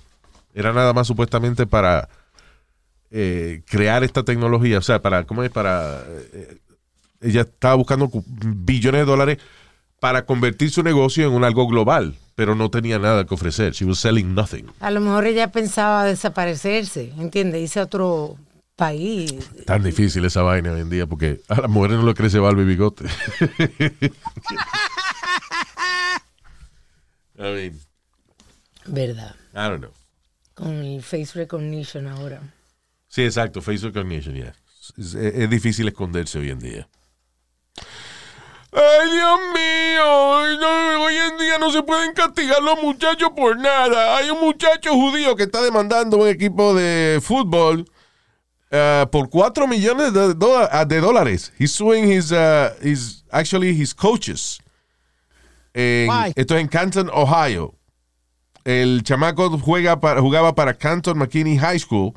era 0.56 0.74
nada 0.74 0.94
más 0.94 1.06
supuestamente 1.06 1.68
para 1.68 2.10
eh, 3.12 3.62
crear 3.68 4.04
esta 4.04 4.24
tecnología. 4.24 4.80
O 4.80 4.82
sea, 4.82 5.02
para, 5.02 5.26
¿cómo 5.26 5.44
es? 5.44 5.52
Para. 5.52 6.02
eh, 6.34 6.58
ella 7.22 7.42
estaba 7.42 7.76
buscando 7.76 8.10
billones 8.26 9.02
de 9.02 9.06
dólares 9.06 9.38
para 10.00 10.26
convertir 10.26 10.70
su 10.72 10.82
negocio 10.84 11.28
en 11.28 11.34
un 11.34 11.44
algo 11.44 11.68
global, 11.68 12.16
pero 12.36 12.56
no 12.56 12.70
tenía 12.70 13.00
nada 13.00 13.26
que 13.26 13.34
ofrecer. 13.34 13.74
She 13.74 13.86
was 13.86 14.00
selling 14.00 14.34
nothing. 14.34 14.66
A 14.80 14.92
lo 14.92 15.02
mejor 15.02 15.26
ella 15.26 15.52
pensaba 15.52 16.06
desaparecerse, 16.06 17.14
¿entiendes? 17.18 17.62
Irse 17.62 17.80
a 17.80 17.84
otro 17.84 18.38
país. 18.76 19.34
Tan 19.66 19.84
difícil 19.84 20.24
esa 20.26 20.42
vaina 20.42 20.72
hoy 20.74 20.82
en 20.82 20.90
día 20.90 21.08
porque 21.08 21.42
a 21.48 21.62
las 21.62 21.70
mujeres 21.70 21.98
no 21.98 22.06
le 22.06 22.14
crece 22.14 22.40
barba 22.40 22.62
y 22.62 22.66
bigote. 22.66 23.06
I 27.38 27.42
mean, 27.42 27.80
¿Verdad? 28.86 29.36
I 29.54 29.68
don't 29.70 29.80
know. 29.80 29.92
Con 30.56 30.84
el 30.84 31.04
face 31.04 31.34
recognition 31.36 32.08
ahora. 32.08 32.42
Sí, 33.08 33.24
exacto, 33.24 33.62
face 33.62 33.86
recognition, 33.86 34.34
yeah. 34.36 34.56
Es, 34.98 35.14
es- 35.14 35.36
es 35.36 35.50
difícil 35.50 35.88
esconderse 35.88 36.40
hoy 36.40 36.50
en 36.50 36.60
día. 36.60 36.88
Ay, 38.72 39.12
Dios 39.12 39.40
mío, 39.54 40.38
ay, 40.38 40.58
no, 40.60 41.04
hoy 41.06 41.16
en 41.16 41.38
día 41.38 41.58
no 41.60 41.72
se 41.72 41.82
pueden 41.84 42.14
castigar 42.14 42.62
los 42.62 42.82
muchachos 42.82 43.30
por 43.36 43.58
nada. 43.58 44.18
Hay 44.18 44.30
un 44.30 44.40
muchacho 44.42 44.92
judío 44.94 45.36
que 45.36 45.44
está 45.44 45.62
demandando 45.62 46.18
un 46.18 46.28
equipo 46.28 46.74
de 46.74 47.20
fútbol 47.22 47.86
uh, 48.72 49.10
por 49.10 49.30
4 49.30 49.68
millones 49.68 50.12
de, 50.14 50.20
uh, 50.28 50.86
de 50.88 51.00
dólares. 51.00 51.54
He's 51.58 51.72
suing 51.72 52.12
his, 52.12 52.32
uh, 52.34 52.72
his, 52.82 53.24
actually 53.32 53.70
his 53.82 53.94
coaches. 53.94 54.60
En- 55.74 56.10
Why? 56.10 56.34
esto 56.36 56.56
es 56.56 56.62
en 56.62 56.68
Canton, 56.68 57.10
Ohio. 57.14 57.75
El 58.66 59.04
chamaco 59.04 59.50
juega 59.60 60.00
para, 60.00 60.20
jugaba 60.22 60.56
para 60.56 60.74
Canton 60.74 61.18
McKinney 61.20 61.58
High 61.58 61.80
School 61.80 62.14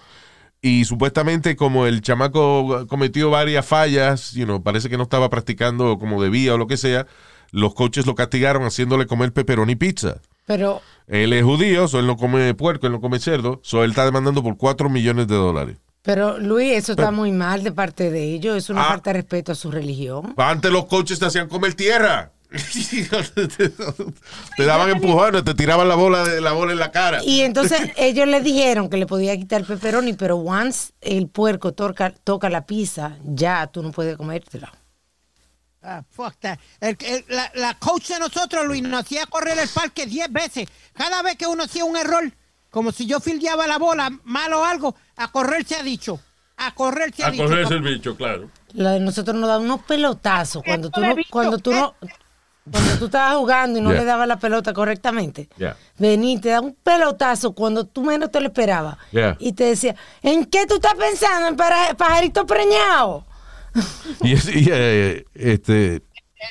y 0.63 0.85
supuestamente 0.87 1.55
como 1.57 1.87
el 1.87 2.01
chamaco 2.01 2.87
cometió 2.89 3.31
varias 3.31 3.65
fallas, 3.67 4.33
you 4.33 4.45
know, 4.45 4.63
parece 4.63 4.89
que 4.89 4.97
no 4.97 5.03
estaba 5.05 5.29
practicando 5.31 5.99
como 5.99 6.21
debía 6.23 6.55
o 6.55 6.59
lo 6.59 6.67
que 6.67 6.77
sea, 6.79 7.07
los 7.53 7.75
coaches 7.75 8.07
lo 8.07 8.15
castigaron 8.15 8.65
haciéndole 8.65 9.07
comer 9.07 9.33
pepperoni 9.33 9.77
pizza. 9.77 10.21
Pero 10.47 10.81
Él 11.07 11.35
es 11.35 11.45
judío, 11.45 11.87
so 11.87 11.99
él 12.01 12.07
no 12.07 12.17
come 12.17 12.55
puerco, 12.55 12.87
él 12.87 12.93
no 12.93 13.01
come 13.03 13.19
cerdo, 13.21 13.61
so 13.63 13.85
él 13.85 13.91
está 13.91 14.07
demandando 14.07 14.43
por 14.43 14.57
4 14.57 14.89
millones 14.89 15.29
de 15.29 15.35
dólares. 15.37 15.77
Pero 16.03 16.39
Luis, 16.39 16.73
eso 16.73 16.93
está 16.93 17.11
muy 17.11 17.33
mal 17.33 17.63
de 17.63 17.73
parte 17.73 18.11
de 18.11 18.23
ellos. 18.33 18.57
Es 18.57 18.71
una 18.71 18.83
Ah. 18.87 18.89
falta 18.89 19.11
de 19.13 19.19
respeto 19.19 19.53
a 19.53 19.55
su 19.55 19.71
religión. 19.71 20.33
Antes 20.39 20.71
los 20.73 20.87
coaches 20.87 21.19
te 21.19 21.27
hacían 21.27 21.49
comer 21.49 21.75
tierra. 21.75 22.33
te 24.57 24.65
daban 24.65 24.91
empujones, 24.91 25.45
te 25.45 25.55
tiraban 25.55 25.89
la 25.89 25.95
bola 25.95 26.25
de 26.25 26.41
la 26.41 26.53
bola 26.53 26.73
en 26.73 26.79
la 26.79 26.91
cara. 26.91 27.23
Y 27.25 27.43
entonces 27.43 27.81
ellos 27.97 28.27
le 28.27 28.41
dijeron 28.41 28.89
que 28.89 28.97
le 28.97 29.07
podía 29.07 29.37
quitar 29.37 29.65
pepperoni, 29.65 30.15
pero 30.15 30.37
once 30.39 30.93
el 31.01 31.29
puerco 31.29 31.73
toca, 31.73 32.11
toca 32.25 32.49
la 32.49 32.65
pizza, 32.67 33.17
ya 33.25 33.67
tú 33.67 33.83
no 33.83 33.93
puedes 33.93 34.17
comértela. 34.17 34.73
Ah, 35.83 36.03
fuck 36.11 36.35
that. 36.41 36.59
El- 36.81 36.97
el- 37.01 37.25
la, 37.29 37.51
la 37.55 37.75
coach 37.75 38.09
de 38.09 38.19
nosotros, 38.19 38.67
Luis, 38.67 38.83
nos 38.83 39.03
hacía 39.05 39.27
correr 39.27 39.59
el 39.59 39.69
parque 39.69 40.07
10 40.07 40.33
veces. 40.33 40.69
Cada 40.93 41.23
vez 41.23 41.37
que 41.37 41.47
uno 41.47 41.65
hacía 41.65 41.85
un 41.85 41.97
error, 41.97 42.33
como 42.71 42.91
si 42.93 43.07
yo 43.07 43.21
fildeaba 43.21 43.67
la 43.67 43.79
bola 43.79 44.11
mal 44.25 44.53
o 44.55 44.65
algo, 44.65 44.97
a 45.17 45.31
correr 45.31 45.65
se 45.65 45.77
ha 45.77 45.83
dicho. 45.83 46.21
A 46.57 46.75
correr 46.75 47.15
se 47.15 47.23
ha 47.23 47.29
A 47.29 47.31
dicho. 47.31 47.45
correrse 47.45 47.75
el 47.75 47.83
bicho, 47.83 48.17
claro. 48.17 48.51
La 48.73 48.93
de 48.93 49.01
nosotros 49.01 49.37
nos 49.37 49.49
da 49.49 49.59
unos 49.59 49.83
pelotazos 49.83 50.63
cuando 50.65 50.91
tú 50.91 51.01
no, 51.01 51.15
bicho, 51.15 51.31
cuando 51.31 51.59
tú 51.59 51.71
no, 51.73 51.95
cuando 52.71 52.99
tú 52.99 53.05
estabas 53.07 53.37
jugando 53.37 53.79
y 53.79 53.83
no 53.83 53.91
Yeah. 53.91 54.01
le 54.01 54.07
dabas 54.07 54.29
la 54.29 54.39
pelota 54.39 54.73
correctamente. 54.73 55.49
Yeah. 55.57 55.77
Vení, 55.99 56.41
te 56.41 56.51
da 56.51 56.61
un 56.61 56.75
pelotazo 56.83 57.53
cuando 57.53 57.85
tú 57.87 58.03
menos 58.03 58.31
te 58.31 58.41
lo 58.41 58.47
esperabas. 58.49 58.97
Yeah. 59.13 59.37
Y 59.39 59.53
te 59.53 59.65
decía, 59.65 59.95
¿en 60.23 60.45
qué 60.45 60.67
tú 60.67 60.75
estás 60.77 60.95
pensando? 60.95 61.49
¿En 61.49 61.57
para- 61.57 61.95
pajarito 61.95 62.47
preñado? 62.47 63.25
Y, 64.23 64.33
es- 64.33 64.49
y, 64.49 64.69
eh, 64.73 65.25
este, 65.35 66.03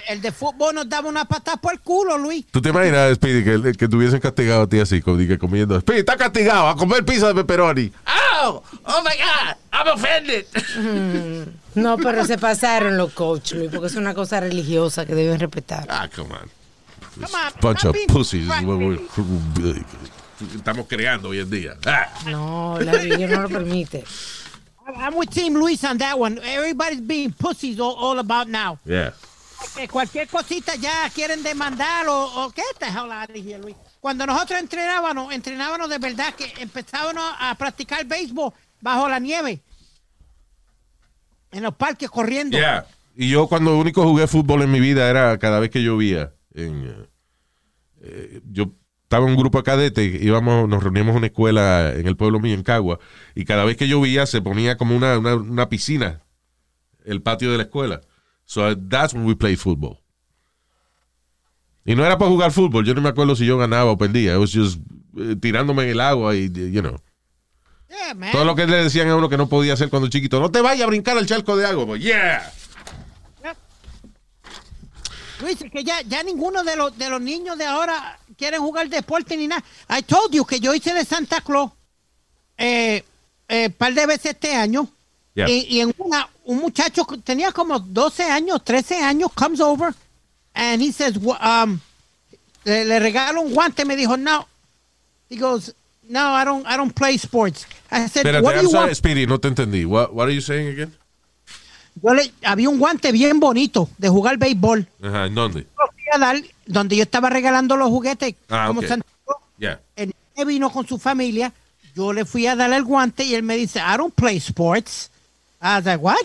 El, 0.10 0.22
de 0.22 0.32
fútbol 0.34 0.76
nos 0.76 0.90
daba 0.90 1.08
una 1.08 1.26
patada 1.26 1.58
por 1.58 1.72
el 1.72 1.80
culo, 1.80 2.18
Luis. 2.18 2.46
¿Tú 2.52 2.62
te 2.62 2.70
imaginas, 2.70 3.16
Speedy, 3.16 3.44
que, 3.44 3.72
que 3.72 3.88
te 3.88 3.96
hubiesen 3.96 4.20
castigado 4.20 4.64
a 4.64 4.68
ti 4.68 4.80
así, 4.80 5.02
como 5.02 5.18
que 5.18 5.38
comiendo? 5.38 5.80
Speedy, 5.80 6.00
está 6.00 6.18
castigado 6.18 6.68
a 6.68 6.76
comer 6.76 7.06
pizza 7.06 7.28
de 7.28 7.36
pepperoni. 7.36 7.92
Oh, 8.42 8.62
oh 8.84 9.02
my 9.02 9.16
God, 9.18 9.56
I'm 9.72 9.88
offended. 9.94 10.46
No, 11.76 11.98
pero 11.98 12.26
se 12.26 12.38
pasaron 12.38 12.98
los 12.98 13.14
coaches, 13.14 13.58
Luis, 13.58 13.72
porque 13.72 13.88
es 13.88 13.96
una 13.96 14.14
cosa 14.14 14.40
religiosa 14.40 15.06
que 15.06 15.16
deben 15.16 15.40
respetar. 15.40 15.86
Ah, 15.90 16.10
come 16.14 16.34
on. 16.34 16.50
Come 17.16 17.34
on, 17.34 17.54
Bunch 17.62 17.86
of 17.86 17.96
pussies. 18.08 18.48
Estamos 20.56 20.86
creando 20.88 21.30
hoy 21.30 21.40
en 21.40 21.50
día. 21.50 21.74
Ah. 21.86 22.10
No, 22.26 22.78
la 22.80 22.92
religión 22.92 23.32
no 23.32 23.42
lo 23.44 23.50
permite. 23.50 24.04
I'm 24.96 25.16
with 25.16 25.30
Team 25.30 25.54
Luis 25.56 25.84
on 25.84 25.98
that 25.98 26.18
one. 26.18 26.40
Everybody's 26.44 27.02
being 27.02 27.32
pussies 27.32 27.80
all, 27.80 27.96
all 27.96 28.20
about 28.20 28.48
now. 28.48 28.80
Yeah. 28.86 29.12
Que 29.76 29.88
cualquier 29.88 30.28
cosita 30.28 30.76
ya 30.76 31.10
quieren 31.10 31.44
demandar 31.44 32.08
o, 32.08 32.46
o 32.46 32.52
qué 32.52 32.64
te 32.78 32.86
of 32.86 33.30
here, 33.34 33.60
Luis. 33.60 33.76
Cuando 34.00 34.26
nosotros 34.26 34.60
entrenábamos, 34.60 35.34
entrenábamos 35.34 35.90
de 35.90 35.98
verdad 35.98 36.34
que 36.34 36.52
empezábamos 36.62 37.24
a 37.40 37.56
practicar 37.56 38.06
béisbol 38.06 38.54
bajo 38.82 39.08
la 39.08 39.20
nieve. 39.20 39.62
En 41.52 41.64
los 41.64 41.76
parques 41.76 42.10
corriendo. 42.10 42.58
Yeah. 42.58 42.86
Y 43.16 43.30
yo 43.30 43.48
cuando 43.48 43.78
único 43.78 44.04
jugué 44.04 44.28
fútbol 44.28 44.62
en 44.62 44.72
mi 44.72 44.80
vida 44.80 45.10
era 45.10 45.38
cada 45.40 45.60
vez 45.60 45.72
que 45.72 45.82
llovía. 45.82 46.34
En, 46.54 47.08
eh, 48.02 48.42
yo 48.52 48.72
estaba 49.04 49.26
en 49.26 49.32
un 49.32 49.38
grupo 49.38 49.60
de 49.60 49.64
cadetes, 49.64 50.22
íbamos, 50.22 50.68
nos 50.68 50.84
reuníamos 50.84 51.12
en 51.12 51.18
una 51.18 51.28
escuela 51.28 51.94
en 51.96 52.08
el 52.08 52.18
pueblo 52.18 52.40
mío, 52.40 52.54
en 52.54 52.64
Cagua, 52.64 53.00
y 53.36 53.46
cada 53.46 53.64
vez 53.64 53.78
que 53.78 53.88
llovía 53.88 54.26
se 54.26 54.42
ponía 54.42 54.78
como 54.78 54.96
una, 54.96 55.18
una, 55.18 55.36
una 55.36 55.70
piscina 55.70 56.22
el 57.08 57.22
patio 57.22 57.52
de 57.52 57.58
la 57.58 57.64
escuela. 57.64 58.02
So 58.48 58.74
that's 58.76 59.14
when 59.14 59.26
we 59.26 59.36
played 59.36 59.60
football. 59.60 60.00
Y 61.86 61.96
no 61.96 62.04
era 62.04 62.18
para 62.18 62.32
jugar 62.32 62.52
fútbol, 62.52 62.86
yo 62.86 62.94
no 62.94 63.02
me 63.02 63.10
acuerdo 63.10 63.36
si 63.36 63.46
yo 63.46 63.58
ganaba 63.58 63.92
o 63.92 63.98
perdía. 63.98 64.34
It 64.34 64.40
was 64.40 64.52
just 64.52 64.80
eh, 65.18 65.36
tirándome 65.40 65.84
en 65.84 65.90
el 65.90 66.02
agua 66.02 66.34
y, 66.36 66.50
you 66.50 66.82
know. 66.82 67.00
Yeah, 67.90 68.14
man. 68.14 68.32
Todo 68.32 68.46
lo 68.46 68.56
que 68.56 68.66
le 68.66 68.84
decían 68.84 69.08
a 69.10 69.16
uno 69.16 69.30
que 69.30 69.38
no 69.38 69.48
podía 69.48 69.74
hacer 69.74 69.90
cuando 69.90 70.10
chiquito. 70.10 70.40
No 70.40 70.50
te 70.50 70.62
vayas 70.62 70.84
a 70.84 70.88
brincar 70.88 71.18
al 71.18 71.26
charco 71.26 71.56
de 71.56 71.66
agua. 71.66 71.86
Pues, 71.86 72.02
yeah. 72.02 72.52
Luis, 75.42 75.58
que 75.72 75.84
ya, 75.84 76.02
ya 76.02 76.24
ninguno 76.24 76.64
de 76.64 76.76
los, 76.76 76.98
de 76.98 77.10
los 77.10 77.22
niños 77.22 77.58
de 77.58 77.66
ahora 77.66 78.20
quieren 78.38 78.62
jugar 78.62 78.90
deporte 78.90 79.38
ni 79.38 79.48
nada. 79.48 79.64
I 79.90 80.02
told 80.02 80.34
you 80.34 80.46
que 80.46 80.60
yo 80.60 80.74
hice 80.74 80.94
de 80.94 81.06
Santa 81.06 81.42
Claus 81.42 81.72
eh, 82.58 83.04
eh, 83.48 83.70
par 83.70 83.94
de 83.94 84.06
veces 84.08 84.32
este 84.32 84.56
año. 84.56 84.90
Yeah. 85.36 85.48
Y, 85.50 85.68
y 85.70 85.82
en 85.82 85.94
una, 86.00 86.28
un 86.48 86.58
muchacho 86.60 87.06
tenía 87.24 87.52
como 87.52 87.78
12 87.80 88.24
años, 88.24 88.64
13 88.64 89.02
años, 89.04 89.32
comes 89.34 89.60
over 89.60 89.94
and 90.56 90.82
he 90.82 90.92
says, 90.92 91.18
"Wha- 91.18 91.38
um, 91.64 91.80
le, 92.64 92.86
le 92.86 93.00
regalo 93.00 93.42
un 93.42 93.54
guante. 93.54 93.86
Me 93.86 93.96
dijo, 93.96 94.18
no. 94.18 94.48
He 95.30 95.36
goes, 95.38 95.74
no, 96.10 96.34
I 96.34 96.46
don't, 96.46 96.66
I 96.66 96.78
don't 96.78 96.94
play 96.94 97.16
sports. 97.18 97.66
I 97.92 98.08
said, 98.08 98.26
Espérate, 98.26 98.42
what 98.44 98.54
do 98.54 98.60
I'm 98.60 98.64
you 98.66 98.72
sorry, 98.72 98.86
want? 98.88 98.96
Speedy, 98.98 99.26
no 99.28 99.38
te 99.40 99.50
entendí. 99.50 99.86
What, 99.86 100.14
what 100.14 100.28
are 100.28 100.34
you 100.34 100.42
saying 100.42 100.70
again? 100.70 100.94
Yo 102.02 102.14
le, 102.14 102.32
había 102.44 102.70
un 102.70 102.78
guante 102.80 103.12
bien 103.12 103.40
bonito 103.40 103.90
de 103.98 104.08
jugar 104.08 104.38
béisbol. 104.38 104.88
Ajá, 105.04 105.26
¿en 105.26 105.36
dónde? 105.36 105.68
Lo 105.78 105.88
fui 105.92 106.04
a 106.14 106.18
dar, 106.18 106.38
donde 106.66 106.96
yo 106.96 107.04
estaba 107.04 107.30
regalando 107.30 107.76
los 107.76 107.90
juguetes 107.90 108.36
Ah, 108.50 108.66
como 108.68 108.80
ok. 108.82 108.88
Santa 108.88 109.08
Claus. 109.26 109.42
Yeah. 109.58 109.80
Él 109.96 110.14
vino 110.46 110.70
con 110.72 110.88
su 110.88 110.98
familia. 110.98 111.52
Yo 111.96 112.14
le 112.14 112.24
fui 112.26 112.46
a 112.48 112.56
dar 112.56 112.72
el 112.72 112.84
guante 112.84 113.24
y 113.24 113.34
él 113.36 113.44
me 113.44 113.58
dice, 113.58 113.80
I 113.80 113.98
don't 113.98 114.14
play 114.14 114.38
sports. 114.38 115.10
I 115.60 115.78
was 115.78 115.86
like, 115.86 116.02
what? 116.04 116.24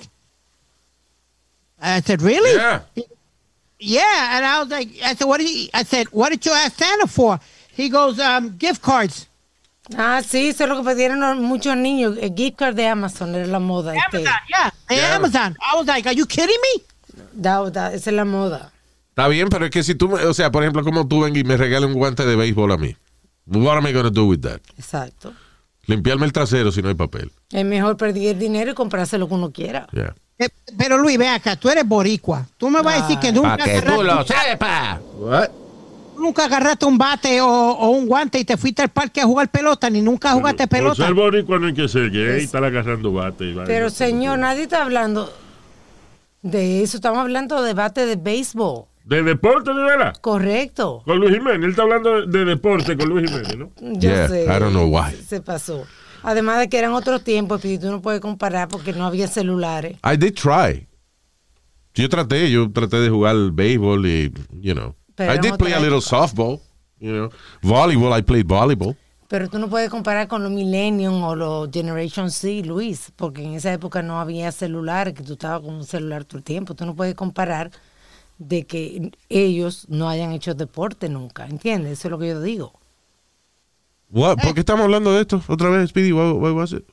I 1.83 2.01
said, 2.01 2.23
really? 2.23 2.55
Yeah. 2.55 2.81
Yeah, 3.79 4.37
and 4.37 4.45
I 4.47 4.61
was 4.61 4.69
like, 4.71 4.89
I 5.05 5.15
said, 5.15 5.27
what 5.27 5.39
did 5.39 5.49
he, 5.49 5.69
I 5.75 5.83
said, 5.83 6.07
what 6.13 6.31
did 6.31 6.45
you 6.47 6.53
ask 6.53 6.79
Santa 6.79 7.09
for? 7.09 7.41
He 7.75 7.89
goes, 7.89 8.21
um, 8.21 8.57
gift 8.57 8.81
cards. 8.81 9.27
Ah, 9.97 10.21
sí, 10.25 10.49
eso 10.49 10.63
es 10.65 10.69
lo 10.71 10.77
que 10.77 10.85
pedieron 10.85 11.19
los- 11.21 11.39
muchos 11.39 11.77
niños. 11.77 12.17
El 12.21 12.33
gift 12.37 12.57
card 12.59 12.77
de 12.77 12.87
Amazon 12.87 13.35
era 13.35 13.47
la 13.49 13.59
moda. 13.59 13.93
Este. 13.95 14.19
Amazon, 14.19 14.35
yeah, 14.49 14.71
de 14.89 14.95
Yeah. 14.97 15.17
Amazon. 15.17 15.57
I 15.61 15.77
was 15.77 15.87
like, 15.89 16.07
are 16.09 16.15
you 16.15 16.27
kidding 16.27 16.57
me? 16.77 16.83
Da- 17.33 17.69
da- 17.71 17.93
esa 17.93 18.11
es 18.11 18.17
la 18.17 18.25
moda. 18.25 18.71
Está 19.11 19.27
bien, 19.29 19.49
pero 19.49 19.65
es 19.65 19.71
que 19.73 19.83
si 19.83 19.97
tú, 19.97 20.15
o 20.15 20.33
sea, 20.35 20.53
por 20.53 20.63
ejemplo, 20.63 20.85
como 20.85 21.07
tú 21.09 21.23
vengas 21.23 21.41
y 21.41 21.45
me 21.45 21.57
regalas 21.57 21.89
un 21.91 21.95
guante 21.95 22.25
de 22.25 22.37
béisbol 22.37 22.71
a 22.73 22.77
mí. 22.77 22.97
What 23.47 23.79
am 23.79 23.87
I 23.89 23.93
going 23.93 24.05
to 24.05 24.11
do 24.11 24.27
with 24.27 24.41
that? 24.43 24.61
Exacto. 24.79 25.35
Limpiarme 25.87 26.25
el 26.27 26.33
trasero 26.33 26.71
si 26.71 26.81
no 26.81 26.89
hay 26.89 26.95
papel. 26.95 27.33
Es 27.51 27.65
mejor 27.65 27.97
perder 27.97 28.29
el 28.35 28.39
dinero 28.39 28.71
y 28.71 28.75
comprarse 28.75 29.19
lo 29.19 29.27
que 29.27 29.35
uno 29.35 29.51
quiera. 29.51 29.89
Yeah. 29.93 30.15
Eh, 30.45 30.49
pero 30.79 30.99
Luis, 30.99 31.19
ve 31.19 31.29
acá, 31.29 31.57
tú 31.57 31.69
eres 31.69 31.87
boricua. 31.87 32.47
Tú 32.57 32.69
me 32.71 32.81
vas 32.83 32.99
a 32.99 33.03
decir 33.03 33.19
que 33.19 33.33
nunca... 33.33 33.57
Para 33.57 33.65
que 33.65 33.83
tú 33.83 34.01
agarraste 34.01 34.35
lo 34.35 34.41
sepas. 34.51 35.01
Nunca 36.19 36.45
agarraste 36.45 36.87
un 36.87 36.99
bate 36.99 37.41
o, 37.41 37.49
o 37.49 37.89
un 37.91 38.07
guante 38.07 38.39
y 38.39 38.45
te 38.45 38.57
fuiste 38.57 38.83
al 38.83 38.91
parque 38.91 39.21
a 39.21 39.25
jugar 39.25 39.49
pelota, 39.51 39.91
ni 39.91 40.01
nunca 40.01 40.33
jugaste 40.33 40.69
Por 40.69 40.79
pelota. 40.79 41.05
ser 41.07 41.15
boricua 41.15 41.59
no 41.59 41.67
hay 41.67 41.75
que 41.75 41.89
ser 41.89 42.11
gay, 42.11 42.45
estar 42.45 42.63
agarrando 42.63 43.13
bate. 43.13 43.51
y. 43.51 43.57
Pero 43.67 43.91
señor, 43.91 44.39
nadie 44.39 44.63
está 44.65 44.83
hablando 44.83 45.33
de 46.43 46.83
eso. 46.83 46.97
Estamos 46.97 47.19
hablando 47.19 47.61
de 47.63 47.75
bate 47.75 48.07
de 48.07 48.17
béisbol. 48.17 48.85
¿De 49.05 49.21
deporte, 49.25 49.73
de 49.75 49.83
verdad? 49.83 50.15
Correcto. 50.21 51.03
Con 51.05 51.19
Luis 51.19 51.35
Jiménez. 51.35 51.65
Él 51.65 51.71
está 51.71 51.83
hablando 51.83 52.21
de, 52.25 52.39
de 52.39 52.45
deporte 52.45 52.97
con 52.97 53.09
Luis 53.09 53.29
Jiménez, 53.29 53.57
¿no? 53.59 53.71
Yo 53.81 54.11
Yeah, 54.11 54.29
sé. 54.29 54.45
I 54.45 54.47
don't 54.61 54.71
know 54.71 54.87
why. 54.87 55.13
Se 55.29 55.41
pasó. 55.41 55.85
Además 56.23 56.61
de 56.61 56.69
que 56.69 56.79
eran 56.79 56.93
otros 56.93 57.25
tiempos, 57.25 57.65
y 57.65 57.79
tú 57.79 57.91
no 57.91 58.01
puedes 58.01 58.21
comparar 58.21 58.69
porque 58.69 58.93
no 58.93 59.07
había 59.07 59.29
celulares. 59.29 59.99
I 60.05 60.17
did 60.17 60.35
try. 60.35 60.87
Yo 61.95 62.09
traté, 62.09 62.51
yo 62.51 62.71
traté 62.73 63.01
de 63.01 63.11
jugar 63.11 63.37
béisbol 63.53 64.07
y, 64.07 64.33
you 64.61 64.75
know. 64.75 64.95
Pero 65.15 65.35
I 65.35 65.39
did 65.39 65.57
play 65.57 65.73
a 65.73 65.81
little 65.81 66.01
softball, 66.01 66.61
you 66.99 67.11
know. 67.11 67.31
Volleyball, 67.63 68.19
I 68.19 68.23
played 68.23 68.47
volleyball. 68.47 68.97
Pero 69.29 69.49
tú 69.49 69.59
no 69.59 69.69
puedes 69.69 69.89
comparar 69.89 70.29
con 70.29 70.43
los 70.43 70.53
Millennium 70.53 71.23
o 71.23 71.35
los 71.35 71.71
Generation 71.73 72.31
C, 72.31 72.63
Luis, 72.63 73.13
porque 73.17 73.43
en 73.43 73.55
esa 73.55 73.73
época 73.73 74.03
no 74.03 74.21
había 74.21 74.53
celulares, 74.53 75.15
que 75.15 75.23
tú 75.23 75.35
estabas 75.35 75.63
con 75.63 75.75
un 75.75 75.85
celular 75.85 76.25
todo 76.25 76.39
el 76.39 76.45
tiempo. 76.45 76.75
Tú 76.75 76.85
no 76.85 76.95
puedes 76.95 77.15
comparar 77.15 77.71
de 78.39 78.65
que 78.65 79.11
ellos 79.29 79.87
no 79.89 80.09
hayan 80.09 80.33
hecho 80.33 80.55
deporte 80.55 81.09
nunca, 81.09 81.47
¿entiendes? 81.47 81.93
Eso 81.99 82.09
es 82.09 82.13
lo 82.13 82.19
que 82.19 82.29
yo 82.29 82.43
digo. 82.43 82.73
What? 84.13 84.37
¿Por 84.43 84.55
qué 84.55 84.61
estamos 84.61 84.85
hablando 84.85 85.13
de 85.13 85.23
esto 85.23 85.43
otra 85.49 85.71
vez, 85.71 85.89
Speedy? 85.91 86.13
What, 86.13 86.35
what 86.35 86.53
was 86.53 86.73
it? 86.73 86.85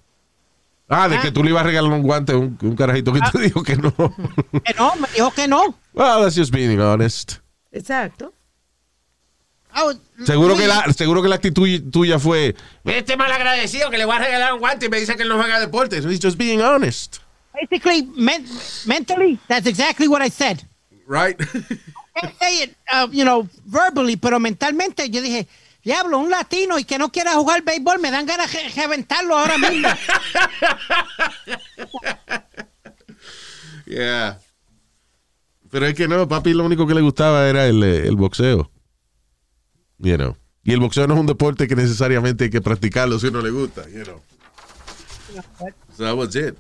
Ah, 0.88 1.08
de 1.08 1.20
que 1.20 1.32
tú 1.32 1.44
le 1.44 1.52
ibas 1.52 1.62
a 1.62 1.68
regalar 1.68 1.92
un 1.92 2.02
guante 2.02 2.32
a 2.32 2.38
un, 2.38 2.58
un 2.62 2.76
carajito 2.76 3.14
que 3.14 3.20
te 3.32 3.40
dijo 3.44 3.62
que 3.62 3.76
no. 3.76 3.94
Que 3.94 4.74
no, 4.76 4.96
me 4.96 5.08
dijo 5.14 5.30
que 5.32 5.48
no. 5.48 5.76
well, 5.94 6.24
that's 6.24 6.36
just 6.36 6.52
being 6.52 6.80
honest. 6.80 7.34
Exacto. 7.72 8.34
Ah, 9.72 9.92
Seguro 10.26 10.56
Luis, 10.56 10.62
que 10.62 10.68
la, 10.68 10.92
seguro 10.94 11.22
que 11.22 11.28
la 11.30 11.36
actitud 11.36 11.68
tuya 11.92 12.18
fue, 12.18 12.56
Este 12.86 13.16
mal 13.18 13.32
agradecido 13.32 13.92
que 13.92 14.00
le 14.00 14.06
voy 14.06 14.16
a 14.16 14.20
regalar 14.20 14.54
un 14.54 14.60
guante 14.60 14.88
y 14.88 14.90
me 14.90 15.00
dice 15.00 15.16
que 15.16 15.22
él 15.24 15.30
no 15.30 15.38
juega 15.38 15.60
deporte. 15.60 15.98
he's 15.98 16.20
just 16.20 16.38
being 16.40 16.60
honest. 16.62 17.18
Basically, 17.54 18.04
men- 18.16 18.46
mentally, 18.88 19.38
that's 19.48 19.68
exactly 19.68 20.08
what 20.08 20.24
I 20.26 20.30
said. 20.32 20.64
Right? 21.08 21.38
Can't 21.38 22.34
say 22.40 22.64
it, 22.64 22.76
uh, 22.92 23.08
you 23.12 23.24
know, 23.26 23.48
verbally, 23.68 24.16
pero 24.16 24.40
mentalmente 24.40 25.08
yo 25.10 25.22
dije, 25.22 25.48
diablo, 25.90 26.20
un 26.20 26.30
latino 26.30 26.78
y 26.78 26.84
que 26.84 27.00
no 27.00 27.12
quiera 27.12 27.34
jugar 27.34 27.64
béisbol, 27.64 28.00
me 28.00 28.12
dan 28.12 28.28
ganas 28.28 28.52
de 28.52 28.70
reventarlo 28.70 29.38
ahora 29.38 29.58
mismo. 29.58 29.90
Yeah. 33.90 34.40
Pero 35.72 35.88
es 35.88 35.96
que 35.96 36.08
no, 36.08 36.28
papi 36.28 36.54
lo 36.54 36.64
único 36.64 36.86
que 36.86 36.94
le 36.94 37.02
gustaba 37.02 37.50
era 37.50 37.66
el, 37.66 37.84
eh, 37.84 38.08
el 38.08 38.16
boxeo. 38.18 38.70
You 39.98 40.16
know. 40.16 40.38
Y 40.64 40.74
el 40.74 40.80
boxeo 40.80 41.08
no 41.08 41.16
es 41.16 41.20
un 41.20 41.26
deporte 41.26 41.68
que 41.68 41.76
necesariamente 41.76 42.44
hay 42.44 42.50
que 42.52 42.62
practicarlo 42.62 43.18
si 43.18 43.28
uno 43.28 43.42
le 43.42 43.50
gusta, 43.50 43.90
you 43.90 44.04
know. 44.04 44.22
So 45.98 46.04
that 46.04 46.16
was 46.16 46.36
it. 46.36 46.56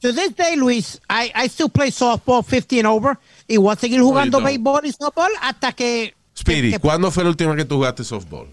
To 0.00 0.12
this 0.14 0.34
day, 0.34 0.56
Luis, 0.56 0.98
I, 1.10 1.30
I 1.34 1.48
still 1.48 1.68
play 1.68 1.90
softball 1.90 2.42
50 2.42 2.78
and 2.78 2.86
over 2.86 3.18
y 3.46 3.58
voy 3.58 3.74
a 3.74 3.76
seguir 3.76 4.00
jugando 4.00 4.38
don't. 4.38 4.46
béisbol 4.46 4.86
y 4.86 4.92
softball 4.92 5.32
hasta 5.42 5.72
que... 5.72 6.14
Speedy, 6.44 6.78
¿cuándo 6.78 7.10
fue 7.10 7.24
la 7.24 7.30
última 7.30 7.56
que 7.56 7.64
tú 7.64 7.76
jugaste 7.76 8.04
softball? 8.04 8.48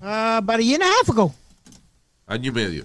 Uh, 0.00 0.38
about 0.38 0.60
a 0.60 0.62
year 0.62 0.80
and 0.80 0.88
a 0.88 0.94
half 1.00 1.10
ago. 1.10 1.34
Año 2.28 2.50
y 2.50 2.54
medio. 2.54 2.84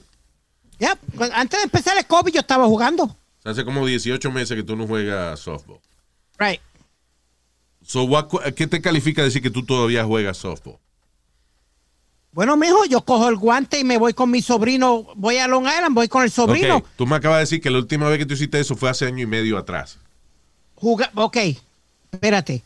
Yep. 0.80 0.97
Antes 1.34 1.59
de 1.59 1.63
empezar 1.65 1.95
el 1.95 2.05
COVID 2.07 2.34
yo 2.34 2.39
estaba 2.39 2.65
jugando. 2.65 3.15
Hace 3.43 3.63
como 3.63 3.86
18 3.86 4.32
meses 4.32 4.57
que 4.57 4.63
tú 4.63 4.75
no 4.75 4.88
juegas 4.88 5.39
softball. 5.39 5.80
Right. 6.39 6.59
So, 7.86 8.03
what, 8.03 8.28
¿Qué 8.55 8.65
te 8.65 8.82
califica 8.82 9.23
decir 9.23 9.43
que 9.43 9.51
tú 9.51 9.63
todavía 9.63 10.03
juegas 10.03 10.38
softball? 10.38 10.78
Bueno, 12.32 12.57
mijo, 12.57 12.84
yo 12.86 13.01
cojo 13.01 13.30
el 13.30 13.36
guante 13.36 13.80
y 13.80 13.84
me 13.84 13.97
voy 13.97 14.13
con 14.13 14.32
mi 14.32 14.41
sobrino. 14.41 15.07
Voy 15.15 15.38
a 15.38 15.47
Long 15.47 15.65
Island, 15.65 15.93
voy 15.93 16.07
con 16.07 16.23
el 16.23 16.32
sobrino. 16.32 16.78
Ok, 16.78 16.88
tú 16.95 17.05
me 17.05 17.15
acabas 17.15 17.38
de 17.38 17.41
decir 17.41 17.61
que 17.61 17.69
la 17.69 17.78
última 17.78 18.09
vez 18.09 18.17
que 18.17 18.25
tú 18.25 18.34
hiciste 18.34 18.59
eso 18.59 18.75
fue 18.75 18.89
hace 18.89 19.05
año 19.05 19.23
y 19.23 19.28
medio 19.28 19.57
atrás. 19.57 19.99
Jugar, 20.75 21.11
ok, 21.15 21.38
espérate. 22.11 22.63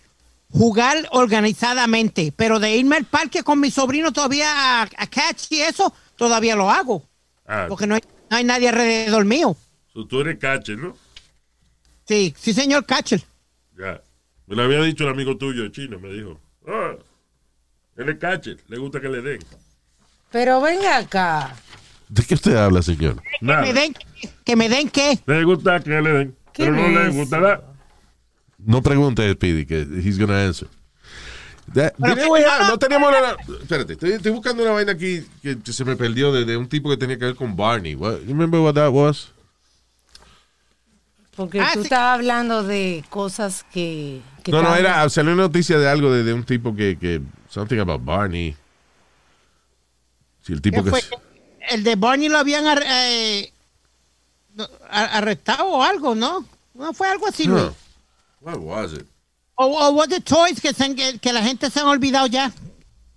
Jugar 0.52 1.08
organizadamente, 1.12 2.34
pero 2.36 2.60
de 2.60 2.76
irme 2.76 2.98
al 2.98 3.06
parque 3.06 3.44
con 3.44 3.60
mi 3.60 3.72
sobrino 3.72 4.12
todavía 4.12 4.82
a, 4.82 4.84
a 4.84 5.08
catch 5.08 5.52
y 5.52 5.62
eso, 5.62 5.94
todavía 6.16 6.56
lo 6.56 6.70
hago. 6.70 7.04
Ah, 7.48 7.66
Porque 7.70 7.88
no 7.88 7.96
hay, 7.96 8.02
no 8.30 8.38
hay 8.38 8.44
nadie 8.44 8.70
alrededor 8.70 9.26
mío. 9.26 9.56
so 9.94 10.06
tú 10.06 10.22
eres 10.22 10.38
catcher, 10.40 10.78
¿no? 10.78 10.96
Sí, 12.08 12.34
sí, 12.38 12.54
señor 12.54 12.86
catcher. 12.86 13.24
Ya. 13.78 14.02
Me 14.48 14.56
lo 14.56 14.64
había 14.64 14.82
dicho 14.82 15.06
el 15.06 15.12
amigo 15.12 15.38
tuyo 15.38 15.68
chino, 15.70 16.00
me 16.00 16.10
dijo. 16.12 16.40
Ah, 16.68 16.96
él 17.98 18.10
es 18.10 18.18
catcher, 18.18 18.58
le 18.68 18.78
gusta 18.78 19.00
que 19.00 19.08
le 19.10 19.22
den. 19.22 19.40
Pero 20.32 20.60
venga 20.62 20.98
acá. 20.98 21.56
¿De 22.10 22.24
qué 22.24 22.34
usted 22.34 22.56
habla, 22.56 22.82
señor? 22.82 23.22
Que 23.22 23.46
Nada. 23.46 23.62
me 23.62 23.74
den, 23.74 23.94
que 24.44 24.56
me 24.58 24.68
den 24.68 24.90
qué. 24.90 25.18
Le 25.26 25.44
gusta 25.46 25.80
que 25.80 26.02
le 26.02 26.10
den. 26.12 26.36
¿Qué 26.52 26.66
Pero 26.66 26.76
no 26.76 27.00
es 27.00 27.16
le 27.16 27.22
gustará. 27.22 27.64
No 28.66 28.82
pregunte, 28.82 29.32
Speedy, 29.34 29.66
que 29.66 29.82
he's 30.04 30.18
gonna 30.20 30.46
answer. 30.46 30.68
That- 31.74 31.94
Pero 31.98 32.16
no 32.68 32.78
teníamos 32.78 33.10
una, 33.10 33.36
espérate, 33.62 33.94
estoy, 33.94 34.12
estoy 34.14 34.32
buscando 34.32 34.64
una 34.64 34.74
vaina 34.74 34.92
aquí 34.92 35.26
que, 35.42 35.58
que 35.60 35.72
se 35.74 35.86
me 35.86 35.96
perdió 35.96 36.32
de, 36.34 36.44
de 36.44 36.58
un 36.58 36.68
tipo 36.68 36.90
que 36.90 36.98
tenía 36.98 37.18
que 37.18 37.26
ver 37.26 37.36
con 37.36 37.56
Barney. 37.56 37.96
What, 37.96 38.20
you 38.22 38.28
remember 38.34 38.60
what 38.60 38.74
that 38.74 38.92
was? 38.92 39.30
Porque 41.36 41.62
Ah, 41.62 41.70
tú 41.74 41.80
sí. 41.80 41.86
estabas 41.86 42.16
hablando 42.16 42.64
de 42.64 43.06
cosas 43.10 43.66
que... 43.72 44.22
que 44.44 44.52
No, 44.52 44.62
no, 44.62 44.76
era, 44.76 45.08
salió 45.10 45.32
una 45.34 45.44
noticia 45.44 45.78
de 45.80 45.88
algo 45.88 46.12
de, 46.12 46.24
de 46.24 46.34
un 46.34 46.44
tipo 46.44 46.76
que, 46.76 46.98
que, 47.00 47.22
something 47.50 47.80
about 47.80 48.04
Barney. 48.04 48.56
Si 50.46 50.52
el 50.52 50.62
tipo 50.62 50.78
¿Qué 50.80 50.84
que... 50.84 50.90
fue? 50.90 51.00
es- 51.00 51.10
El 51.70 51.84
de 51.84 51.96
Barney 51.96 52.28
lo 52.28 52.38
habían 52.38 52.68
ar- 52.68 52.84
eh, 52.86 53.52
arrestado 54.90 55.66
o 55.68 55.82
algo, 55.84 56.16
¿no? 56.16 56.46
No 56.74 56.94
fue 56.94 57.08
algo 57.08 57.28
así. 57.28 57.48
No. 57.48 57.74
What 58.42 58.60
was 58.60 58.94
it? 58.94 59.08
O, 59.58 59.66
o 59.66 59.92
was 59.94 60.12
it 60.12 60.26
toys 60.26 60.60
que, 60.60 60.74
se 60.74 60.96
que 61.20 61.32
la 61.34 61.42
gente 61.44 61.70
se 61.70 61.80
han 61.80 61.88
olvidado 61.88 62.28
ya. 62.28 62.52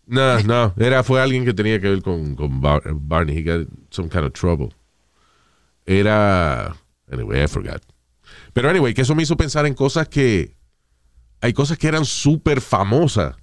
No, 0.07 0.39
no, 0.43 0.75
era, 0.77 1.03
fue 1.03 1.21
alguien 1.21 1.47
que 1.47 1.55
tenía 1.55 1.81
que 1.81 1.89
ver 1.89 2.03
con, 2.03 2.37
con 2.37 2.61
Bar- 2.61 2.83
Barney. 2.93 3.35
He 3.39 3.43
got 3.43 3.67
some 3.91 4.09
kind 4.11 4.25
of 4.27 4.35
trouble. 4.35 4.75
Era, 5.87 6.77
anyway, 7.11 7.43
I 7.43 7.47
forgot. 7.47 7.83
Pero 8.53 8.69
anyway, 8.69 8.93
que 8.95 9.03
eso 9.03 9.15
me 9.15 9.23
hizo 9.23 9.37
pensar 9.37 9.65
en 9.67 9.75
cosas 9.75 10.09
que, 10.09 10.55
hay 11.41 11.53
cosas 11.53 11.79
que 11.79 11.89
eran 11.89 12.05
súper 12.05 12.61
famosas 12.61 13.35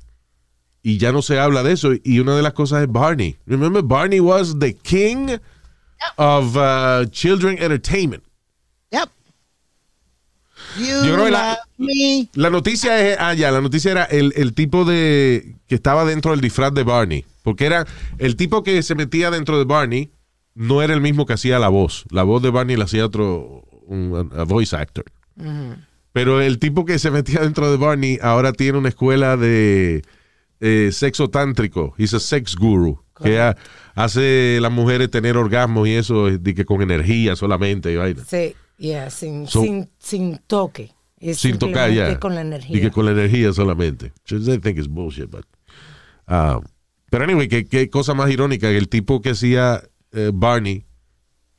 y 0.84 0.97
ya 0.97 1.11
no 1.11 1.21
se 1.21 1.39
habla 1.39 1.63
de 1.63 1.73
eso. 1.73 1.91
Y 2.03 2.19
una 2.19 2.36
de 2.36 2.43
las 2.43 2.53
cosas 2.53 2.84
es 2.84 2.91
Barney. 2.91 3.38
Remember, 3.47 3.82
Barney 3.84 4.19
was 4.19 4.57
the 4.59 4.73
king 4.73 5.38
of 6.17 6.55
uh, 6.55 7.05
children 7.09 7.57
entertainment. 7.59 8.23
You 10.78 10.86
Yo 11.05 11.14
creo 11.14 11.26
que 11.26 11.32
la-. 11.32 11.57
La 12.34 12.49
noticia 12.49 12.99
es, 13.12 13.18
ah, 13.20 13.34
ya, 13.34 13.51
la 13.51 13.62
noticia 13.62 13.91
era 13.91 14.03
el, 14.05 14.34
el 14.36 14.53
tipo 14.53 14.86
de 14.86 15.55
que 15.68 15.76
estaba 15.76 16.05
dentro 16.05 16.32
del 16.32 16.41
disfraz 16.41 16.74
de 16.74 16.84
Barney. 16.84 17.26
Porque 17.43 17.66
era 17.66 17.86
el 18.20 18.36
tipo 18.36 18.62
que 18.64 18.84
se 18.84 18.93
metía 18.95 19.32
dentro 19.32 19.57
de 19.57 19.66
Barney, 19.66 20.12
no 20.53 20.82
era 20.82 20.93
el 20.93 21.01
mismo 21.01 21.26
que 21.26 21.34
hacía 21.34 21.57
la 21.59 21.70
voz. 21.70 22.05
La 22.12 22.24
voz 22.24 22.41
de 22.43 22.51
Barney 22.51 22.76
la 22.78 22.84
hacía 22.86 23.05
otro, 23.05 23.64
un 23.88 24.30
a 24.36 24.43
voice 24.43 24.76
actor. 24.76 25.05
Pero 26.14 26.41
el 26.41 26.59
tipo 26.59 26.86
que 26.86 26.99
se 26.99 27.09
metía 27.09 27.39
dentro 27.39 27.72
de 27.72 27.78
Barney 27.78 28.20
ahora 28.22 28.51
tiene 28.53 28.78
una 28.78 28.89
escuela 28.89 29.38
de 29.38 30.03
eh, 30.59 30.89
sexo 30.91 31.30
tántrico. 31.30 31.93
He's 31.97 32.14
a 32.14 32.20
sex 32.20 32.55
guru. 32.55 33.01
Que 33.24 33.39
ha- 33.39 33.55
hace 33.95 34.55
a 34.57 34.62
las 34.62 34.72
mujeres 34.72 35.09
tener 35.12 35.38
orgasmos 35.38 35.88
y 35.88 35.93
eso 35.93 36.26
de 36.26 36.53
que 36.55 36.66
con 36.66 36.82
energía 36.82 37.36
solamente. 37.36 37.91
y 37.91 37.95
vaina. 37.95 38.24
Sí, 38.28 38.55
yeah, 38.78 39.09
sin, 39.09 39.47
So- 39.47 39.63
sin, 39.63 39.89
sin 39.99 40.38
toque. 40.47 40.93
Es 41.19 41.38
sin 41.38 41.59
tocar 41.59 41.89
ya. 41.89 42.07
simplemente 42.07 42.19
con 42.19 42.36
la 42.36 42.41
energía. 42.41 42.78
Y 42.78 42.82
que 42.82 42.89
con 42.91 43.05
la 43.05 43.11
energía 43.11 43.53
solamente. 43.53 44.11
I 44.30 44.59
think 44.59 44.80
is 44.80 44.88
bullshit, 44.88 45.30
but. 45.30 45.45
ah, 46.28 46.59
pero 47.11 47.26
anyway, 47.26 47.47
qué, 47.47 47.65
qué 47.65 47.89
cosa 47.89 48.13
más 48.13 48.32
irónica 48.32 48.69
que 48.69 48.78
el 48.78 48.88
tipo 48.89 49.22
que 49.22 49.32
hacía 49.32 49.84
eh, 50.13 50.32
Barney, 50.34 50.86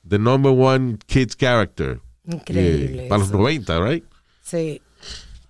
the 0.08 0.18
number 0.18 0.50
one 0.50 0.98
kids 1.06 1.36
character. 1.36 2.00
Increíble 2.26 3.04
eh, 3.04 3.08
para 3.08 3.20
los 3.20 3.28
eso. 3.28 3.38
90, 3.38 3.80
right? 3.84 4.04
Sí. 4.42 4.80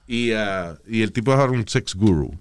Y, 0.07 0.33
ah, 0.33 0.77
y 0.87 1.03
el 1.03 1.13
tipo 1.13 1.33
ahora 1.33 1.53
un 1.53 1.67
sex 1.67 1.95
guru. 1.95 2.39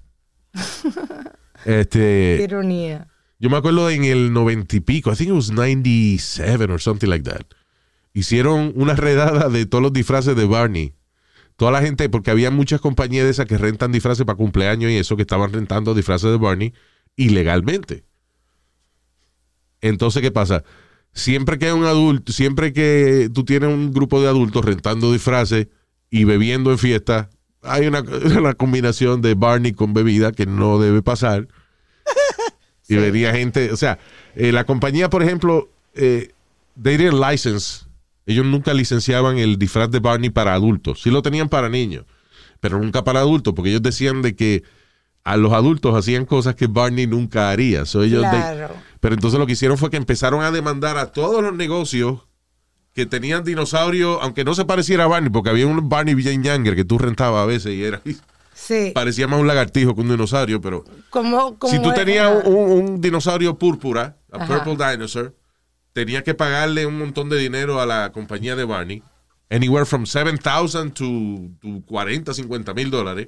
Qué 1.63 1.79
este, 1.81 2.39
ironía. 2.43 3.07
yo 3.39 3.49
me 3.49 3.57
acuerdo 3.57 3.89
en 3.89 4.03
el 4.03 4.33
90 4.33 4.75
y 4.75 4.79
pico, 4.79 5.11
I 5.11 5.15
think 5.15 5.29
it 5.29 5.35
was 5.35 5.51
97 5.51 6.71
or 6.71 6.81
something 6.81 7.07
like 7.07 7.23
that. 7.29 7.45
Hicieron 8.13 8.73
una 8.75 8.95
redada 8.95 9.49
de 9.49 9.65
todos 9.65 9.81
los 9.81 9.93
disfraces 9.93 10.35
de 10.35 10.45
Barney. 10.45 10.93
Toda 11.55 11.71
la 11.71 11.81
gente, 11.81 12.09
porque 12.09 12.31
había 12.31 12.51
muchas 12.51 12.81
compañías 12.81 13.25
de 13.25 13.31
esas 13.31 13.45
que 13.45 13.57
rentan 13.57 13.91
disfraces 13.91 14.25
para 14.25 14.37
cumpleaños 14.37 14.91
y 14.91 14.97
eso, 14.97 15.15
que 15.15 15.21
estaban 15.21 15.53
rentando 15.53 15.93
disfraces 15.93 16.31
de 16.31 16.37
Barney 16.37 16.73
ilegalmente. 17.15 18.03
Entonces, 19.81 20.21
¿qué 20.21 20.31
pasa? 20.31 20.63
Siempre 21.13 21.59
que 21.59 21.65
hay 21.65 21.71
un 21.71 21.85
adulto, 21.85 22.31
siempre 22.31 22.73
que 22.73 23.29
tú 23.33 23.43
tienes 23.43 23.69
un 23.69 23.91
grupo 23.91 24.21
de 24.21 24.27
adultos 24.27 24.63
rentando 24.63 25.11
disfraces 25.11 25.67
y 26.09 26.23
bebiendo 26.23 26.71
en 26.71 26.77
fiesta, 26.77 27.29
hay 27.63 27.87
una, 27.87 28.01
una 28.37 28.53
combinación 28.53 29.21
de 29.21 29.33
Barney 29.35 29.73
con 29.73 29.93
bebida 29.93 30.31
que 30.31 30.45
no 30.45 30.79
debe 30.79 31.01
pasar. 31.01 31.47
Y 32.87 32.95
venía 32.97 33.33
gente, 33.33 33.71
o 33.71 33.77
sea, 33.77 33.99
eh, 34.35 34.51
la 34.51 34.65
compañía, 34.65 35.09
por 35.09 35.23
ejemplo, 35.23 35.69
eh, 35.93 36.31
they 36.81 36.97
didn't 36.97 37.19
license. 37.19 37.85
Ellos 38.31 38.45
nunca 38.45 38.73
licenciaban 38.73 39.37
el 39.37 39.57
disfraz 39.57 39.89
de 39.91 39.99
Barney 39.99 40.29
para 40.29 40.53
adultos. 40.53 41.01
Sí 41.01 41.09
lo 41.11 41.21
tenían 41.21 41.49
para 41.49 41.69
niños, 41.69 42.05
pero 42.59 42.79
nunca 42.79 43.03
para 43.03 43.19
adultos, 43.19 43.53
porque 43.53 43.69
ellos 43.69 43.81
decían 43.83 44.21
de 44.21 44.35
que 44.35 44.63
a 45.23 45.37
los 45.37 45.53
adultos 45.53 45.95
hacían 45.95 46.25
cosas 46.25 46.55
que 46.55 46.67
Barney 46.67 47.05
nunca 47.07 47.51
haría. 47.51 47.85
So 47.85 48.01
ellos 48.03 48.21
Claro. 48.27 48.73
pero 48.99 49.13
entonces 49.15 49.39
lo 49.39 49.45
que 49.45 49.53
hicieron 49.53 49.77
fue 49.77 49.89
que 49.91 49.97
empezaron 49.97 50.41
a 50.43 50.49
demandar 50.51 50.97
a 50.97 51.11
todos 51.11 51.43
los 51.43 51.53
negocios 51.53 52.21
que 52.93 53.05
tenían 53.05 53.43
dinosaurios, 53.43 54.17
aunque 54.21 54.43
no 54.43 54.53
se 54.53 54.65
pareciera 54.65 55.05
a 55.05 55.07
Barney, 55.07 55.29
porque 55.29 55.49
había 55.49 55.65
un 55.67 55.87
Barney 55.87 56.13
bien 56.15 56.43
Younger 56.43 56.75
que 56.75 56.83
tú 56.83 56.97
rentabas 56.97 57.43
a 57.43 57.45
veces 57.45 57.73
y 57.73 57.83
era 57.83 58.01
Sí. 58.53 58.91
parecía 58.93 59.27
más 59.27 59.39
un 59.39 59.47
lagartijo 59.47 59.95
que 59.95 60.01
un 60.01 60.09
dinosaurio, 60.09 60.59
pero 60.61 60.83
si 61.69 61.81
tú 61.81 61.91
tenías 61.93 62.43
un, 62.45 62.55
un 62.55 63.01
dinosaurio 63.01 63.57
púrpura, 63.57 64.17
a 64.31 64.43
Ajá. 64.43 64.63
purple 64.63 64.91
dinosaur, 64.91 65.33
tenías 65.93 66.23
que 66.23 66.33
pagarle 66.33 66.85
un 66.85 66.97
montón 66.97 67.29
de 67.29 67.37
dinero 67.37 67.81
a 67.81 67.85
la 67.85 68.11
compañía 68.11 68.55
de 68.55 68.63
Barney, 68.65 69.03
anywhere 69.49 69.85
from 69.85 70.05
7,000 70.05 70.91
to, 70.91 71.03
to 71.61 71.81
40, 71.85 72.33
50 72.33 72.73
mil 72.73 72.89
dólares, 72.89 73.27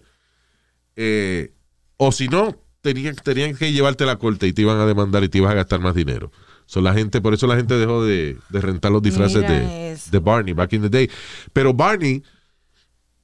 Eh, 0.96 1.52
o 1.98 2.12
si 2.12 2.28
no, 2.28 2.56
tenían, 2.82 3.16
tenían 3.16 3.56
que 3.56 3.72
llevarte 3.72 4.04
a 4.04 4.08
la 4.08 4.18
corte 4.18 4.46
y 4.48 4.54
te 4.54 4.62
iban 4.62 4.80
a 4.80 4.86
demandar 4.86 5.24
y 5.24 5.30
te 5.30 5.40
ibas 5.40 5.52
a 5.52 5.56
gastar 5.56 5.80
más 5.80 5.96
dinero. 5.96 6.32
So, 6.66 6.82
la 6.82 6.94
gente, 6.94 7.20
por 7.20 7.34
eso 7.34 7.48
la 7.48 7.56
gente 7.56 7.76
dejó 7.76 8.04
de, 8.06 8.38
de 8.50 8.62
rentar 8.62 8.92
los 8.92 9.02
disfraces 9.02 9.42
de, 9.42 9.98
de 10.12 10.20
Barney 10.20 10.54
back 10.54 10.74
in 10.74 10.82
the 10.84 10.90
day. 10.90 11.10
Pero 11.52 11.74
Barney 11.74 12.24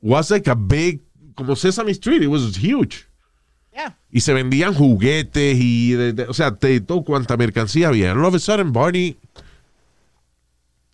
was 0.02 0.30
like 0.32 0.50
a 0.50 0.56
big, 0.56 1.02
como 1.36 1.56
Sesame 1.56 1.92
Street, 1.92 2.22
it 2.24 2.28
was 2.28 2.58
huge. 2.58 3.06
Yeah. 3.72 3.98
Y 4.12 4.22
se 4.22 4.34
vendían 4.34 4.74
juguetes 4.74 5.56
y, 5.60 5.92
de- 5.94 6.24
o 6.28 6.34
sea, 6.34 6.52
de 6.52 6.82
todo 6.82 7.04
cuanta 7.04 7.38
mercancía 7.38 7.88
había. 7.90 8.12
And 8.12 8.20
all 8.20 8.26
of 8.26 8.36
a 8.36 8.40
sudden, 8.40 8.74
Barney, 8.74 9.18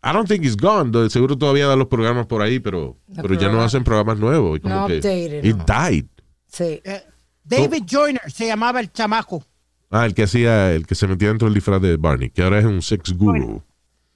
I 0.07 0.13
don't 0.13 0.27
think 0.27 0.43
he's 0.45 0.55
gone. 0.55 0.91
Seguro 1.09 1.35
todavía 1.35 1.65
dan 1.67 1.79
los 1.79 1.87
programas 1.87 2.27
por 2.27 2.41
ahí, 2.43 2.59
pero, 2.59 2.95
pero 3.15 3.33
ya 3.33 3.49
no 3.49 3.61
hacen 3.61 3.83
programas 3.83 4.19
nuevos. 4.19 4.57
Y 4.57 4.61
como 4.61 4.75
No 4.75 4.87
que, 4.87 4.97
updated, 4.99 5.43
It 5.43 5.55
no. 5.57 5.65
died. 5.65 6.05
Sí. 6.47 6.79
Eh, 6.83 7.01
David 7.43 7.83
Joyner 7.89 8.21
se 8.31 8.45
llamaba 8.45 8.79
el 8.79 8.91
chamaco. 8.91 9.43
Ah, 9.89 10.05
el 10.05 10.13
que 10.13 10.23
hacía, 10.23 10.73
el 10.73 10.85
que 10.85 10.93
se 10.95 11.07
metía 11.07 11.29
dentro 11.29 11.47
del 11.47 11.55
disfraz 11.55 11.81
de 11.81 11.97
Barney, 11.97 12.29
que 12.29 12.43
ahora 12.43 12.59
es 12.59 12.65
un 12.65 12.81
sex 12.81 13.13
guru. 13.17 13.63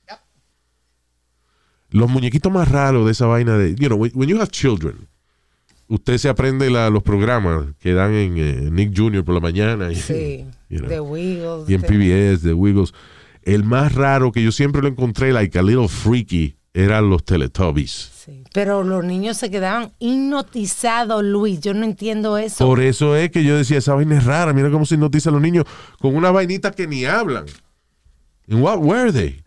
Yep. 0.08 0.18
Los 1.92 2.10
muñequitos 2.10 2.52
más 2.52 2.70
raros 2.70 3.06
de 3.06 3.12
esa 3.12 3.26
vaina 3.26 3.58
de, 3.58 3.76
you 3.76 3.88
know, 3.88 3.98
when, 3.98 4.12
when 4.14 4.30
you 4.30 4.38
have 4.40 4.50
children, 4.52 5.08
usted 5.88 6.18
se 6.18 6.30
aprende 6.30 6.70
la- 6.70 6.90
los 6.90 7.02
programas 7.04 7.66
que 7.80 7.94
dan 7.94 8.14
en 8.14 8.38
eh, 8.38 8.70
Nick 8.72 8.96
Jr. 8.96 9.24
por 9.24 9.34
la 9.34 9.40
mañana 9.42 9.92
y, 9.92 9.96
Sí. 9.96 10.46
you 10.70 10.80
know, 10.80 10.90
The 10.90 11.00
Wiggles. 11.00 11.70
y 11.70 11.74
en 11.74 11.82
the- 11.82 11.88
PBS, 11.88 12.44
de 12.48 12.54
Wiggles. 12.54 12.94
El 13.44 13.64
más 13.64 13.94
raro 13.96 14.32
que 14.32 14.44
yo 14.44 14.52
siempre 14.52 14.82
lo 14.82 14.88
encontré, 14.88 15.32
like 15.34 15.58
a 15.58 15.62
little 15.64 15.88
freaky, 15.88 16.56
eran 16.74 17.10
los 17.10 17.24
Teletubbies. 17.24 18.12
sí. 18.26 18.44
Pero 18.54 18.84
los 18.84 19.04
niños 19.04 19.38
se 19.38 19.50
quedaban 19.50 19.92
hipnotizados, 20.00 21.24
Luis. 21.24 21.60
Yo 21.62 21.74
no 21.74 21.84
entiendo 21.86 22.38
eso. 22.38 22.66
Por 22.66 22.80
eso 22.80 23.16
es 23.16 23.32
que 23.32 23.44
yo 23.44 23.58
decía, 23.58 23.78
esa 23.80 23.96
vaina 23.96 24.18
es 24.18 24.24
rara. 24.26 24.54
Mira 24.54 24.70
cómo 24.70 24.86
se 24.86 24.96
hipnotiza 24.96 25.30
a 25.30 25.34
los 25.34 25.42
niños 25.42 25.66
con 26.00 26.16
una 26.16 26.30
vainita 26.32 26.72
que 26.72 26.88
ni 26.88 27.06
hablan. 27.06 27.46
And 28.50 28.62
what 28.62 28.80
were 28.80 29.12
they? 29.12 29.44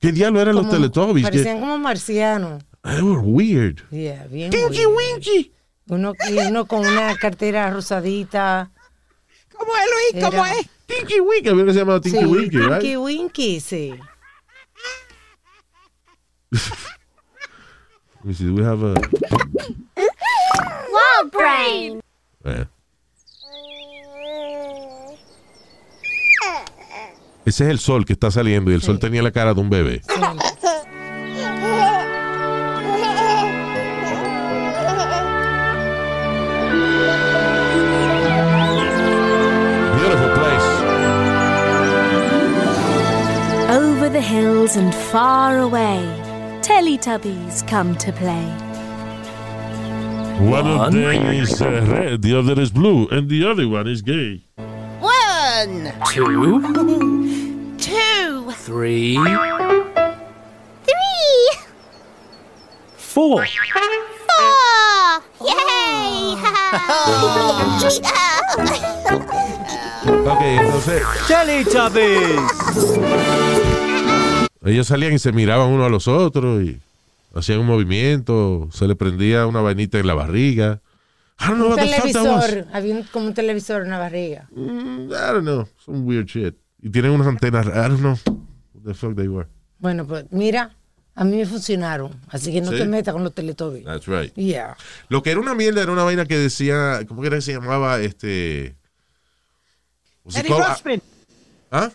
¿Qué 0.00 0.12
diablo 0.12 0.40
eran 0.40 0.54
los 0.54 0.68
Teletubbies? 0.70 1.24
Que- 1.26 1.30
Parecían 1.32 1.60
como 1.60 1.78
marcianos. 1.78 2.62
They 2.82 3.00
were 3.02 3.20
weird. 3.22 3.80
Yeah, 3.90 4.26
bien 4.28 4.50
Tinky 4.50 4.84
weird. 4.86 5.14
Winky. 5.14 5.52
Uno, 5.88 6.12
y 6.30 6.38
uno 6.38 6.66
con 6.66 6.80
una 6.86 7.14
cartera 7.16 7.70
rosadita. 7.70 8.70
¿Cómo 9.56 9.72
es, 9.76 10.12
Luis? 10.14 10.24
¿Cómo 10.24 10.44
Era- 10.44 10.58
es? 10.58 10.66
Tinky 10.86 11.20
Winky. 11.20 11.48
Había 11.48 11.64
que 11.66 11.72
se 11.72 11.78
llamaba 11.78 12.00
Tinky 12.00 12.18
sí, 12.18 12.24
Winky, 12.24 12.58
right? 12.58 12.80
Tinky 12.80 12.96
Winky, 12.96 13.60
sí. 13.60 13.94
Let 16.50 18.24
me 18.24 18.34
see, 18.34 18.48
we 18.48 18.64
have 18.64 18.82
a... 18.82 18.94
Wild 19.96 21.32
brain. 21.32 22.00
Ese 27.44 27.64
es 27.64 27.70
el 27.70 27.78
sol 27.78 28.06
que 28.06 28.14
está 28.14 28.30
saliendo 28.30 28.70
y 28.70 28.74
el 28.74 28.82
sol 28.82 28.98
tenía 28.98 29.22
la 29.22 29.30
cara 29.30 29.52
de 29.52 29.60
un 29.60 29.68
bebé. 29.68 30.00
Beautiful 30.06 30.43
hills 44.64 44.76
and 44.76 44.94
far 44.94 45.58
away, 45.58 46.00
Teletubbies 46.62 47.66
come 47.68 47.94
to 47.96 48.12
play. 48.12 48.46
One 50.40 50.66
of 50.66 50.92
them 50.92 51.26
is 51.34 51.60
uh, 51.60 51.86
red, 51.88 52.22
the 52.22 52.38
other 52.38 52.58
is 52.60 52.70
blue, 52.70 53.06
and 53.08 53.28
the 53.28 53.44
other 53.46 53.68
one 53.68 53.86
is 53.86 54.00
gay. 54.02 54.42
One, 55.00 55.92
Two, 56.08 56.62
two, 57.78 58.50
three, 58.52 59.16
three, 60.84 61.50
four. 62.96 63.44
four. 63.46 63.46
Yay! 65.40 66.36
Ok, 70.26 70.42
entonces 70.42 71.02
Teletubbies. 71.26 72.40
Ellos 74.64 74.86
salían 74.86 75.12
y 75.12 75.18
se 75.18 75.32
miraban 75.32 75.68
uno 75.68 75.84
a 75.84 75.88
los 75.88 76.08
otros 76.08 76.62
y 76.62 76.80
hacían 77.34 77.60
un 77.60 77.66
movimiento, 77.66 78.68
se 78.72 78.86
le 78.86 78.94
prendía 78.96 79.46
una 79.46 79.60
vainita 79.60 79.98
en 79.98 80.06
la 80.06 80.14
barriga. 80.14 80.80
I 81.40 81.46
don't 81.48 81.56
know 81.56 81.70
Un 81.70 81.76
televisor. 81.76 82.66
Había 82.72 82.94
un- 82.96 83.02
como 83.04 83.26
un 83.26 83.34
televisor 83.34 83.82
en 83.82 83.90
la 83.90 83.98
barriga. 83.98 84.48
Mm, 84.52 85.10
I 85.10 85.32
don't 85.32 85.42
know, 85.42 85.68
some 85.84 86.00
weird 86.00 86.26
shit. 86.26 86.54
Y 86.80 86.90
tienen 86.90 87.10
unas 87.10 87.26
antenas, 87.26 87.66
I 87.66 87.70
don't 87.88 87.98
know 87.98 88.16
what 88.74 88.82
the 88.84 88.94
fuck 88.94 89.16
they 89.16 89.26
were. 89.28 89.48
Bueno, 89.78 90.06
pues 90.06 90.26
mira, 90.30 90.74
a 91.16 91.24
mí 91.24 91.36
me 91.36 91.46
funcionaron. 91.46 92.12
Así 92.28 92.52
que 92.52 92.60
no 92.60 92.70
¿Sí? 92.70 92.78
te 92.78 92.84
metas 92.86 93.12
con 93.12 93.24
los 93.24 93.34
Teletubbies. 93.34 93.84
That's 93.84 94.06
right. 94.06 94.32
Yeah. 94.34 94.76
Lo 95.08 95.22
que 95.22 95.30
era 95.32 95.40
una 95.40 95.54
mierda 95.54 95.82
era 95.82 95.90
una 95.92 96.04
vaina 96.04 96.24
que 96.26 96.38
decía, 96.38 97.00
¿cómo 97.08 97.20
que 97.20 97.26
era 97.28 97.36
que 97.38 97.42
se 97.42 97.52
llamaba? 97.52 98.00
Este. 98.00 98.76
called? 100.32 100.48
Ruxpin. 100.48 101.02
¿Ah? 101.70 101.90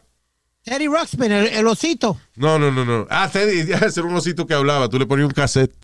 Teddy 0.70 0.88
Ruxpin, 0.88 1.32
el, 1.32 1.48
el 1.48 1.68
osito. 1.68 2.20
No, 2.36 2.60
no, 2.60 2.70
no, 2.72 2.86
no. 2.86 3.08
Ah, 3.10 3.28
Teddy, 3.32 3.66
ya, 3.66 3.78
ese 3.88 4.02
era 4.02 4.10
un 4.10 4.16
osito 4.16 4.46
que 4.46 4.54
hablaba. 4.54 4.88
Tú 4.88 5.00
le 5.00 5.08
ponías 5.08 5.28
un 5.28 5.34
cassette 5.34 5.76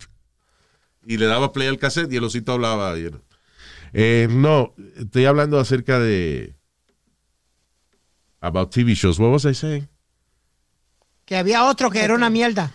y 1.04 1.16
le 1.16 1.26
dabas 1.26 1.50
play 1.50 1.66
al 1.66 1.78
cassette 1.78 2.12
y 2.12 2.16
el 2.16 2.24
osito 2.24 2.52
hablaba. 2.52 2.96
you 2.96 3.10
know. 3.10 3.20
Eh, 3.92 4.28
no, 4.30 4.74
estoy 4.96 5.24
hablando 5.24 5.58
acerca 5.58 5.98
de. 5.98 6.54
About 8.40 8.70
TV 8.70 8.94
shows. 8.94 9.18
What 9.18 9.30
was 9.32 9.44
I 9.44 9.54
saying? 9.54 9.88
Que 11.24 11.36
había 11.36 11.64
otro 11.64 11.90
que 11.90 12.00
era 12.04 12.14
una 12.14 12.30
mierda. 12.30 12.72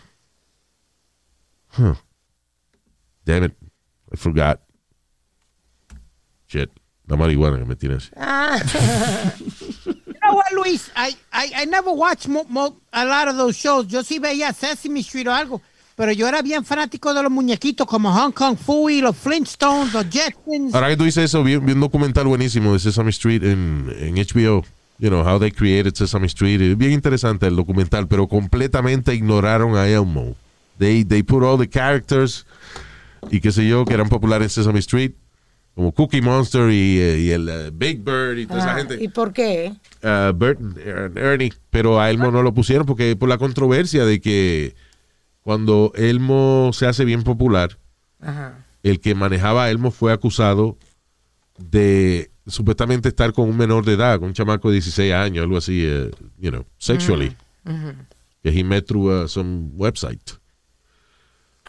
Damn 3.23 3.43
it. 3.45 3.55
I 4.11 4.17
forgot. 4.17 4.59
Shit. 6.47 6.69
La 7.07 7.15
marihuana 7.15 7.57
que 7.59 7.65
me 7.65 7.75
tienes. 7.77 8.11
Ah, 8.17 8.59
You 9.85 10.29
know 10.29 10.35
what, 10.35 10.50
Luis? 10.61 10.91
I, 10.95 11.15
I, 11.31 11.63
I 11.63 11.65
never 11.65 11.91
watched 11.91 12.27
a 12.27 13.05
lot 13.05 13.27
of 13.27 13.37
those 13.37 13.57
shows. 13.57 13.87
Yo 13.87 14.03
sí 14.03 14.19
veía 14.19 14.53
Sesame 14.53 15.01
Street 15.01 15.27
o 15.27 15.33
algo, 15.33 15.61
pero 15.95 16.11
yo 16.11 16.27
era 16.27 16.41
bien 16.41 16.63
fanático 16.63 17.13
de 17.13 17.23
los 17.23 17.31
muñequitos 17.31 17.87
como 17.87 18.11
Hong 18.11 18.31
Kong 18.31 18.57
Fooey, 18.57 19.01
los 19.01 19.15
Flintstones, 19.17 19.93
los 19.93 20.05
Jetsons. 20.09 20.73
Ahora 20.73 20.89
que 20.89 20.97
tú 20.97 21.03
dices 21.03 21.25
eso, 21.25 21.43
vi, 21.43 21.57
vi 21.57 21.73
un 21.73 21.79
documental 21.79 22.25
buenísimo 22.27 22.73
de 22.73 22.79
Sesame 22.79 23.09
Street 23.09 23.43
en, 23.43 23.93
en 23.97 24.15
HBO. 24.15 24.63
You 24.99 25.09
know, 25.09 25.23
how 25.23 25.39
they 25.39 25.51
created 25.51 25.95
Sesame 25.95 26.27
Street. 26.27 26.75
Bien 26.77 26.91
interesante 26.91 27.47
el 27.47 27.55
documental, 27.55 28.07
pero 28.07 28.27
completamente 28.27 29.15
ignoraron 29.15 29.75
a 29.75 29.87
Elmo. 29.87 30.35
They, 30.77 31.03
they 31.03 31.23
put 31.23 31.43
all 31.43 31.57
the 31.57 31.67
characters 31.67 32.45
y 33.29 33.39
qué 33.39 33.51
sé 33.51 33.67
yo, 33.67 33.85
que 33.85 33.93
eran 33.93 34.09
populares 34.09 34.57
en 34.57 34.63
Sesame 34.63 34.79
Street, 34.79 35.13
como 35.81 35.93
Cookie 35.93 36.21
Monster 36.21 36.69
y, 36.69 36.99
eh, 36.99 37.19
y 37.19 37.31
el 37.31 37.49
eh, 37.49 37.71
Big 37.73 38.03
Bird 38.03 38.37
y 38.37 38.45
toda 38.45 38.59
esa 38.59 38.73
ah, 38.73 38.77
gente. 38.77 39.03
¿Y 39.03 39.07
por 39.07 39.33
qué? 39.33 39.73
uh, 40.03 40.31
Bert 40.31 40.59
Ernie, 41.17 41.51
pero 41.71 41.99
a 41.99 42.11
Elmo 42.11 42.29
no 42.29 42.43
lo 42.43 42.53
pusieron 42.53 42.85
porque 42.85 43.15
por 43.15 43.27
la 43.27 43.39
controversia 43.39 44.05
de 44.05 44.21
que 44.21 44.75
cuando 45.41 45.91
Elmo 45.95 46.69
se 46.71 46.85
hace 46.85 47.03
bien 47.03 47.23
popular, 47.23 47.79
Ajá. 48.19 48.63
el 48.83 48.99
que 48.99 49.15
manejaba 49.15 49.63
a 49.63 49.71
Elmo 49.71 49.89
fue 49.89 50.13
acusado 50.13 50.77
de 51.57 52.29
supuestamente 52.45 53.09
estar 53.09 53.33
con 53.33 53.49
un 53.49 53.57
menor 53.57 53.83
de 53.83 53.93
edad, 53.93 54.19
con 54.19 54.27
un 54.27 54.33
chamaco 54.35 54.69
de 54.69 54.75
16 54.75 55.13
años, 55.13 55.41
algo 55.41 55.57
así, 55.57 55.83
eh, 55.83 56.11
you 56.37 56.51
know, 56.51 56.63
sexually. 56.77 57.35
Que 58.43 58.51
he 58.51 58.63
met 58.63 58.85
through 58.85 59.23
uh, 59.23 59.27
some 59.27 59.71
website. 59.75 60.37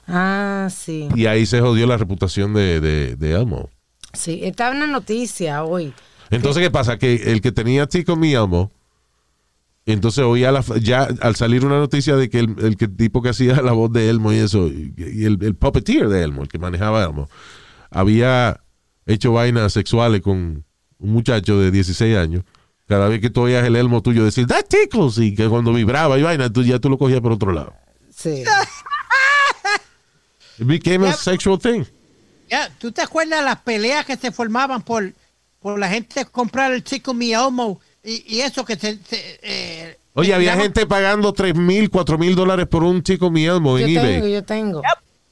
Ah, 0.06 0.68
sí. 0.70 1.08
Y 1.14 1.24
ahí 1.26 1.46
se 1.46 1.60
jodió 1.60 1.86
la 1.86 1.96
reputación 1.96 2.52
de, 2.52 2.80
de, 2.80 3.16
de 3.16 3.32
Elmo. 3.32 3.70
Sí, 4.12 4.40
estaba 4.42 4.74
una 4.74 4.86
noticia 4.86 5.64
hoy. 5.64 5.92
Entonces, 6.30 6.62
¿qué 6.62 6.70
pasa? 6.70 6.98
Que 6.98 7.14
el 7.32 7.40
que 7.40 7.52
tenía 7.52 7.86
Tico 7.86 8.16
Mi 8.16 8.34
Elmo, 8.34 8.70
entonces 9.84 10.24
oía 10.24 10.52
la, 10.52 10.64
ya 10.80 11.08
al 11.20 11.34
salir 11.36 11.64
una 11.64 11.78
noticia 11.78 12.16
de 12.16 12.30
que 12.30 12.38
el, 12.40 12.54
el 12.64 12.76
que- 12.76 12.88
tipo 12.88 13.20
que 13.22 13.30
hacía 13.30 13.60
la 13.62 13.72
voz 13.72 13.92
de 13.92 14.08
Elmo 14.08 14.32
y 14.32 14.36
eso, 14.36 14.68
y, 14.68 14.94
el, 15.24 15.38
el 15.42 15.54
puppeteer 15.56 16.08
de 16.08 16.22
Elmo, 16.22 16.42
el 16.42 16.48
que 16.48 16.58
manejaba 16.58 17.02
a 17.02 17.06
Elmo, 17.06 17.28
había 17.90 18.60
hecho 19.06 19.32
vainas 19.32 19.72
sexuales 19.72 20.20
con 20.22 20.64
un 20.98 21.12
muchacho 21.12 21.58
de 21.58 21.70
16 21.70 22.16
años. 22.16 22.44
Cada 22.86 23.08
vez 23.08 23.20
que 23.20 23.30
tú 23.30 23.42
oías 23.42 23.64
el 23.66 23.76
Elmo 23.76 24.02
tuyo 24.02 24.24
decir, 24.24 24.46
that 24.46 24.66
tickles, 24.68 25.18
y 25.18 25.34
que 25.34 25.48
cuando 25.48 25.72
vibraba 25.72 26.18
y 26.18 26.22
vaina, 26.22 26.50
tú 26.52 26.62
ya 26.62 26.78
tú 26.78 26.88
lo 26.90 26.98
cogías 26.98 27.20
por 27.20 27.32
otro 27.32 27.52
lado. 27.52 27.74
Sí. 28.14 28.44
It 30.58 30.66
became 30.66 31.06
a 31.08 31.12
sexual 31.12 31.58
thing. 31.58 31.84
Ya, 32.52 32.68
¿Tú 32.78 32.92
te 32.92 33.00
acuerdas 33.00 33.38
de 33.38 33.44
las 33.46 33.56
peleas 33.62 34.04
que 34.04 34.14
se 34.16 34.30
formaban 34.30 34.82
por, 34.82 35.10
por 35.58 35.78
la 35.78 35.88
gente 35.88 36.26
comprar 36.26 36.70
el 36.72 36.84
chico 36.84 37.14
Mi 37.14 37.32
Elmo 37.32 37.80
y, 38.04 38.36
y 38.36 38.40
eso 38.40 38.62
que 38.62 38.76
se... 38.76 38.98
se, 38.98 39.38
eh, 39.42 39.98
Oye, 40.12 40.34
había 40.34 40.54
gente 40.56 40.86
pagando 40.86 41.32
3 41.32 41.54
mil, 41.54 41.88
4 41.88 42.18
mil 42.18 42.34
dólares 42.34 42.66
por 42.66 42.84
un 42.84 43.02
chico 43.02 43.30
mi 43.30 43.46
Elmo 43.46 43.78
Yo 43.78 43.86
en 43.86 43.94
tengo, 43.94 44.06
eBay. 44.18 44.32
yo 44.34 44.44
tengo. 44.44 44.82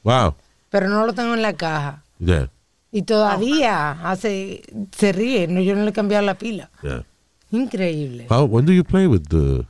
Wow. 0.03 0.35
Pero 0.71 0.89
no 0.89 1.05
lo 1.05 1.13
tengo 1.13 1.35
en 1.35 1.43
la 1.43 1.53
caja. 1.53 2.03
Yeah, 2.19 2.49
Y 2.91 3.03
todavía 3.03 3.91
hace, 4.03 4.63
se 4.97 5.13
ríe. 5.13 5.47
No, 5.47 5.61
yo 5.61 5.77
no 5.77 5.83
le 5.85 5.91
he 5.91 5.93
cambiado 5.93 6.25
la 6.25 6.39
pila. 6.39 6.71
yeah. 6.83 7.05
Increíble. 7.51 8.27
When 8.31 8.65
do 8.65 8.73
you 8.73 8.83
play 8.85 9.07
with 9.07 9.25
the 9.29 9.67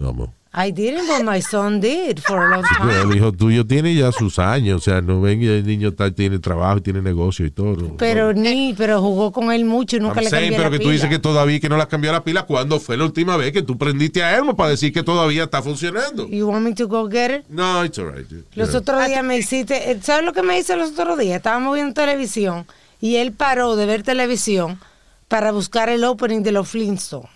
Elmo? 0.00 0.32
I 0.56 0.70
didn't, 0.70 1.08
but 1.08 1.24
my 1.24 1.40
son 1.42 1.80
did 1.80 2.20
for 2.20 2.38
a 2.38 2.48
long 2.56 2.62
time. 2.78 2.92
el 3.02 3.16
hijo 3.16 3.32
tuyo 3.32 3.66
tiene 3.66 3.92
ya 3.92 4.12
sus 4.12 4.38
años, 4.38 4.76
o 4.76 4.84
sea, 4.84 5.00
no 5.00 5.20
ven 5.20 5.42
y 5.42 5.46
el 5.46 5.66
niño 5.66 5.88
está- 5.88 6.12
tiene 6.12 6.38
trabajo 6.38 6.78
y 6.78 6.80
tiene 6.82 7.02
negocio 7.02 7.44
y 7.44 7.50
todo. 7.50 7.96
Pero 7.96 8.32
ni, 8.32 8.72
pero 8.72 9.00
jugó 9.00 9.32
con 9.32 9.50
él 9.50 9.64
mucho 9.64 9.96
y 9.96 10.00
nunca 10.00 10.20
I'm 10.20 10.24
le 10.24 10.30
saying, 10.30 10.42
cambié 10.52 10.56
pero 10.58 10.70
la 10.70 10.70
que 10.70 10.78
pila. 10.78 10.88
tú 10.88 10.92
dices 10.92 11.08
que 11.10 11.18
todavía 11.18 11.58
que 11.58 11.68
no 11.68 11.76
le 11.76 11.82
has 11.82 11.88
cambiado 11.88 12.16
la 12.16 12.22
pila, 12.22 12.44
¿cuándo 12.44 12.78
fue 12.78 12.96
la 12.96 13.04
última 13.04 13.36
vez 13.36 13.52
que 13.52 13.62
tú 13.62 13.76
prendiste 13.76 14.22
a 14.22 14.36
Elmo 14.36 14.54
para 14.56 14.70
decir 14.70 14.92
que 14.92 15.02
todavía 15.02 15.42
está 15.42 15.60
funcionando? 15.60 16.28
You 16.28 16.46
want 16.48 16.64
me 16.64 16.72
to 16.74 16.86
go 16.86 17.08
get 17.10 17.40
it? 17.40 17.44
No, 17.48 17.84
it's 17.84 17.98
alright. 17.98 18.30
Los 18.54 18.68
Yeah. 18.70 18.78
otros 18.78 19.06
días 19.08 19.24
me 19.24 19.36
hiciste, 19.38 19.90
eh, 19.90 19.98
¿sabes 20.02 20.24
lo 20.24 20.32
que 20.32 20.42
me 20.44 20.56
hizo 20.56 20.76
los 20.76 20.92
otros 20.92 21.18
días? 21.18 21.38
Estábamos 21.38 21.74
viendo 21.74 21.94
televisión 21.94 22.64
y 23.00 23.16
él 23.16 23.32
paró 23.32 23.74
de 23.74 23.86
ver 23.86 24.04
televisión 24.04 24.78
para 25.26 25.50
buscar 25.50 25.88
el 25.88 26.04
opening 26.04 26.42
de 26.44 26.52
los 26.52 26.68
Flintstones. 26.68 27.28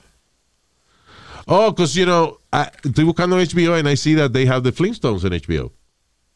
Oh, 1.46 1.72
because, 1.72 1.94
you 1.98 2.04
know, 2.04 2.37
I- 2.52 2.70
estoy 2.82 3.04
buscando 3.04 3.36
HBO 3.38 3.74
and 3.78 3.88
I 3.88 3.96
see 3.96 4.14
that 4.16 4.32
they 4.32 4.46
have 4.46 4.62
the 4.62 4.72
Flintstones 4.72 5.24
en 5.24 5.32
HBO. 5.32 5.72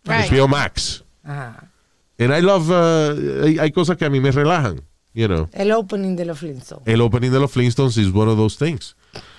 Right. 0.04 0.30
HBO 0.30 0.48
Max. 0.48 1.04
Ajá. 1.24 1.68
And 2.18 2.32
I 2.32 2.40
love, 2.40 2.70
uh, 2.70 3.44
hay, 3.44 3.58
hay 3.58 3.70
cosas 3.72 3.96
que 3.96 4.04
a 4.04 4.10
mí 4.10 4.20
me 4.20 4.30
relajan, 4.30 4.82
you 5.14 5.26
know. 5.26 5.48
El 5.52 5.72
opening 5.72 6.14
de 6.16 6.24
los 6.24 6.38
Flintstones. 6.38 6.86
El 6.86 7.00
opening 7.00 7.30
de 7.32 7.40
los 7.40 7.50
Flintstones 7.50 7.96
is 7.96 8.12
one 8.12 8.28
of 8.30 8.36
those 8.36 8.56
things. 8.56 8.94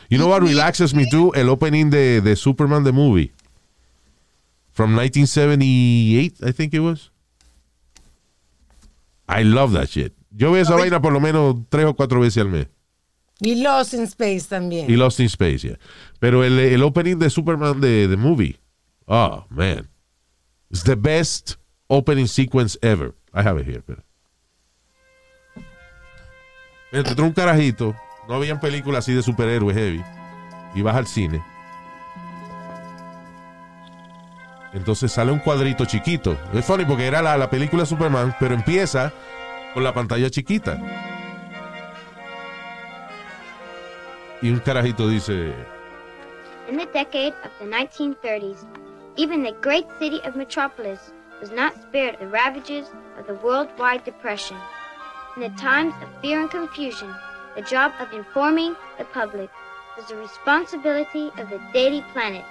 You 0.09 0.17
know 0.17 0.27
what 0.29 0.41
relaxes 0.41 0.93
me 0.93 1.05
too? 1.09 1.31
El 1.35 1.49
opening 1.49 1.89
de, 1.89 2.21
de 2.21 2.35
Superman 2.35 2.83
the 2.83 2.91
movie. 2.91 3.31
From 4.71 4.95
1978, 4.95 6.37
I 6.43 6.51
think 6.51 6.73
it 6.73 6.79
was. 6.79 7.11
I 9.27 9.43
love 9.43 9.71
that 9.73 9.89
shit. 9.89 10.13
Yo 10.35 10.51
veo 10.51 10.61
esa 10.61 10.75
vaina 10.75 10.99
por 11.01 11.13
lo 11.13 11.19
menos 11.19 11.55
tres 11.69 11.85
o 11.85 11.93
cuatro 11.93 12.19
veces 12.19 12.41
al 12.41 12.49
mes. 12.49 12.67
Y 13.43 13.55
Lost 13.61 13.93
in 13.93 14.03
Space 14.03 14.47
también. 14.47 14.89
Y 14.89 14.95
Lost 14.95 15.19
in 15.19 15.25
Space, 15.25 15.67
yeah. 15.67 15.77
Pero 16.19 16.43
el, 16.43 16.57
el 16.57 16.81
opening 16.81 17.17
de 17.17 17.29
Superman 17.29 17.81
de 17.81 18.07
the 18.07 18.17
movie. 18.17 18.57
Oh, 19.05 19.45
man. 19.49 19.89
It's 20.69 20.83
the 20.83 20.95
best 20.95 21.57
opening 21.87 22.27
sequence 22.27 22.77
ever. 22.81 23.13
I 23.33 23.41
have 23.41 23.59
it 23.59 23.67
here. 23.67 23.81
Pero. 23.81 24.01
Trae 26.91 27.21
un 27.21 27.33
carajito. 27.33 27.95
No 28.27 28.35
habían 28.35 28.59
películas 28.59 29.03
así 29.03 29.13
de 29.13 29.21
superhéroes 29.21 29.75
heavy. 29.75 30.01
Y 30.73 30.81
vas 30.81 30.95
al 30.95 31.07
cine. 31.07 31.43
Entonces 34.73 35.11
sale 35.11 35.31
un 35.31 35.39
cuadrito 35.39 35.85
chiquito. 35.85 36.37
Es 36.53 36.65
funny 36.65 36.85
porque 36.85 37.05
era 37.05 37.21
la, 37.21 37.37
la 37.37 37.49
película 37.49 37.85
Superman, 37.85 38.35
pero 38.39 38.55
empieza 38.55 39.13
con 39.73 39.83
la 39.83 39.93
pantalla 39.93 40.29
chiquita. 40.29 41.12
Y 44.43 44.49
un 44.49 44.59
carajito 44.59 45.07
dice. 45.07 45.55
In 46.67 46.75
the 46.75 46.85
decade 46.87 47.33
of 47.45 47.51
the 47.61 47.65
1930s, 47.65 48.65
even 49.15 49.41
the 49.41 49.55
great 49.61 49.85
city 49.99 50.19
of 50.25 50.35
Metropolis 50.35 51.13
was 51.39 51.49
not 51.51 51.73
spared 51.81 52.19
the 52.19 52.27
ravages 52.27 52.87
of 53.17 53.25
the 53.25 53.35
worldwide 53.35 54.03
depression. 54.03 54.57
In 55.37 55.43
the 55.43 55.49
times 55.61 55.93
of 56.03 56.09
fear 56.21 56.41
and 56.41 56.51
confusion, 56.51 57.15
the 57.55 57.61
job 57.61 57.93
of 58.01 58.11
informing 58.11 58.75
the 58.97 59.05
public 59.05 59.49
was 59.95 60.07
the 60.07 60.17
responsibility 60.17 61.31
of 61.37 61.49
the 61.49 61.61
Daily 61.71 62.03
Planet, 62.11 62.43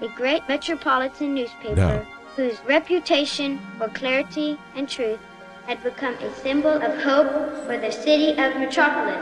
a 0.00 0.08
great 0.16 0.48
metropolitan 0.48 1.34
newspaper 1.34 1.76
No. 1.76 2.06
whose 2.36 2.58
reputation 2.64 3.60
for 3.76 3.88
clarity 3.88 4.58
and 4.74 4.88
truth 4.88 5.20
had 5.66 5.82
become 5.82 6.14
a 6.20 6.30
symbol 6.42 6.70
of 6.70 7.02
hope 7.02 7.30
for 7.66 7.78
the 7.78 7.90
city 7.90 8.32
of 8.32 8.56
Metropolis. 8.58 9.18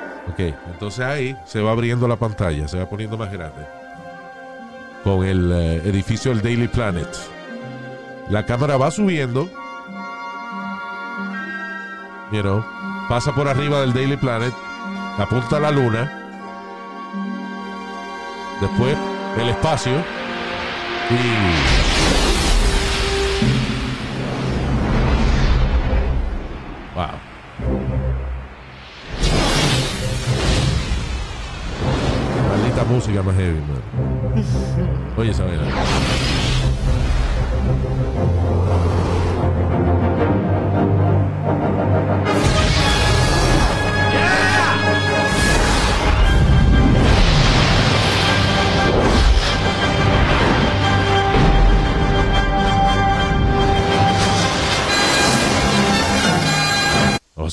Entonces 0.72 1.01
ahí 1.01 1.36
se 1.45 1.61
va 1.61 1.72
abriendo 1.72 2.09
la 2.09 2.16
pantalla, 2.16 2.66
se 2.68 2.78
va 2.78 2.88
poniendo 2.88 3.16
más 3.16 3.32
grande. 3.32 3.66
Con 5.05 5.24
el 5.24 5.53
eh, 5.53 5.76
edificio 5.84 6.32
del 6.32 6.43
Daily 6.43 6.68
Planet. 6.68 7.09
La 8.28 8.45
cámara 8.45 8.76
va 8.76 8.90
subiendo. 8.90 9.49
You 12.32 12.64
pasa 13.09 13.34
por 13.34 13.47
arriba 13.47 13.80
del 13.82 13.93
Daily 13.93 14.16
Planet, 14.16 14.55
apunta 15.18 15.59
a 15.59 15.61
la 15.61 15.70
luna. 15.70 16.11
Después 18.61 18.97
el 19.38 19.49
espacio. 19.51 19.93
Y. 21.11 22.41
Wow. 26.95 27.09
Maldita 32.51 32.84
música 32.84 33.22
más 33.22 33.34
heavy, 33.34 33.61
man. 33.61 34.45
Oye, 35.16 35.30
esa 35.30 35.45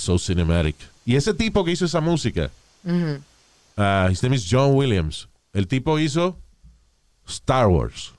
so 0.10 0.18
cinematic. 0.18 0.76
Y 1.06 1.16
ese 1.16 1.34
tipo 1.34 1.64
que 1.64 1.72
hizo 1.72 1.86
esa 1.86 2.02
música, 2.02 2.50
Ujú. 2.84 3.22
uh, 3.78 4.10
his 4.10 4.24
name 4.24 4.36
is 4.36 4.44
John 4.50 4.76
Williams. 4.76 5.28
El 5.54 5.68
tipo 5.68 6.00
hizo 6.00 6.38
Star 7.28 7.68
Wars. 7.68 8.14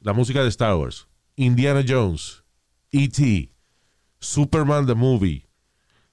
La 0.00 0.12
música 0.12 0.42
de 0.42 0.48
Star 0.48 0.76
Wars. 0.76 1.06
Indiana 1.36 1.82
Jones. 1.82 2.42
E.T. 2.92 3.50
Superman 4.20 4.86
the 4.86 4.94
movie. 4.94 5.44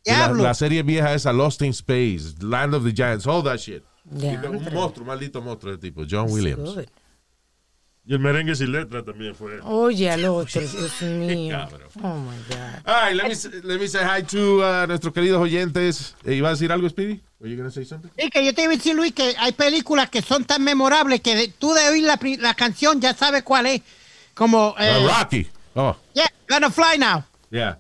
La, 0.06 0.54
serie 0.54 0.82
vieja 0.82 1.14
esa, 1.14 1.32
Lost 1.32 1.62
in 1.62 1.74
Space, 1.74 2.42
Land 2.42 2.74
of 2.74 2.84
the 2.84 2.92
Giants, 2.92 3.28
all 3.28 3.44
that 3.44 3.60
shit. 3.60 3.84
Un 4.12 4.64
monstruo, 4.74 5.06
maldito 5.06 5.42
monstruo 5.42 5.74
de 5.74 5.78
tipo, 5.78 6.06
John 6.06 6.32
Williams. 6.32 6.76
Y 8.10 8.14
el 8.16 8.20
merengue 8.22 8.56
sin 8.56 8.72
letra 8.72 9.04
también 9.04 9.36
fue. 9.36 9.60
Oye, 9.62 10.10
al 10.10 10.22
Dios 10.22 11.02
mío. 11.04 11.68
oh 12.02 12.16
my 12.16 12.38
God. 12.50 12.82
Ay, 12.84 13.14
let 13.14 13.26
me, 13.26 13.36
let 13.62 13.80
me 13.80 13.88
say 13.88 14.02
hi 14.04 14.24
to 14.24 14.64
uh, 14.64 14.88
nuestros 14.88 15.14
queridos 15.14 15.40
oyentes. 15.40 16.16
¿Iba 16.26 16.48
a 16.48 16.52
decir 16.54 16.72
algo, 16.72 16.90
Speedy? 16.90 17.22
Oye, 17.40 17.56
gonna 17.56 17.70
say 17.70 17.86
something? 17.86 18.10
Sí, 18.18 18.32
que 18.32 18.44
yo 18.44 18.56
te 18.56 18.64
iba 18.64 18.74
a 18.74 18.78
decir, 18.78 18.96
Luis, 18.96 19.14
que 19.14 19.36
hay 19.38 19.52
películas 19.52 20.10
que 20.10 20.24
son 20.24 20.44
tan 20.44 20.64
memorables 20.64 21.22
que 21.22 21.54
tú 21.60 21.72
de 21.76 21.88
oír 21.88 22.04
la, 22.04 22.20
la, 22.40 22.56
canción 22.56 23.00
ya 23.00 23.14
sabes 23.14 23.44
cuál 23.44 23.68
es. 23.68 23.84
Como. 24.34 24.74
Rocky. 24.76 25.48
Oh. 25.76 25.96
Yeah, 26.16 26.26
gonna 26.48 26.72
fly 26.72 26.98
now. 26.98 27.24
Yeah. 27.52 27.78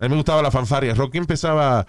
A 0.00 0.04
mí 0.04 0.08
me 0.08 0.16
gustaba 0.16 0.42
la 0.42 0.50
fanfaria. 0.50 0.94
Rocky 0.94 1.18
empezaba. 1.18 1.86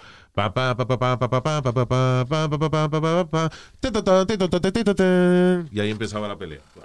Y 5.72 5.80
ahí 5.80 5.90
empezaba 5.90 6.28
la 6.28 6.38
pelea. 6.38 6.60
Wow 6.76 6.84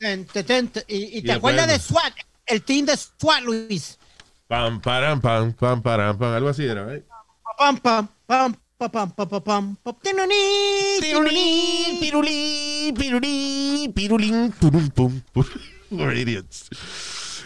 y, 0.00 0.96
y 0.96 1.18
Y 1.18 1.22
te 1.22 1.32
acuerdas 1.32 1.68
de 1.68 1.78
SWAT, 1.78 2.14
el 2.46 2.62
team 2.62 2.86
de 2.86 2.96
SWAT, 2.96 3.42
Luis. 3.42 3.98
Pam, 4.48 4.80
param, 4.80 5.20
pam, 5.20 5.52
pam, 5.52 5.82
param, 5.82 6.18
pam. 6.18 6.34
Algo 6.34 6.48
así 6.48 6.64
era, 6.64 6.92
¿eh? 6.94 7.04
Pam, 7.56 7.76
pam, 7.78 8.08
pam, 8.26 8.56
pam, 8.76 8.90
pam, 8.90 9.10
pam, 9.12 9.28
pam, 9.28 9.42
pam, 9.42 9.76
pam. 9.76 9.94
Tiruní. 10.02 12.00
pirulín, 12.00 12.94
pirulín, 12.94 13.92
pirulín, 13.92 14.52
purum, 14.52 14.90
pum, 14.90 15.20
pum. 15.32 15.44
We're 15.90 16.16
idiots. 16.16 16.70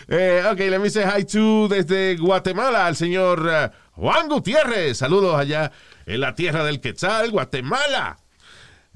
Eh, 0.08 0.42
ok, 0.50 0.58
let 0.58 0.78
me 0.78 0.90
say 0.90 1.04
hi 1.04 1.24
to 1.24 1.66
desde 1.68 2.16
Guatemala 2.16 2.86
al 2.86 2.94
señor 2.94 3.48
eh, 3.50 3.70
Juan 3.92 4.28
Gutiérrez. 4.28 4.98
Saludos 4.98 5.34
allá 5.38 5.72
en 6.06 6.20
la 6.20 6.34
tierra 6.34 6.64
del 6.64 6.80
Quetzal, 6.80 7.30
Guatemala. 7.30 8.18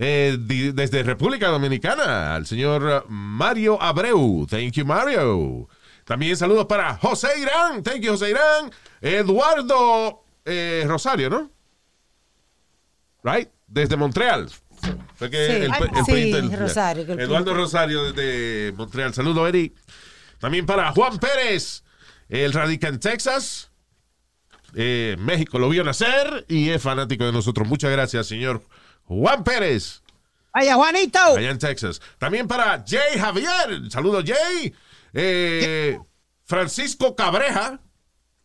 Eh, 0.00 0.38
di- 0.40 0.70
desde 0.72 1.02
República 1.02 1.48
Dominicana 1.48 2.36
al 2.36 2.46
señor 2.46 3.06
Mario 3.08 3.82
Abreu. 3.82 4.46
Thank 4.48 4.72
you, 4.74 4.86
Mario. 4.86 5.68
También 6.04 6.36
saludos 6.36 6.66
para 6.66 6.96
José 6.96 7.28
Irán. 7.40 7.82
Thank 7.82 8.00
you, 8.02 8.12
José 8.12 8.30
Irán. 8.30 8.70
Eduardo 9.00 10.22
eh, 10.44 10.84
Rosario, 10.86 11.28
¿no? 11.30 11.50
Right? 13.22 13.48
Desde 13.66 13.96
Montreal. 13.96 14.48
Fue 15.16 15.28
que 15.30 15.46
Sí. 15.46 15.52
el, 15.64 15.72
Ay, 15.72 15.82
el 15.82 16.04
sí, 16.04 16.12
pediste 16.12 16.38
el- 16.38 16.58
Rosario, 16.58 17.04
que 17.06 17.12
el 17.12 17.20
Eduardo. 17.20 17.54
Rosario 17.54 18.12
desde 18.12 18.72
Montreal. 18.76 19.12
Saludos, 19.12 19.48
Eri. 19.48 19.74
También 20.38 20.64
para 20.64 20.92
Juan 20.92 21.18
Pérez. 21.18 21.82
Él 22.28 22.52
radica 22.52 22.86
en 22.88 23.00
Texas. 23.00 23.70
Eh, 24.74 25.16
México 25.18 25.58
lo 25.58 25.68
vio 25.68 25.82
nacer 25.82 26.44
y 26.48 26.68
es 26.70 26.80
fanático 26.80 27.24
de 27.24 27.32
nosotros. 27.32 27.66
Muchas 27.66 27.90
gracias, 27.90 28.26
señor 28.28 28.62
Juan 29.08 29.42
Pérez. 29.42 30.02
Vaya, 30.54 30.74
Juanito. 30.74 31.18
Allá 31.18 31.50
en 31.50 31.58
Texas. 31.58 32.00
También 32.18 32.46
para 32.46 32.84
Jay 32.86 33.18
Javier. 33.18 33.90
Saludos, 33.90 34.24
Jay. 34.26 34.74
Eh, 35.12 35.98
Francisco 36.44 37.16
Cabreja. 37.16 37.80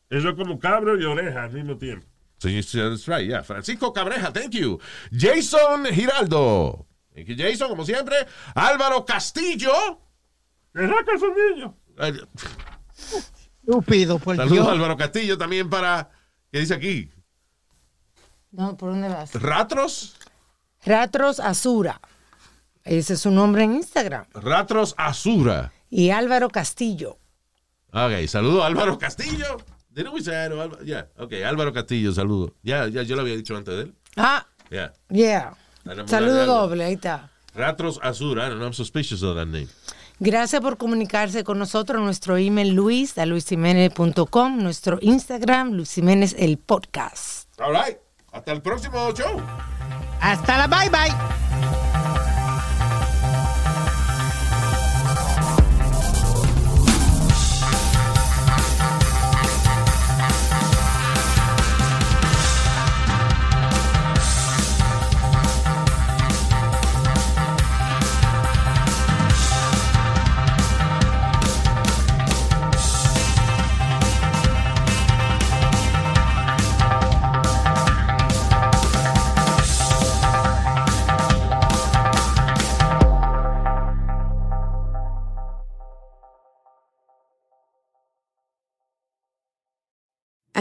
Eso 0.09 0.29
es 0.29 0.35
como 0.35 0.59
cabro 0.59 0.99
y 0.99 1.03
oreja 1.05 1.43
al 1.43 1.51
mismo 1.51 1.77
tiempo. 1.77 2.05
Sí, 2.37 2.61
sí, 2.61 2.77
that's 2.77 3.07
right, 3.07 3.27
yeah. 3.27 3.41
Francisco 3.43 3.91
Cabreja, 3.93 4.31
thank 4.31 4.51
you. 4.51 4.79
Jason 5.11 5.85
Giraldo. 5.85 6.85
Thank 7.15 7.27
you, 7.27 7.35
Jason, 7.37 7.69
como 7.69 7.85
siempre. 7.85 8.15
Álvaro 8.53 9.05
Castillo. 9.05 9.99
Eh, 10.75 12.11
Estúpido, 13.65 14.19
por 14.19 14.35
Saludos, 14.35 14.57
Dios. 14.57 14.67
Álvaro 14.67 14.97
Castillo, 14.97 15.37
también 15.37 15.69
para. 15.69 16.09
¿Qué 16.51 16.59
dice 16.59 16.73
aquí? 16.73 17.09
No, 18.51 18.77
¿por 18.77 18.91
dónde 18.91 19.07
vas? 19.07 19.33
Ratros. 19.33 20.15
Ratros 20.85 21.39
Azura. 21.39 21.99
Ese 22.83 23.13
es 23.13 23.21
su 23.21 23.31
nombre 23.31 23.63
en 23.63 23.75
Instagram. 23.75 24.25
Ratros 24.33 24.93
Azura. 24.97 25.71
Y 25.89 26.09
Álvaro 26.09 26.49
Castillo. 26.49 27.17
Ok, 27.93 28.27
saludos, 28.27 28.65
Álvaro 28.65 28.97
Castillo. 28.97 29.57
Say 29.95 30.33
hello, 30.33 30.61
Álvaro? 30.61 30.83
Yeah, 30.83 31.07
ok, 31.19 31.33
Álvaro 31.45 31.71
Castillo, 31.71 32.11
saludo. 32.13 32.55
Ya, 32.63 32.87
ya, 32.87 33.03
yo 33.03 33.15
lo 33.15 33.21
había 33.21 33.35
dicho 33.35 33.55
antes 33.55 33.75
de 33.75 33.81
él. 33.83 33.95
Ah, 34.17 34.45
Yeah. 34.71 34.91
yeah. 35.09 35.55
De 35.83 36.07
Saludo 36.07 36.45
doble, 36.47 36.83
ahí 36.85 36.93
está. 36.93 37.29
Ratros 37.53 37.99
Azura. 38.01 38.47
I 38.47 38.49
don't 38.49 38.57
know, 38.57 38.67
I'm 38.67 38.73
suspicious 38.73 39.21
of 39.21 39.35
that 39.35 39.45
name. 39.45 39.67
Gracias 40.19 40.61
por 40.61 40.77
comunicarse 40.77 41.43
con 41.43 41.59
nosotros. 41.59 42.01
Nuestro 42.01 42.37
email 42.37 42.69
luis 42.73 43.17
a 43.19 43.25
luisimenez.com. 43.27 44.57
Nuestro 44.63 44.97
Instagram, 45.01 45.73
Luis 45.73 45.93
Jiménez, 45.93 46.35
el 46.39 46.57
podcast. 46.57 47.49
All 47.61 47.73
right. 47.73 47.97
Hasta 48.31 48.51
el 48.53 48.61
próximo 48.63 49.11
show. 49.13 49.39
Hasta 50.23 50.57
la 50.57 50.67
bye 50.67 50.89
bye. 50.89 51.82